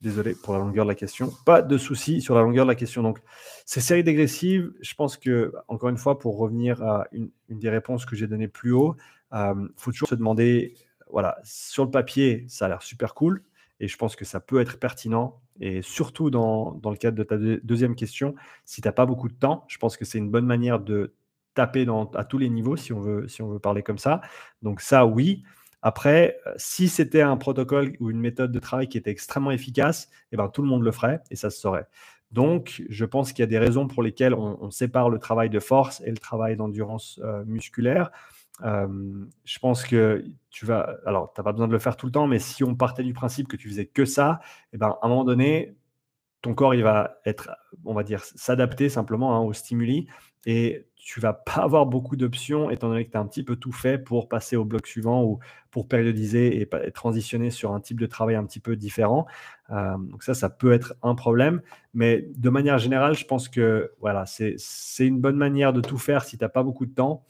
Désolé 0.00 0.34
pour 0.34 0.52
la 0.54 0.58
longueur 0.58 0.84
de 0.84 0.90
la 0.90 0.96
question. 0.96 1.32
Pas 1.46 1.62
de 1.62 1.78
souci 1.78 2.20
sur 2.20 2.34
la 2.34 2.40
longueur 2.40 2.64
de 2.64 2.70
la 2.70 2.74
question. 2.74 3.04
Donc, 3.04 3.20
ces 3.64 3.80
séries 3.80 4.02
dégressives, 4.02 4.72
je 4.80 4.94
pense 4.94 5.16
que, 5.16 5.52
encore 5.68 5.90
une 5.90 5.96
fois, 5.96 6.18
pour 6.18 6.38
revenir 6.38 6.82
à 6.82 7.06
une, 7.12 7.30
des 7.48 7.70
réponses 7.70 8.04
que 8.04 8.16
j'ai 8.16 8.26
données 8.26 8.48
plus 8.48 8.72
haut, 8.72 8.96
il 9.30 9.36
euh, 9.38 9.68
faut 9.76 9.92
toujours 9.92 10.08
se 10.08 10.16
demander, 10.16 10.74
voilà, 11.12 11.38
sur 11.44 11.84
le 11.84 11.90
papier, 11.90 12.44
ça 12.48 12.64
a 12.64 12.68
l'air 12.68 12.82
super 12.82 13.14
cool. 13.14 13.44
Et 13.78 13.88
je 13.88 13.96
pense 13.96 14.16
que 14.16 14.24
ça 14.24 14.40
peut 14.40 14.60
être 14.60 14.78
pertinent. 14.78 15.40
Et 15.60 15.82
surtout 15.82 16.30
dans, 16.30 16.72
dans 16.72 16.90
le 16.90 16.96
cadre 16.96 17.16
de 17.16 17.22
ta 17.22 17.36
deuxième 17.36 17.94
question, 17.94 18.34
si 18.64 18.80
tu 18.80 18.88
n'as 18.88 18.92
pas 18.92 19.06
beaucoup 19.06 19.28
de 19.28 19.34
temps, 19.34 19.64
je 19.68 19.78
pense 19.78 19.96
que 19.96 20.04
c'est 20.04 20.18
une 20.18 20.30
bonne 20.30 20.46
manière 20.46 20.80
de 20.80 21.14
taper 21.54 21.86
à 22.14 22.24
tous 22.24 22.38
les 22.38 22.48
niveaux, 22.48 22.76
si 22.76 22.92
on, 22.92 23.00
veut, 23.00 23.28
si 23.28 23.42
on 23.42 23.48
veut 23.48 23.58
parler 23.58 23.82
comme 23.82 23.98
ça. 23.98 24.22
Donc 24.62 24.80
ça, 24.80 25.04
oui. 25.04 25.42
Après, 25.82 26.38
si 26.56 26.88
c'était 26.88 27.22
un 27.22 27.36
protocole 27.36 27.96
ou 28.00 28.10
une 28.10 28.20
méthode 28.20 28.52
de 28.52 28.58
travail 28.58 28.88
qui 28.88 28.96
était 28.96 29.10
extrêmement 29.10 29.50
efficace, 29.50 30.08
eh 30.30 30.36
ben, 30.36 30.48
tout 30.48 30.62
le 30.62 30.68
monde 30.68 30.82
le 30.82 30.92
ferait 30.92 31.20
et 31.30 31.36
ça 31.36 31.50
se 31.50 31.60
saurait. 31.60 31.86
Donc, 32.30 32.82
je 32.88 33.04
pense 33.04 33.32
qu'il 33.32 33.42
y 33.42 33.42
a 33.42 33.46
des 33.46 33.58
raisons 33.58 33.88
pour 33.88 34.02
lesquelles 34.02 34.32
on, 34.32 34.70
sépare 34.70 35.10
le 35.10 35.18
travail 35.18 35.50
de 35.50 35.60
force 35.60 36.00
et 36.06 36.10
le 36.10 36.16
travail 36.16 36.56
d'endurance 36.56 37.20
euh, 37.22 37.44
musculaire 37.44 38.10
je 38.60 39.58
pense 39.60 39.84
que 39.84 40.24
tu 40.50 40.66
vas. 40.66 40.96
Alors, 41.06 41.32
tu 41.32 41.40
n'as 41.40 41.44
pas 41.44 41.52
besoin 41.52 41.68
de 41.68 41.72
le 41.72 41.78
faire 41.78 41.96
tout 41.96 42.06
le 42.06 42.12
temps, 42.12 42.26
mais 42.26 42.38
si 42.38 42.62
on 42.64 42.74
partait 42.74 43.02
du 43.02 43.12
principe 43.12 43.48
que 43.48 43.56
tu 43.56 43.68
faisais 43.68 43.86
que 43.86 44.04
ça, 44.04 44.40
et 44.72 44.74
eh 44.74 44.78
ben, 44.78 44.96
à 45.00 45.06
un 45.06 45.08
moment 45.08 45.24
donné, 45.24 45.76
ton 46.42 46.54
corps, 46.54 46.74
il 46.74 46.82
va 46.82 47.18
être, 47.24 47.50
on 47.84 47.94
va 47.94 48.02
dire, 48.02 48.22
s'adapter 48.24 48.88
simplement 48.88 49.36
hein, 49.36 49.40
aux 49.40 49.52
stimuli 49.52 50.08
et 50.44 50.88
tu 50.96 51.20
vas 51.20 51.32
pas 51.32 51.62
avoir 51.62 51.86
beaucoup 51.86 52.16
d'options 52.16 52.68
étant 52.68 52.88
donné 52.88 53.04
que 53.06 53.12
tu 53.12 53.16
as 53.16 53.20
un 53.20 53.26
petit 53.26 53.44
peu 53.44 53.54
tout 53.54 53.72
fait 53.72 53.98
pour 53.98 54.28
passer 54.28 54.56
au 54.56 54.64
bloc 54.64 54.86
suivant 54.86 55.22
ou 55.22 55.38
pour 55.70 55.86
périodiser 55.86 56.60
et, 56.60 56.92
transitionner 56.92 57.50
sur 57.50 57.72
un 57.72 57.80
type 57.80 57.98
de 58.00 58.06
travail 58.06 58.34
un 58.34 58.44
petit 58.44 58.60
peu 58.60 58.74
différent. 58.76 59.26
donc 59.70 60.22
ça, 60.24 60.34
ça 60.34 60.50
peut 60.50 60.72
être 60.72 60.94
un 61.02 61.14
problème. 61.14 61.62
Mais 61.94 62.28
de 62.36 62.50
manière 62.50 62.78
générale, 62.78 63.14
je 63.14 63.24
pense 63.24 63.48
que 63.48 63.92
voilà, 64.00 64.26
c'est 64.26 64.56
une 65.06 65.20
bonne 65.20 65.36
manière 65.36 65.72
de 65.72 65.80
tout 65.80 65.98
faire 65.98 66.24
si 66.24 66.38
tu 66.38 66.44
n'as 66.44 66.48
pas 66.48 66.64
beaucoup 66.64 66.86
de 66.86 66.94
temps 66.94 67.24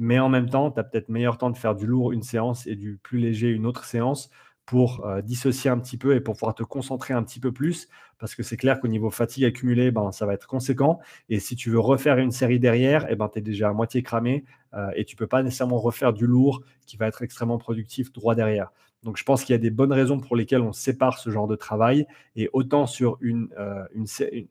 mais 0.00 0.18
en 0.18 0.30
même 0.30 0.48
temps, 0.48 0.70
tu 0.70 0.80
as 0.80 0.84
peut-être 0.84 1.10
meilleur 1.10 1.36
temps 1.36 1.50
de 1.50 1.58
faire 1.58 1.74
du 1.74 1.86
lourd 1.86 2.10
une 2.10 2.22
séance 2.22 2.66
et 2.66 2.74
du 2.74 2.98
plus 3.02 3.18
léger 3.18 3.50
une 3.50 3.66
autre 3.66 3.84
séance 3.84 4.30
pour 4.64 5.04
euh, 5.04 5.20
dissocier 5.20 5.68
un 5.68 5.78
petit 5.78 5.98
peu 5.98 6.14
et 6.14 6.20
pour 6.20 6.34
pouvoir 6.36 6.54
te 6.54 6.62
concentrer 6.62 7.12
un 7.12 7.22
petit 7.22 7.38
peu 7.38 7.52
plus, 7.52 7.86
parce 8.18 8.34
que 8.34 8.42
c'est 8.42 8.56
clair 8.56 8.80
qu'au 8.80 8.88
niveau 8.88 9.10
fatigue 9.10 9.44
accumulée, 9.44 9.90
ben, 9.90 10.10
ça 10.10 10.24
va 10.24 10.32
être 10.32 10.46
conséquent. 10.46 11.00
Et 11.28 11.38
si 11.38 11.54
tu 11.54 11.70
veux 11.70 11.80
refaire 11.80 12.16
une 12.16 12.30
série 12.30 12.58
derrière, 12.58 13.06
eh 13.10 13.14
ben, 13.14 13.28
tu 13.28 13.40
es 13.40 13.42
déjà 13.42 13.68
à 13.68 13.72
moitié 13.74 14.02
cramé 14.02 14.44
euh, 14.72 14.90
et 14.96 15.04
tu 15.04 15.16
ne 15.16 15.18
peux 15.18 15.26
pas 15.26 15.42
nécessairement 15.42 15.78
refaire 15.78 16.14
du 16.14 16.26
lourd 16.26 16.62
qui 16.86 16.96
va 16.96 17.06
être 17.06 17.20
extrêmement 17.20 17.58
productif 17.58 18.10
droit 18.10 18.34
derrière. 18.34 18.72
Donc 19.02 19.18
je 19.18 19.24
pense 19.24 19.44
qu'il 19.44 19.52
y 19.52 19.56
a 19.56 19.58
des 19.58 19.70
bonnes 19.70 19.92
raisons 19.92 20.18
pour 20.18 20.34
lesquelles 20.34 20.62
on 20.62 20.72
sépare 20.72 21.18
ce 21.18 21.28
genre 21.28 21.46
de 21.46 21.56
travail. 21.56 22.06
Et 22.36 22.48
autant 22.54 22.86
sur 22.86 23.18
une, 23.20 23.48
euh, 23.58 23.84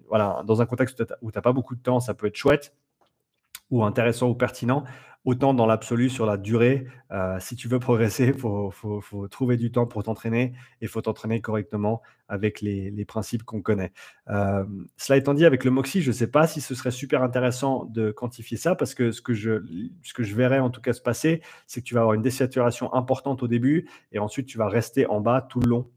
voilà, 0.10 0.44
dans 0.46 0.62
un 0.62 0.68
contexte 0.68 1.04
où 1.22 1.32
tu 1.32 1.38
n'as 1.38 1.42
pas 1.42 1.54
beaucoup 1.54 1.76
de 1.76 1.82
temps, 1.82 2.00
ça 2.00 2.14
peut 2.14 2.28
être 2.28 2.36
chouette 2.36 2.76
ou 3.72 3.84
intéressant 3.84 4.30
ou 4.30 4.36
pertinent. 4.36 4.84
Autant 5.26 5.54
dans 5.54 5.66
l'absolu, 5.66 6.10
sur 6.10 6.26
la 6.26 6.38
durée, 6.38 6.88
euh, 7.12 7.38
si 7.42 7.58
tu 7.58 7.68
veux 7.68 7.80
progresser, 7.80 8.28
il 8.36 8.40
faut, 8.40 8.72
trouver 9.30 9.58
du 9.58 9.72
temps 9.72 9.86
pour 9.86 10.04
t'entraîner 10.04 10.54
et 10.82 10.86
il 10.86 10.88
faut 10.88 11.02
t'entraîner 11.02 11.42
correctement 11.42 12.02
avec 12.30 12.62
les, 12.62 13.06
principes 13.06 13.44
qu'on 13.44 13.62
connaît. 13.62 13.92
Euh, 14.30 14.64
cela 14.96 15.18
étant 15.18 15.34
dit, 15.34 15.46
avec 15.46 15.66
le 15.66 15.72
Moxie, 15.72 16.02
je 16.02 16.10
ne 16.10 16.14
sais 16.14 16.28
pas 16.28 16.48
si 16.48 16.62
ce 16.62 16.74
serait 16.74 16.92
super 16.92 17.22
intéressant 17.22 17.86
de 17.86 18.12
quantifier 18.12 18.56
ça 18.56 18.76
parce 18.76 18.94
que 18.94 19.12
ce 19.12 19.22
que 19.22 19.34
je, 19.34 19.62
verrais 20.34 20.60
en 20.60 20.70
tout 20.70 20.82
cas 20.82 20.94
se 20.94 21.02
passer, 21.02 21.42
c'est 21.68 21.82
que 21.82 21.86
tu 21.86 21.96
vas 21.96 22.02
avoir 22.02 22.14
une 22.14 22.22
désaturation 22.22 22.94
importante 22.94 23.44
au 23.44 23.48
début 23.48 23.90
et 24.14 24.20
ensuite 24.20 24.48
tu 24.48 24.58
vas 24.58 24.70
rester 24.70 25.06
en 25.08 25.20
bas 25.20 25.42
tout 25.42 25.60
le 25.60 25.68
long 25.68 25.90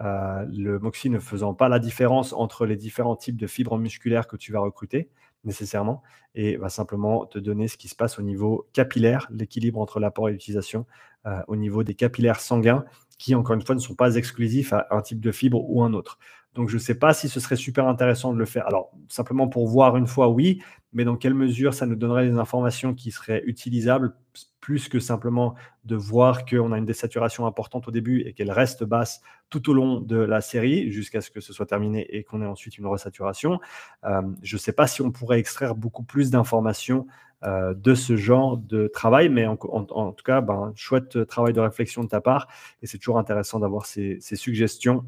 euh, 0.00 0.44
le 0.52 0.80
Moxie 0.80 1.08
ne 1.08 1.20
faisant 1.20 1.54
pas 1.54 1.68
la 1.68 1.78
différence 1.78 2.32
entre 2.32 2.66
les 2.66 2.76
différents 2.76 3.14
types 3.14 3.36
de 3.36 3.46
fibres 3.46 3.78
musculaires 3.78 4.26
que 4.26 4.36
tu 4.36 4.50
vas 4.50 4.58
recruter 4.58 5.08
nécessairement 5.44 6.02
et 6.34 6.56
va 6.56 6.68
simplement 6.68 7.26
te 7.26 7.38
donner 7.38 7.68
ce 7.68 7.76
qui 7.76 7.88
se 7.88 7.94
passe 7.94 8.18
au 8.18 8.22
niveau 8.22 8.66
capillaire, 8.72 9.28
l'équilibre 9.30 9.80
entre 9.80 10.00
l'apport 10.00 10.28
et 10.28 10.32
l'utilisation 10.32 10.86
euh, 11.26 11.40
au 11.48 11.56
niveau 11.56 11.84
des 11.84 11.94
capillaires 11.94 12.40
sanguins 12.40 12.84
qui, 13.18 13.34
encore 13.34 13.54
une 13.54 13.62
fois, 13.62 13.74
ne 13.74 13.80
sont 13.80 13.94
pas 13.94 14.16
exclusifs 14.16 14.72
à 14.72 14.86
un 14.90 15.00
type 15.00 15.20
de 15.20 15.32
fibre 15.32 15.64
ou 15.70 15.82
un 15.82 15.92
autre. 15.92 16.18
Donc, 16.54 16.68
je 16.68 16.74
ne 16.74 16.80
sais 16.80 16.94
pas 16.94 17.14
si 17.14 17.28
ce 17.28 17.40
serait 17.40 17.56
super 17.56 17.86
intéressant 17.86 18.32
de 18.32 18.38
le 18.38 18.44
faire. 18.44 18.66
Alors, 18.66 18.90
simplement 19.08 19.48
pour 19.48 19.66
voir 19.66 19.96
une 19.96 20.06
fois, 20.06 20.28
oui, 20.28 20.62
mais 20.92 21.04
dans 21.04 21.16
quelle 21.16 21.34
mesure 21.34 21.74
ça 21.74 21.86
nous 21.86 21.96
donnerait 21.96 22.28
des 22.28 22.36
informations 22.38 22.94
qui 22.94 23.10
seraient 23.10 23.42
utilisables, 23.46 24.14
plus 24.60 24.88
que 24.88 24.98
simplement 24.98 25.54
de 25.84 25.96
voir 25.96 26.44
qu'on 26.44 26.72
a 26.72 26.78
une 26.78 26.86
désaturation 26.86 27.46
importante 27.46 27.88
au 27.88 27.90
début 27.90 28.22
et 28.22 28.32
qu'elle 28.32 28.50
reste 28.50 28.84
basse 28.84 29.20
tout 29.50 29.70
au 29.70 29.74
long 29.74 30.00
de 30.00 30.16
la 30.16 30.40
série 30.40 30.90
jusqu'à 30.90 31.20
ce 31.20 31.30
que 31.30 31.40
ce 31.40 31.52
soit 31.52 31.66
terminé 31.66 32.06
et 32.16 32.24
qu'on 32.24 32.42
ait 32.42 32.46
ensuite 32.46 32.78
une 32.78 32.86
resaturation. 32.86 33.60
Euh, 34.04 34.22
je 34.42 34.56
ne 34.56 34.58
sais 34.58 34.72
pas 34.72 34.86
si 34.86 35.02
on 35.02 35.10
pourrait 35.10 35.38
extraire 35.38 35.74
beaucoup 35.74 36.02
plus 36.02 36.30
d'informations 36.30 37.06
euh, 37.42 37.74
de 37.74 37.94
ce 37.94 38.16
genre 38.16 38.56
de 38.56 38.88
travail, 38.88 39.28
mais 39.28 39.46
en, 39.46 39.56
tout 39.56 40.24
cas, 40.24 40.40
ben, 40.40 40.72
chouette 40.74 41.26
travail 41.26 41.52
de 41.52 41.60
réflexion 41.60 42.02
de 42.02 42.08
ta 42.08 42.20
part 42.20 42.48
et 42.82 42.86
c'est 42.86 42.98
toujours 42.98 43.18
intéressant 43.18 43.58
d'avoir 43.58 43.86
ces 43.86 44.18
suggestions 44.20 45.04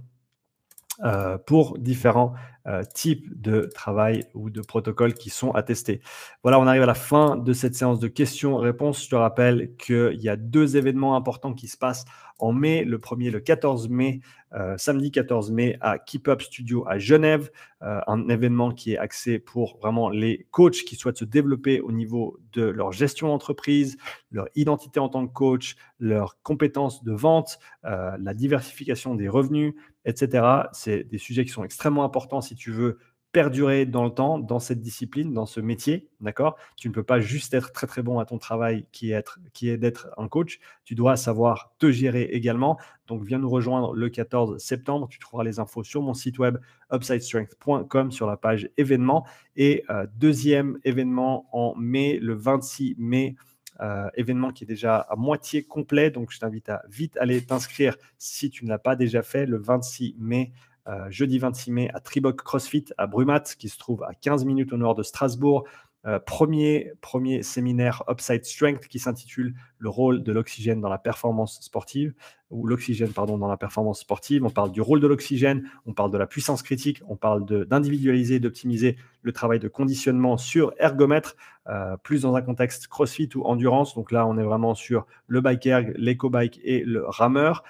euh, 1.04 1.36
pour 1.38 1.78
différents 1.78 2.34
euh, 2.66 2.82
types 2.94 3.40
de 3.40 3.70
travail 3.74 4.24
ou 4.34 4.50
de 4.50 4.60
protocoles 4.60 5.14
qui 5.14 5.30
sont 5.30 5.52
attestés. 5.52 6.00
Voilà, 6.42 6.58
on 6.58 6.66
arrive 6.66 6.82
à 6.82 6.86
la 6.86 6.94
fin 6.94 7.36
de 7.36 7.52
cette 7.52 7.74
séance 7.74 8.00
de 8.00 8.08
questions-réponses. 8.08 9.04
Je 9.04 9.10
te 9.10 9.14
rappelle 9.14 9.76
qu'il 9.76 10.20
y 10.20 10.28
a 10.28 10.36
deux 10.36 10.76
événements 10.76 11.14
importants 11.14 11.52
qui 11.52 11.68
se 11.68 11.76
passent 11.76 12.06
en 12.38 12.52
mai. 12.52 12.84
Le 12.84 12.98
premier, 12.98 13.30
le 13.30 13.40
14 13.40 13.88
mai, 13.88 14.20
euh, 14.52 14.76
samedi 14.78 15.10
14 15.10 15.50
mai, 15.50 15.76
à 15.80 15.98
Keep 15.98 16.28
Up 16.28 16.42
Studio 16.42 16.86
à 16.86 16.98
Genève. 16.98 17.50
un 17.80 18.28
événement 18.28 18.72
qui 18.72 18.94
est 18.94 18.98
axé 18.98 19.38
pour 19.38 19.78
vraiment 19.78 20.08
les 20.08 20.46
coachs 20.50 20.84
qui 20.84 20.96
souhaitent 20.96 21.18
se 21.18 21.24
développer 21.24 21.80
au 21.80 21.92
niveau 21.92 22.40
de 22.52 22.62
leur 22.62 22.90
gestion 22.90 23.28
d'entreprise, 23.28 23.96
leur 24.32 24.48
identité 24.54 24.98
en 24.98 25.08
tant 25.08 25.26
que 25.26 25.32
coach, 25.32 25.76
leurs 26.00 26.40
compétences 26.42 27.04
de 27.04 27.12
vente, 27.12 27.58
la 27.84 28.34
diversification 28.34 29.14
des 29.14 29.28
revenus, 29.28 29.74
etc. 30.04 30.68
C'est 30.72 31.04
des 31.04 31.18
sujets 31.18 31.44
qui 31.44 31.52
sont 31.52 31.64
extrêmement 31.64 32.02
importants 32.02 32.40
si 32.40 32.56
tu 32.56 32.72
veux 32.72 32.98
perdurer 33.36 33.84
dans 33.84 34.04
le 34.04 34.10
temps, 34.10 34.38
dans 34.38 34.60
cette 34.60 34.80
discipline, 34.80 35.34
dans 35.34 35.44
ce 35.44 35.60
métier, 35.60 36.08
d'accord? 36.22 36.56
Tu 36.74 36.88
ne 36.88 36.94
peux 36.94 37.02
pas 37.02 37.20
juste 37.20 37.52
être 37.52 37.70
très 37.70 37.86
très 37.86 38.02
bon 38.02 38.18
à 38.18 38.24
ton 38.24 38.38
travail 38.38 38.86
qui 38.92 39.10
est, 39.10 39.14
être, 39.14 39.40
qui 39.52 39.68
est 39.68 39.76
d'être 39.76 40.08
un 40.16 40.26
coach, 40.26 40.58
tu 40.86 40.94
dois 40.94 41.18
savoir 41.18 41.74
te 41.78 41.90
gérer 41.90 42.22
également. 42.22 42.78
Donc 43.08 43.24
viens 43.24 43.38
nous 43.38 43.50
rejoindre 43.50 43.92
le 43.92 44.08
14 44.08 44.56
septembre, 44.56 45.06
tu 45.10 45.18
trouveras 45.18 45.44
les 45.44 45.58
infos 45.58 45.84
sur 45.84 46.00
mon 46.00 46.14
site 46.14 46.38
web 46.38 46.56
upsidestrength.com 46.90 48.10
sur 48.10 48.26
la 48.26 48.38
page 48.38 48.70
événements. 48.78 49.26
Et 49.54 49.84
euh, 49.90 50.06
deuxième 50.16 50.78
événement 50.84 51.46
en 51.52 51.74
mai, 51.76 52.18
le 52.18 52.32
26 52.32 52.96
mai, 52.96 53.36
euh, 53.80 54.08
événement 54.14 54.50
qui 54.50 54.64
est 54.64 54.66
déjà 54.66 54.96
à 54.96 55.14
moitié 55.14 55.62
complet. 55.62 56.10
Donc, 56.10 56.32
je 56.32 56.38
t'invite 56.38 56.70
à 56.70 56.80
vite 56.88 57.18
aller 57.18 57.44
t'inscrire 57.44 57.98
si 58.16 58.48
tu 58.48 58.64
ne 58.64 58.70
l'as 58.70 58.78
pas 58.78 58.96
déjà 58.96 59.22
fait 59.22 59.44
le 59.44 59.58
26 59.58 60.16
mai. 60.18 60.52
Euh, 60.88 61.10
jeudi 61.10 61.38
26 61.38 61.72
mai 61.72 61.90
à 61.94 62.00
Triboc 62.00 62.42
CrossFit 62.42 62.84
à 62.96 63.06
Brumat, 63.06 63.42
qui 63.58 63.68
se 63.68 63.78
trouve 63.78 64.04
à 64.04 64.14
15 64.14 64.44
minutes 64.44 64.72
au 64.72 64.76
nord 64.76 64.94
de 64.94 65.02
Strasbourg. 65.02 65.64
Euh, 66.06 66.20
premier, 66.20 66.92
premier 67.00 67.42
séminaire 67.42 68.04
Upside 68.08 68.44
Strength 68.44 68.86
qui 68.86 69.00
s'intitule 69.00 69.54
Le 69.78 69.88
rôle 69.88 70.22
de 70.22 70.30
l'oxygène 70.30 70.80
dans 70.80 70.88
la 70.88 70.98
performance 70.98 71.60
sportive, 71.60 72.14
ou 72.50 72.64
l'oxygène, 72.68 73.12
pardon, 73.12 73.38
dans 73.38 73.48
la 73.48 73.56
performance 73.56 74.00
sportive. 74.00 74.44
On 74.44 74.50
parle 74.50 74.70
du 74.70 74.80
rôle 74.80 75.00
de 75.00 75.08
l'oxygène, 75.08 75.68
on 75.84 75.92
parle 75.92 76.12
de 76.12 76.18
la 76.18 76.28
puissance 76.28 76.62
critique, 76.62 77.02
on 77.08 77.16
parle 77.16 77.44
d'individualiser, 77.66 78.38
d'optimiser 78.38 78.96
le 79.22 79.32
travail 79.32 79.58
de 79.58 79.66
conditionnement 79.66 80.36
sur 80.36 80.72
ergomètre, 80.78 81.34
euh, 81.66 81.96
plus 81.96 82.22
dans 82.22 82.36
un 82.36 82.42
contexte 82.42 82.86
CrossFit 82.86 83.30
ou 83.34 83.42
endurance. 83.42 83.96
Donc 83.96 84.12
là, 84.12 84.28
on 84.28 84.38
est 84.38 84.44
vraiment 84.44 84.76
sur 84.76 85.06
le 85.26 85.40
bike 85.40 85.66
erg, 85.66 85.92
l'éco-bike 85.96 86.60
et 86.62 86.84
le 86.84 87.04
rameur. 87.04 87.64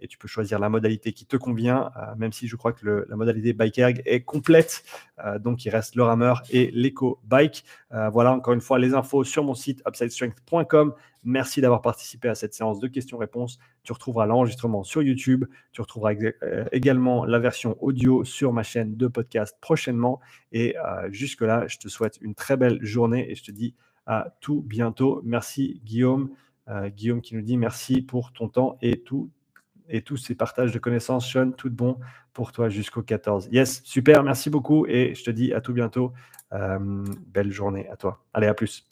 Et 0.00 0.08
tu 0.08 0.18
peux 0.18 0.28
choisir 0.28 0.58
la 0.58 0.68
modalité 0.68 1.12
qui 1.12 1.26
te 1.26 1.36
convient, 1.36 1.90
même 2.16 2.32
si 2.32 2.48
je 2.48 2.56
crois 2.56 2.72
que 2.72 3.06
la 3.08 3.16
modalité 3.16 3.52
Bike 3.52 3.78
Erg 3.78 4.02
est 4.04 4.20
complète. 4.20 4.84
donc, 5.40 5.64
il 5.64 5.70
reste 5.70 5.94
le 5.94 6.02
rameur 6.02 6.42
et 6.50 6.70
l'éco 6.72 7.18
bike. 7.24 7.64
voilà, 8.12 8.32
encore 8.32 8.52
une 8.54 8.60
fois, 8.60 8.78
les 8.78 8.94
infos 8.94 9.24
sur 9.24 9.42
mon 9.42 9.54
site 9.54 9.82
upsidestrength.com. 9.86 10.94
Merci 11.24 11.62
d'avoir 11.62 11.80
participé 11.80 12.28
à 12.28 12.34
cette 12.34 12.52
séance 12.52 12.80
de 12.80 12.86
questions-réponses. 12.86 13.58
Tu 13.82 13.92
retrouveras 13.94 14.26
l'enregistrement 14.26 14.84
sur 14.84 15.02
YouTube. 15.02 15.46
Tu 15.72 15.80
retrouveras 15.80 16.12
euh, 16.42 16.66
également 16.70 17.24
la 17.24 17.38
version 17.38 17.82
audio 17.82 18.24
sur 18.24 18.52
ma 18.52 18.62
chaîne 18.62 18.96
de 18.96 19.08
podcast 19.08 19.56
prochainement. 19.62 20.20
Et 20.52 20.76
euh, 20.76 21.10
jusque-là, 21.10 21.66
je 21.66 21.78
te 21.78 21.88
souhaite 21.88 22.18
une 22.20 22.34
très 22.34 22.58
belle 22.58 22.78
journée 22.84 23.30
et 23.30 23.34
je 23.34 23.42
te 23.42 23.50
dis 23.50 23.74
à 24.04 24.34
tout 24.40 24.60
bientôt. 24.60 25.22
Merci 25.24 25.80
Guillaume. 25.82 26.28
Euh, 26.68 26.90
Guillaume 26.90 27.22
qui 27.22 27.34
nous 27.34 27.42
dit 27.42 27.56
merci 27.56 28.02
pour 28.02 28.32
ton 28.32 28.48
temps 28.48 28.76
et 28.82 29.00
tout 29.00 29.30
et 29.88 30.02
tous 30.02 30.16
ces 30.16 30.34
partages 30.34 30.72
de 30.72 30.78
connaissances. 30.78 31.30
Sean, 31.30 31.52
tout 31.52 31.70
bon 31.70 31.98
pour 32.32 32.52
toi 32.52 32.68
jusqu'au 32.68 33.02
14. 33.02 33.48
Yes, 33.52 33.82
super, 33.84 34.22
merci 34.22 34.50
beaucoup 34.50 34.86
et 34.86 35.14
je 35.14 35.24
te 35.24 35.30
dis 35.30 35.52
à 35.52 35.60
tout 35.60 35.72
bientôt. 35.72 36.12
belle 36.50 37.50
journée 37.50 37.88
à 37.88 37.96
toi. 37.96 38.24
Allez, 38.32 38.46
à 38.46 38.54
plus. 38.54 38.86